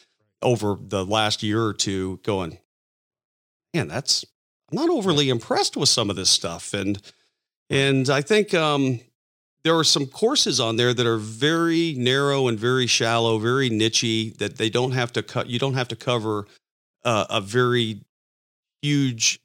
over 0.42 0.78
the 0.80 1.06
last 1.06 1.42
year 1.42 1.64
or 1.64 1.74
two, 1.74 2.20
going, 2.24 2.60
man, 3.74 3.88
that's 3.88 4.26
I'm 4.72 4.78
not 4.78 4.90
overly 4.90 5.30
impressed 5.30 5.78
with 5.78 5.90
some 5.90 6.10
of 6.10 6.16
this 6.16 6.30
stuff, 6.30 6.74
and 6.74 7.02
and 7.70 8.10
I 8.10 8.22
think 8.22 8.54
um, 8.54 9.00
there 9.64 9.78
are 9.78 9.84
some 9.84 10.08
courses 10.08 10.60
on 10.60 10.76
there 10.76 10.94
that 10.94 11.06
are 11.06 11.18
very 11.18 11.96
narrow 11.98 12.48
and 12.48 12.60
very 12.60 12.86
shallow, 12.86 13.38
very 13.38 13.70
nichey 13.70 14.38
that 14.38 14.58
they 14.58 14.70
don't 14.70 14.92
have 14.92 15.14
to 15.14 15.24
cut. 15.24 15.48
You 15.48 15.58
don't 15.58 15.76
have 15.76 15.88
to 15.90 15.96
cover 15.96 16.46
uh, 17.06 17.26
a 17.30 17.40
very 17.40 18.02
huge 18.82 19.40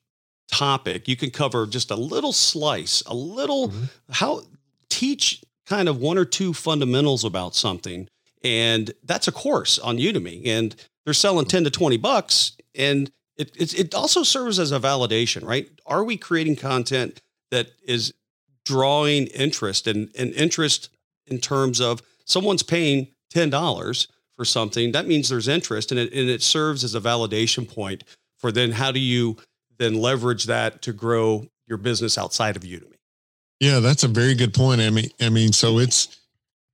topic. 0.50 1.06
You 1.06 1.16
can 1.16 1.30
cover 1.30 1.66
just 1.66 1.90
a 1.90 1.96
little 1.96 2.32
slice, 2.32 3.02
a 3.06 3.14
little 3.14 3.68
mm-hmm. 3.68 3.84
how 4.10 4.42
teach 4.88 5.42
kind 5.66 5.88
of 5.88 5.98
one 5.98 6.18
or 6.18 6.24
two 6.24 6.52
fundamentals 6.52 7.24
about 7.24 7.54
something. 7.54 8.08
And 8.42 8.90
that's 9.04 9.28
a 9.28 9.32
course 9.32 9.78
on 9.78 9.98
Udemy. 9.98 10.46
And 10.46 10.74
they're 11.04 11.14
selling 11.14 11.46
10 11.46 11.64
to 11.64 11.70
20 11.70 11.96
bucks. 11.98 12.56
And 12.74 13.10
it, 13.36 13.54
it, 13.56 13.78
it 13.78 13.94
also 13.94 14.22
serves 14.22 14.58
as 14.58 14.72
a 14.72 14.80
validation, 14.80 15.46
right? 15.46 15.68
Are 15.86 16.02
we 16.02 16.16
creating 16.16 16.56
content 16.56 17.20
that 17.50 17.68
is 17.86 18.12
drawing 18.68 19.26
interest 19.28 19.86
and, 19.86 20.10
and 20.16 20.32
interest 20.34 20.90
in 21.26 21.38
terms 21.38 21.80
of 21.80 22.02
someone's 22.26 22.62
paying 22.62 23.08
$10 23.34 24.06
for 24.36 24.44
something, 24.44 24.92
that 24.92 25.06
means 25.06 25.30
there's 25.30 25.48
interest 25.48 25.90
and 25.90 25.98
it, 25.98 26.12
and 26.12 26.28
it 26.28 26.42
serves 26.42 26.84
as 26.84 26.94
a 26.94 27.00
validation 27.00 27.66
point 27.66 28.04
for 28.36 28.52
then 28.52 28.70
how 28.72 28.92
do 28.92 29.00
you 29.00 29.38
then 29.78 29.94
leverage 29.94 30.44
that 30.44 30.82
to 30.82 30.92
grow 30.92 31.46
your 31.66 31.78
business 31.78 32.18
outside 32.18 32.56
of 32.56 32.62
Udemy? 32.62 32.94
Yeah, 33.58 33.80
that's 33.80 34.04
a 34.04 34.08
very 34.08 34.34
good 34.34 34.52
point. 34.52 34.82
I 34.82 34.90
mean, 34.90 35.08
I 35.20 35.30
mean, 35.30 35.52
so 35.52 35.78
it's 35.78 36.20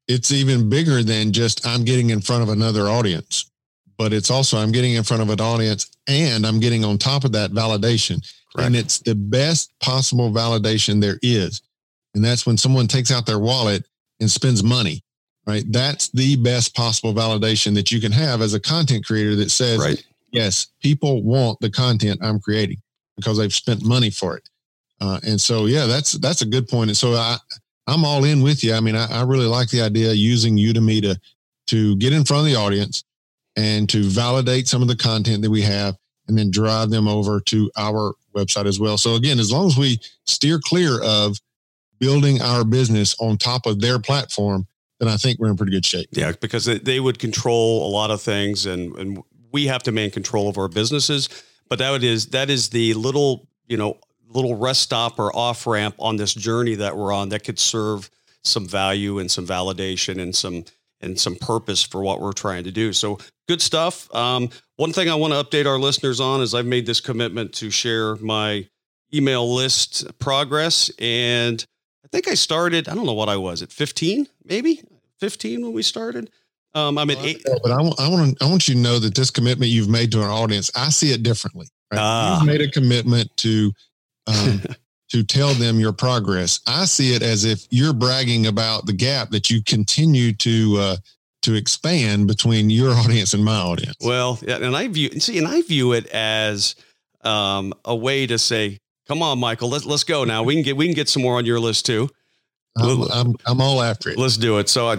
it's 0.08 0.32
even 0.32 0.68
bigger 0.68 1.02
than 1.02 1.32
just 1.32 1.66
I'm 1.66 1.84
getting 1.84 2.10
in 2.10 2.20
front 2.20 2.42
of 2.42 2.48
another 2.48 2.88
audience, 2.88 3.50
but 3.96 4.12
it's 4.12 4.30
also 4.30 4.58
I'm 4.58 4.72
getting 4.72 4.94
in 4.94 5.04
front 5.04 5.22
of 5.22 5.30
an 5.30 5.40
audience 5.40 5.90
and 6.08 6.44
I'm 6.44 6.60
getting 6.60 6.84
on 6.84 6.98
top 6.98 7.24
of 7.24 7.32
that 7.32 7.52
validation. 7.52 8.20
Correct. 8.54 8.66
And 8.66 8.76
it's 8.76 8.98
the 8.98 9.14
best 9.14 9.72
possible 9.80 10.30
validation 10.30 11.00
there 11.00 11.18
is. 11.22 11.62
And 12.14 12.24
that's 12.24 12.46
when 12.46 12.56
someone 12.56 12.86
takes 12.86 13.10
out 13.10 13.26
their 13.26 13.38
wallet 13.38 13.84
and 14.20 14.30
spends 14.30 14.62
money 14.62 15.04
right? 15.46 15.64
That's 15.68 16.08
the 16.08 16.36
best 16.36 16.74
possible 16.74 17.12
validation 17.12 17.74
that 17.74 17.90
you 17.90 18.00
can 18.00 18.12
have 18.12 18.40
as 18.40 18.54
a 18.54 18.60
content 18.60 19.06
creator 19.06 19.36
that 19.36 19.50
says, 19.50 19.78
right. 19.78 20.04
yes, 20.30 20.68
people 20.82 21.22
want 21.22 21.60
the 21.60 21.70
content 21.70 22.20
I'm 22.22 22.40
creating 22.40 22.78
because 23.16 23.38
they've 23.38 23.52
spent 23.52 23.84
money 23.84 24.10
for 24.10 24.36
it. 24.36 24.48
Uh, 25.00 25.20
and 25.26 25.40
so, 25.40 25.66
yeah, 25.66 25.86
that's, 25.86 26.12
that's 26.12 26.42
a 26.42 26.46
good 26.46 26.68
point. 26.68 26.90
And 26.90 26.96
so 26.96 27.12
I, 27.12 27.36
I'm 27.86 28.04
all 28.04 28.24
in 28.24 28.42
with 28.42 28.64
you. 28.64 28.74
I 28.74 28.80
mean, 28.80 28.96
I, 28.96 29.06
I 29.06 29.22
really 29.22 29.46
like 29.46 29.68
the 29.68 29.82
idea 29.82 30.10
of 30.10 30.16
using 30.16 30.56
Udemy 30.56 31.02
to, 31.02 31.20
to 31.66 31.96
get 31.96 32.12
in 32.12 32.24
front 32.24 32.46
of 32.46 32.52
the 32.52 32.58
audience 32.58 33.04
and 33.56 33.88
to 33.90 34.04
validate 34.04 34.66
some 34.66 34.82
of 34.82 34.88
the 34.88 34.96
content 34.96 35.42
that 35.42 35.50
we 35.50 35.62
have 35.62 35.96
and 36.26 36.38
then 36.38 36.50
drive 36.50 36.90
them 36.90 37.06
over 37.06 37.40
to 37.40 37.70
our 37.76 38.14
website 38.34 38.66
as 38.66 38.80
well. 38.80 38.96
So 38.96 39.14
again, 39.14 39.38
as 39.38 39.52
long 39.52 39.66
as 39.66 39.76
we 39.76 40.00
steer 40.24 40.58
clear 40.58 41.02
of 41.02 41.38
building 41.98 42.40
our 42.40 42.64
business 42.64 43.14
on 43.18 43.38
top 43.38 43.66
of 43.66 43.80
their 43.80 43.98
platform, 43.98 44.66
then 45.00 45.08
I 45.08 45.16
think 45.16 45.38
we're 45.38 45.50
in 45.50 45.56
pretty 45.56 45.72
good 45.72 45.86
shape. 45.86 46.08
Yeah, 46.12 46.32
because 46.40 46.66
they 46.66 47.00
would 47.00 47.18
control 47.18 47.86
a 47.86 47.90
lot 47.90 48.10
of 48.10 48.20
things, 48.20 48.66
and 48.66 48.96
and 48.96 49.22
we 49.52 49.66
have 49.66 49.82
to 49.84 49.92
maintain 49.92 50.12
control 50.12 50.48
of 50.48 50.58
our 50.58 50.68
businesses. 50.68 51.28
But 51.68 51.78
that 51.78 52.02
is 52.02 52.26
that 52.28 52.50
is 52.50 52.68
the 52.68 52.94
little 52.94 53.48
you 53.66 53.76
know 53.76 53.98
little 54.28 54.56
rest 54.56 54.82
stop 54.82 55.18
or 55.18 55.34
off 55.34 55.66
ramp 55.66 55.94
on 55.98 56.16
this 56.16 56.34
journey 56.34 56.74
that 56.74 56.96
we're 56.96 57.12
on 57.12 57.28
that 57.30 57.44
could 57.44 57.58
serve 57.58 58.10
some 58.42 58.66
value 58.66 59.18
and 59.18 59.30
some 59.30 59.46
validation 59.46 60.20
and 60.20 60.34
some 60.34 60.64
and 61.00 61.18
some 61.18 61.36
purpose 61.36 61.82
for 61.82 62.02
what 62.02 62.20
we're 62.20 62.32
trying 62.32 62.64
to 62.64 62.70
do. 62.70 62.92
So 62.92 63.18
good 63.46 63.60
stuff. 63.60 64.12
Um, 64.14 64.48
one 64.76 64.92
thing 64.92 65.08
I 65.08 65.14
want 65.14 65.32
to 65.34 65.42
update 65.42 65.66
our 65.66 65.78
listeners 65.78 66.18
on 66.20 66.40
is 66.40 66.54
I've 66.54 66.66
made 66.66 66.86
this 66.86 67.00
commitment 67.00 67.52
to 67.54 67.70
share 67.70 68.16
my 68.16 68.66
email 69.12 69.54
list 69.54 70.18
progress 70.18 70.90
and 70.98 71.64
I 72.04 72.08
think 72.08 72.28
I 72.28 72.34
started, 72.34 72.88
I 72.88 72.94
don't 72.94 73.06
know 73.06 73.14
what 73.14 73.28
I 73.28 73.36
was 73.36 73.62
at 73.62 73.72
15, 73.72 74.28
maybe 74.44 74.82
15 75.20 75.62
when 75.62 75.72
we 75.72 75.82
started. 75.82 76.30
Um, 76.74 76.98
I'm 76.98 77.08
at 77.10 77.18
eight. 77.24 77.42
But 77.44 77.70
I, 77.70 77.76
I 77.76 78.08
want 78.08 78.38
to, 78.38 78.44
I 78.44 78.48
want 78.48 78.68
you 78.68 78.74
to 78.74 78.80
know 78.80 78.98
that 78.98 79.14
this 79.14 79.30
commitment 79.30 79.70
you've 79.70 79.88
made 79.88 80.10
to 80.12 80.22
our 80.22 80.30
audience, 80.30 80.70
I 80.76 80.90
see 80.90 81.12
it 81.12 81.22
differently. 81.22 81.66
Right? 81.92 82.00
Uh, 82.00 82.36
you've 82.38 82.46
made 82.46 82.60
a 82.60 82.70
commitment 82.70 83.34
to, 83.38 83.72
um, 84.26 84.60
to 85.10 85.22
tell 85.22 85.54
them 85.54 85.78
your 85.78 85.92
progress. 85.92 86.60
I 86.66 86.84
see 86.84 87.14
it 87.14 87.22
as 87.22 87.44
if 87.44 87.66
you're 87.70 87.92
bragging 87.92 88.46
about 88.46 88.86
the 88.86 88.92
gap 88.92 89.30
that 89.30 89.50
you 89.50 89.62
continue 89.62 90.32
to, 90.34 90.76
uh, 90.78 90.96
to 91.42 91.54
expand 91.54 92.26
between 92.26 92.70
your 92.70 92.90
audience 92.94 93.34
and 93.34 93.44
my 93.44 93.56
audience. 93.56 93.96
Well, 94.00 94.38
and 94.46 94.76
I 94.76 94.88
view, 94.88 95.10
see, 95.20 95.38
and 95.38 95.46
I 95.46 95.62
view 95.62 95.92
it 95.92 96.06
as, 96.08 96.74
um, 97.22 97.72
a 97.84 97.94
way 97.94 98.26
to 98.26 98.38
say, 98.38 98.80
Come 99.06 99.22
on, 99.22 99.38
Michael. 99.38 99.68
Let's 99.68 99.84
let's 99.84 100.04
go 100.04 100.24
now. 100.24 100.42
We 100.42 100.54
can 100.54 100.62
get 100.62 100.76
we 100.76 100.86
can 100.86 100.94
get 100.94 101.08
some 101.08 101.22
more 101.22 101.36
on 101.36 101.44
your 101.44 101.60
list 101.60 101.86
too. 101.86 102.08
I'm, 102.76 103.02
I'm, 103.12 103.36
I'm 103.46 103.60
all 103.60 103.80
after 103.82 104.10
it. 104.10 104.18
Let's 104.18 104.36
do 104.36 104.58
it. 104.58 104.68
So 104.68 104.88
uh, 104.88 104.96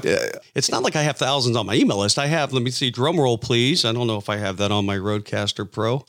it's 0.54 0.72
not 0.72 0.82
like 0.82 0.96
I 0.96 1.02
have 1.04 1.18
thousands 1.18 1.58
on 1.58 1.66
my 1.66 1.76
email 1.76 1.98
list. 1.98 2.18
I 2.18 2.28
have. 2.28 2.54
Let 2.54 2.64
me 2.64 2.72
see. 2.72 2.90
Drum 2.90 3.20
roll, 3.20 3.38
please. 3.38 3.84
I 3.84 3.92
don't 3.92 4.08
know 4.08 4.18
if 4.18 4.30
I 4.30 4.38
have 4.38 4.58
that 4.58 4.72
on 4.72 4.86
my 4.86 4.96
RODECaster 4.96 5.70
Pro. 5.70 6.06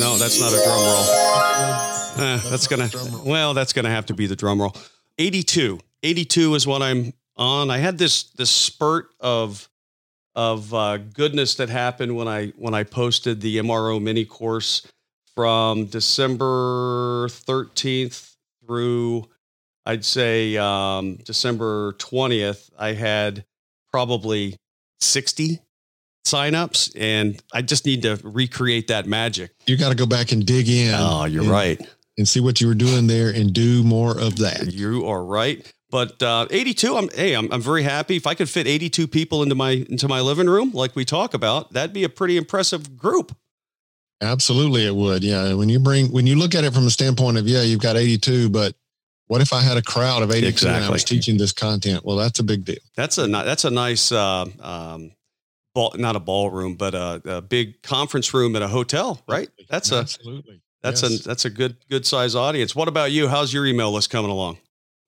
No, 0.00 0.18
that's 0.18 0.40
not 0.40 0.52
a 0.52 0.60
drum 0.64 0.80
roll. 0.80 1.04
Eh, 2.18 2.40
that's 2.50 2.66
gonna. 2.66 2.90
Well, 3.24 3.54
that's 3.54 3.72
gonna 3.72 3.90
have 3.90 4.06
to 4.06 4.14
be 4.14 4.26
the 4.26 4.36
drum 4.36 4.60
roll. 4.60 4.74
82. 5.18 5.78
82 6.02 6.54
is 6.56 6.66
what 6.66 6.82
I'm 6.82 7.12
on. 7.36 7.70
I 7.70 7.78
had 7.78 7.96
this 7.96 8.24
this 8.24 8.50
spurt 8.50 9.10
of 9.20 9.68
of 10.34 10.72
uh, 10.74 10.96
goodness 10.96 11.54
that 11.56 11.68
happened 11.68 12.16
when 12.16 12.26
I 12.26 12.48
when 12.56 12.74
I 12.74 12.82
posted 12.82 13.40
the 13.40 13.58
MRO 13.58 14.02
mini 14.02 14.24
course 14.24 14.86
from 15.36 15.86
December 15.86 17.28
13th 17.28 18.34
through 18.64 19.28
I'd 19.84 20.04
say 20.04 20.56
um, 20.56 21.16
December 21.24 21.94
20th. 21.94 22.70
I 22.78 22.92
had 22.92 23.44
probably 23.90 24.56
60 25.00 25.60
signups, 26.26 26.92
and 26.96 27.42
I 27.52 27.62
just 27.62 27.84
need 27.84 28.02
to 28.02 28.20
recreate 28.22 28.88
that 28.88 29.06
magic. 29.06 29.52
You 29.66 29.76
got 29.76 29.88
to 29.88 29.94
go 29.94 30.06
back 30.06 30.32
and 30.32 30.46
dig 30.46 30.68
in. 30.68 30.94
Oh, 30.96 31.24
you're 31.24 31.42
and, 31.42 31.50
right. 31.50 31.88
And 32.16 32.28
see 32.28 32.40
what 32.40 32.60
you 32.60 32.68
were 32.68 32.74
doing 32.74 33.06
there, 33.06 33.30
and 33.30 33.52
do 33.52 33.82
more 33.82 34.12
of 34.18 34.36
that. 34.38 34.72
You 34.72 35.06
are 35.06 35.24
right. 35.24 35.70
But 35.90 36.22
uh, 36.22 36.46
82, 36.50 36.96
I'm 36.96 37.08
hey, 37.10 37.34
I'm, 37.34 37.52
I'm 37.52 37.60
very 37.60 37.82
happy. 37.82 38.16
If 38.16 38.26
I 38.26 38.34
could 38.34 38.48
fit 38.48 38.66
82 38.66 39.08
people 39.08 39.42
into 39.42 39.54
my 39.54 39.72
into 39.72 40.08
my 40.08 40.20
living 40.20 40.48
room, 40.48 40.70
like 40.72 40.96
we 40.96 41.04
talk 41.04 41.34
about, 41.34 41.72
that'd 41.72 41.92
be 41.92 42.04
a 42.04 42.08
pretty 42.08 42.36
impressive 42.36 42.96
group. 42.96 43.36
Absolutely, 44.22 44.86
it 44.86 44.94
would. 44.94 45.24
Yeah, 45.24 45.52
when 45.54 45.68
you 45.68 45.80
bring 45.80 46.10
when 46.12 46.26
you 46.26 46.36
look 46.36 46.54
at 46.54 46.64
it 46.64 46.72
from 46.72 46.86
a 46.86 46.90
standpoint 46.90 47.38
of 47.38 47.48
yeah, 47.48 47.62
you've 47.62 47.80
got 47.80 47.96
82, 47.96 48.50
but 48.50 48.74
what 49.26 49.40
if 49.40 49.52
I 49.52 49.60
had 49.60 49.76
a 49.76 49.82
crowd 49.82 50.22
of 50.22 50.30
82 50.30 50.46
exactly. 50.46 50.76
and 50.76 50.84
I 50.84 50.90
was 50.90 51.04
teaching 51.04 51.38
this 51.38 51.52
content? 51.52 52.04
Well, 52.04 52.16
that's 52.16 52.38
a 52.38 52.44
big 52.44 52.64
deal. 52.64 52.76
That's 52.94 53.18
a 53.18 53.26
that's 53.26 53.64
a 53.64 53.70
nice 53.70 54.12
uh, 54.12 54.46
um, 54.60 55.10
ball, 55.74 55.94
not 55.96 56.14
a 56.14 56.20
ballroom, 56.20 56.76
but 56.76 56.94
a, 56.94 57.20
a, 57.24 57.42
big 57.42 57.82
conference 57.82 58.32
room 58.32 58.54
at 58.54 58.62
a 58.62 58.68
hotel, 58.68 59.20
right? 59.26 59.48
That's 59.68 59.90
a, 59.90 59.96
absolutely. 59.96 60.62
That's 60.82 61.02
yes. 61.02 61.20
a 61.20 61.28
that's 61.28 61.44
a 61.44 61.50
good 61.50 61.76
good 61.90 62.06
size 62.06 62.36
audience. 62.36 62.76
What 62.76 62.88
about 62.88 63.10
you? 63.10 63.26
How's 63.26 63.52
your 63.52 63.66
email 63.66 63.90
list 63.90 64.10
coming 64.10 64.30
along? 64.30 64.58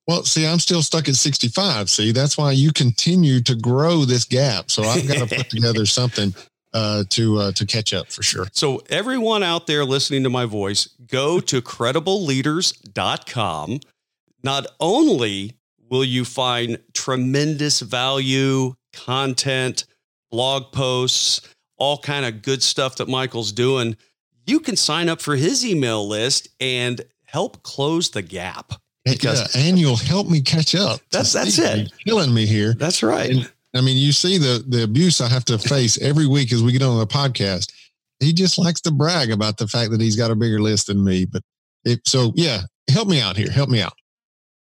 Well, 0.09 0.25
see, 0.25 0.47
I'm 0.47 0.59
still 0.59 0.83
stuck 0.83 1.09
at 1.09 1.15
65. 1.15 1.89
See, 1.89 2.13
that's 2.13 2.37
why 2.37 2.53
you 2.53 2.73
continue 2.73 3.41
to 3.43 3.55
grow 3.55 4.05
this 4.05 4.25
gap. 4.25 4.71
So 4.71 4.83
I've 4.83 5.09
got 5.09 5.29
to 5.29 5.37
put 5.37 5.51
together 5.51 5.87
something 5.87 6.35
uh, 6.75 7.05
to 7.11 7.39
uh, 7.39 7.53
to 7.53 7.65
catch 7.65 7.95
up 7.95 8.13
for 8.13 8.23
sure. 8.23 8.47
So 8.53 8.83
everyone 8.91 9.43
out 9.43 9.67
there 9.67 9.85
listening 9.85 10.23
to 10.25 10.31
my 10.31 10.45
voice, 10.45 10.89
go 11.07 11.41
to 11.41 11.63
credibleleaders.com. 11.63 13.81
Not 14.43 14.67
only 14.81 15.53
will 15.89 16.05
you 16.05 16.25
find 16.25 16.79
tremendous 16.93 17.81
value, 17.81 18.75
content, 18.93 19.87
blog 20.31 20.73
posts, 20.73 21.41
all 21.77 21.99
kind 21.99 22.27
of 22.27 22.43
good 22.43 22.63
stuff 22.63 22.97
that 22.97 23.09
Michael's 23.09 23.53
doing, 23.53 23.97
you 24.47 24.61
can 24.61 24.77
sign 24.77 25.09
up 25.09 25.23
for 25.23 25.37
his 25.37 25.65
email 25.65 26.07
list 26.07 26.49
and 26.61 27.01
help 27.25 27.63
close 27.63 28.11
the 28.11 28.23
gap 28.23 28.75
because 29.05 29.55
yeah, 29.55 29.63
and 29.63 29.79
you'll 29.79 29.97
help 29.97 30.29
me 30.29 30.41
catch 30.41 30.75
up. 30.75 31.01
That's 31.11 31.33
that's 31.33 31.59
it. 31.59 31.93
Killing 32.05 32.35
me 32.35 32.47
here. 32.47 32.75
That's 32.75 33.03
right. 33.03 33.31
And, 33.31 33.53
I 33.75 33.81
mean, 33.81 33.97
you 33.97 34.13
see 34.13 34.39
the 34.39 34.65
the 34.67 34.85
abuse 34.85 35.21
I 35.21 35.29
have 35.29 35.45
to 35.47 35.59
face 35.59 36.01
every 36.01 36.27
week 36.27 36.53
as 36.53 36.63
we 36.63 36.73
get 36.73 36.83
on 36.83 36.99
the 36.99 37.07
podcast. 37.07 37.73
He 38.21 38.33
just 38.33 38.59
likes 38.59 38.81
to 38.83 38.91
brag 38.91 39.31
about 39.31 39.59
the 39.59 39.67
fact 39.67 39.91
that 39.91 40.01
he's 40.01 40.17
got 40.17 40.31
a 40.31 40.37
bigger 40.37 40.61
list 40.61 40.87
than 40.87 41.03
me. 41.03 41.27
But 41.27 41.43
so 42.05 42.33
yeah, 42.37 42.63
help 42.89 43.09
me 43.09 43.21
out 43.21 43.37
here. 43.37 43.51
Help 43.51 43.69
me 43.69 43.83
out. 43.83 43.95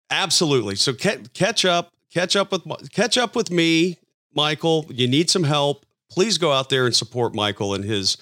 Absolutely. 0.09 0.75
So 0.75 0.93
catch 0.93 1.65
up, 1.65 1.91
catch 2.13 2.35
up 2.35 2.51
with 2.51 2.91
catch 2.91 3.17
up 3.17 3.35
with 3.35 3.51
me, 3.51 3.97
Michael. 4.33 4.85
You 4.89 5.07
need 5.07 5.29
some 5.29 5.43
help. 5.43 5.85
Please 6.09 6.37
go 6.37 6.51
out 6.51 6.69
there 6.69 6.85
and 6.85 6.95
support 6.95 7.35
Michael 7.35 7.73
in 7.73 7.83
his 7.83 8.17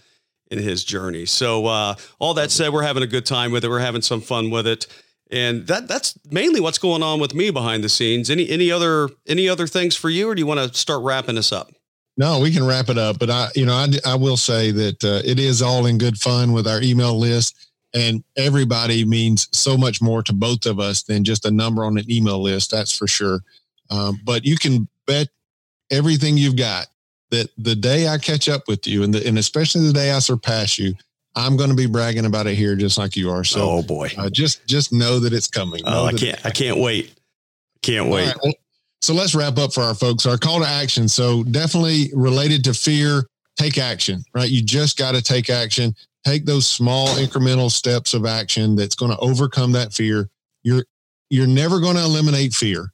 in 0.50 0.60
his 0.60 0.84
journey. 0.84 1.26
So 1.26 1.66
uh, 1.68 1.96
all 2.20 2.34
that 2.34 2.52
said, 2.52 2.74
we're 2.74 2.84
having 2.84 3.04
a 3.04 3.08
good 3.08 3.26
time 3.26 3.52
with 3.52 3.64
it. 3.64 3.70
We're 3.70 3.80
having 3.80 4.02
some 4.02 4.22
fun 4.22 4.50
with 4.50 4.68
it 4.68 4.88
and 5.32 5.68
that 5.68 5.88
that's 5.88 6.18
mainly 6.30 6.60
what's 6.60 6.78
going 6.78 7.02
on 7.02 7.20
with 7.20 7.34
me 7.34 7.50
behind 7.50 7.84
the 7.84 7.90
scenes. 7.90 8.30
Any 8.30 8.50
any 8.50 8.72
other 8.72 9.10
any 9.28 9.48
other 9.48 9.68
things 9.68 9.96
for 9.96 10.10
you, 10.10 10.30
or 10.30 10.36
do 10.36 10.40
you 10.40 10.46
want 10.46 10.60
to 10.60 10.78
start 10.78 11.04
wrapping 11.04 11.36
this 11.36 11.52
up? 11.52 11.72
No, 12.18 12.40
we 12.40 12.52
can 12.52 12.66
wrap 12.66 12.90
it 12.90 12.98
up. 12.98 13.20
But 13.20 13.30
I, 13.30 13.48
you 13.56 13.66
know, 13.66 13.74
I, 13.74 13.88
I 14.06 14.16
will 14.16 14.38
say 14.38 14.72
that 14.72 15.04
uh, 15.04 15.22
it 15.24 15.40
is 15.40 15.62
all 15.62 15.86
in 15.86 15.98
good 15.98 16.18
fun 16.18 16.52
with 16.52 16.68
our 16.68 16.82
email 16.82 17.18
list, 17.18 17.70
and 17.94 18.24
everybody 18.36 19.06
means 19.06 19.48
so 19.52 19.78
much 19.78 20.02
more 20.02 20.22
to 20.24 20.34
both 20.34 20.66
of 20.66 20.80
us 20.80 21.04
than 21.04 21.24
just 21.24 21.46
a 21.46 21.52
number 21.52 21.86
on 21.86 21.98
an 21.98 22.12
email 22.12 22.42
list. 22.42 22.72
That's 22.72 22.96
for 22.96 23.08
sure. 23.08 23.40
Um, 23.90 24.20
but 24.24 24.46
you 24.46 24.58
can 24.58 24.88
bet 25.08 25.30
everything 25.90 26.38
you've 26.38 26.58
got 26.58 26.88
that 27.32 27.50
the 27.58 27.76
day 27.76 28.08
I 28.08 28.18
catch 28.18 28.50
up 28.50 28.68
with 28.68 28.86
you, 28.86 29.04
and 29.04 29.14
the, 29.14 29.26
and 29.26 29.38
especially 29.38 29.88
the 29.88 29.94
day 29.94 30.12
I 30.12 30.20
surpass 30.20 30.78
you, 30.78 30.94
I'm 31.36 31.56
going 31.56 31.70
to 31.70 31.76
be 31.76 31.86
bragging 31.86 32.26
about 32.26 32.48
it 32.48 32.56
here, 32.56 32.76
just 32.76 32.98
like 32.98 33.16
you 33.16 33.30
are. 33.30 33.44
So, 33.44 33.62
oh 33.62 33.84
boy, 33.84 34.10
uh, 34.18 34.30
just 34.30 34.66
just 34.68 34.92
know 34.92 35.20
that 35.20 35.34
it's 35.34 35.48
coming. 35.48 35.82
Oh, 35.86 36.06
I 36.06 36.14
can't, 36.14 36.46
I 36.46 36.50
can't 36.50 36.78
wait. 36.78 37.14
Can't 37.82 38.10
wait. 38.10 38.28
Right, 38.28 38.38
well, 38.44 38.54
so 39.02 39.14
let's 39.14 39.34
wrap 39.34 39.58
up 39.58 39.74
for 39.74 39.82
our 39.82 39.96
folks. 39.96 40.26
Our 40.26 40.38
call 40.38 40.60
to 40.60 40.68
action. 40.68 41.08
So 41.08 41.44
definitely 41.44 42.12
related 42.14 42.64
to 42.66 42.74
fear, 42.74 43.24
take 43.58 43.78
action. 43.78 44.24
Right, 44.34 44.50
you 44.50 44.62
just 44.62 44.98
got 44.98 45.14
to 45.16 45.22
take 45.22 45.50
action. 45.50 45.96
Take 46.26 46.46
those 46.46 46.68
small 46.68 47.08
incremental 47.16 47.72
steps 47.72 48.14
of 48.14 48.26
action 48.26 48.76
that's 48.76 48.94
going 48.94 49.12
to 49.12 49.18
overcome 49.18 49.72
that 49.72 49.94
fear. 49.94 50.30
You're 50.64 50.86
you're 51.30 51.48
never 51.48 51.80
going 51.80 51.96
to 51.96 52.04
eliminate 52.04 52.54
fear, 52.54 52.92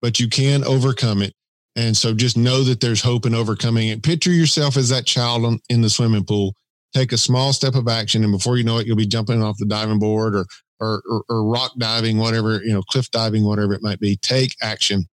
but 0.00 0.18
you 0.18 0.28
can 0.28 0.64
overcome 0.64 1.22
it. 1.22 1.34
And 1.76 1.96
so 1.96 2.14
just 2.14 2.36
know 2.36 2.62
that 2.64 2.80
there's 2.80 3.02
hope 3.02 3.26
in 3.26 3.34
overcoming 3.34 3.88
it. 3.88 4.02
Picture 4.02 4.32
yourself 4.32 4.76
as 4.76 4.88
that 4.88 5.06
child 5.06 5.44
on, 5.44 5.60
in 5.68 5.82
the 5.82 5.90
swimming 5.90 6.24
pool 6.24 6.54
take 6.94 7.12
a 7.12 7.18
small 7.18 7.52
step 7.52 7.74
of 7.74 7.88
action, 7.88 8.22
and 8.22 8.32
before 8.32 8.56
you 8.56 8.64
know 8.64 8.78
it, 8.78 8.86
you'll 8.86 8.96
be 8.96 9.06
jumping 9.06 9.42
off 9.42 9.58
the 9.58 9.66
diving 9.66 9.98
board 9.98 10.34
or 10.34 10.46
or, 10.80 11.02
or, 11.08 11.24
or 11.28 11.44
rock 11.44 11.72
diving, 11.78 12.18
whatever 12.18 12.62
you 12.64 12.72
know, 12.72 12.82
cliff 12.82 13.10
diving, 13.10 13.44
whatever 13.44 13.74
it 13.74 13.82
might 13.82 14.00
be. 14.00 14.16
Take 14.16 14.56
action, 14.62 15.06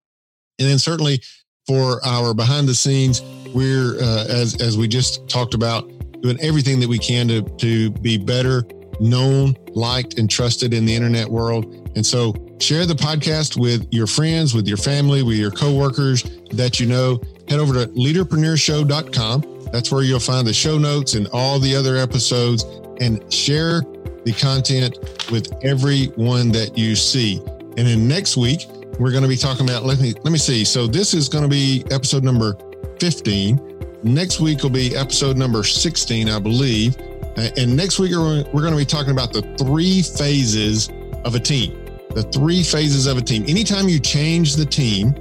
and 0.60 0.70
then 0.70 0.80
certainly 0.80 1.22
for 1.68 2.04
our 2.06 2.34
behind 2.34 2.68
the 2.68 2.76
scenes, 2.76 3.22
we're 3.54 3.98
uh, 4.02 4.26
as 4.30 4.62
as 4.62 4.78
we 4.78 4.88
just 4.88 5.28
talked 5.28 5.54
about, 5.54 5.90
doing 6.22 6.40
everything 6.42 6.80
that 6.80 6.90
we 6.90 6.98
can 6.98 7.28
to 7.28 7.42
to 7.42 7.92
be 7.92 8.18
better 8.18 8.64
known, 9.00 9.56
liked, 9.70 10.20
and 10.20 10.30
trusted 10.30 10.74
in 10.74 10.86
the 10.86 10.96
internet 10.96 11.28
world. 11.28 11.92
And 11.96 12.06
so 12.06 12.36
share 12.60 12.86
the 12.86 12.94
podcast 12.94 13.60
with 13.60 13.88
your 13.92 14.06
friends, 14.06 14.54
with 14.54 14.68
your 14.68 14.78
family, 14.78 15.24
with 15.24 15.38
your 15.38 15.52
coworkers 15.52 16.24
that 16.52 16.80
you 16.80 16.86
know. 16.86 17.20
Head 17.50 17.60
over 17.60 17.74
to 17.74 17.92
leaderpreneurshow.com 17.92 19.51
that's 19.72 19.92
where 19.92 20.04
you'll 20.04 20.20
find 20.20 20.46
the 20.46 20.54
show 20.54 20.78
notes 20.78 21.14
and 21.14 21.28
all 21.34 21.60
the 21.60 21.76
other 21.76 21.98
episodes 21.98 22.64
and 23.00 23.32
share 23.34 23.82
the 24.24 24.34
content 24.34 25.00
with 25.32 25.52
everyone 25.64 26.52
that 26.52 26.78
you 26.78 26.96
see. 26.96 27.42
And 27.78 27.88
then 27.88 28.08
next 28.08 28.38
week, 28.38 28.68
we're 29.00 29.12
going 29.12 29.24
to 29.24 29.30
be 29.30 29.38
talking 29.38 29.68
about 29.68 29.84
let 29.84 30.00
me 30.00 30.14
let 30.24 30.32
me 30.32 30.38
see. 30.38 30.64
So 30.64 30.88
this 30.88 31.14
is 31.14 31.30
going 31.30 31.44
to 31.44 31.50
be 31.50 31.84
episode 31.90 32.24
number 32.24 32.58
15. 33.00 34.00
Next 34.04 34.40
week 34.40 34.64
will 34.64 34.70
be 34.70 34.96
episode 34.96 35.38
number 35.38 35.64
16, 35.64 36.30
I 36.30 36.40
believe. 36.40 36.98
And 37.38 37.76
next 37.76 37.98
week 37.98 38.12
we're 38.12 38.44
going 38.44 38.74
to 38.74 38.78
be 38.78 38.86
talking 38.86 39.12
about 39.12 39.32
the 39.32 39.42
three 39.58 40.02
phases 40.02 40.90
of 41.24 41.36
a 41.36 41.40
team. 41.40 41.78
The 42.14 42.24
three 42.24 42.62
phases 42.62 43.08
of 43.08 43.18
a 43.18 43.22
team. 43.22 43.46
Anytime 43.48 43.88
you 43.88 44.00
change 44.00 44.56
the 44.56 44.66
team, 44.66 45.16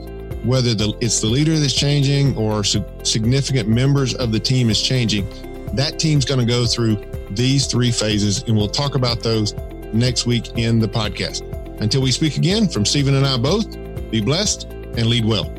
whether 0.45 0.75
the, 0.75 0.97
it's 1.01 1.21
the 1.21 1.27
leader 1.27 1.59
that's 1.59 1.75
changing 1.75 2.37
or 2.37 2.65
significant 2.65 3.69
members 3.69 4.15
of 4.15 4.33
the 4.33 4.41
team 4.41 4.71
is 4.71 4.81
changing, 4.81 5.29
that 5.75 5.99
team's 5.99 6.25
going 6.25 6.41
to 6.41 6.47
go 6.47 6.67
through 6.67 6.97
these 7.31 7.67
three 7.67 7.91
phases, 7.91 8.43
and 8.43 8.57
we'll 8.57 8.69
talk 8.69 8.95
about 8.95 9.21
those 9.21 9.55
next 9.93 10.27
week 10.27 10.57
in 10.57 10.79
the 10.79 10.89
podcast. 10.89 11.43
Until 11.81 12.03
we 12.03 12.13
speak 12.13 12.37
again, 12.37 12.69
from 12.69 12.85
Steven 12.85 13.15
and 13.15 13.27
I 13.27 13.37
both, 13.37 13.71
be 14.11 14.21
blessed 14.21 14.65
and 14.65 15.07
lead 15.07 15.25
well. 15.25 15.53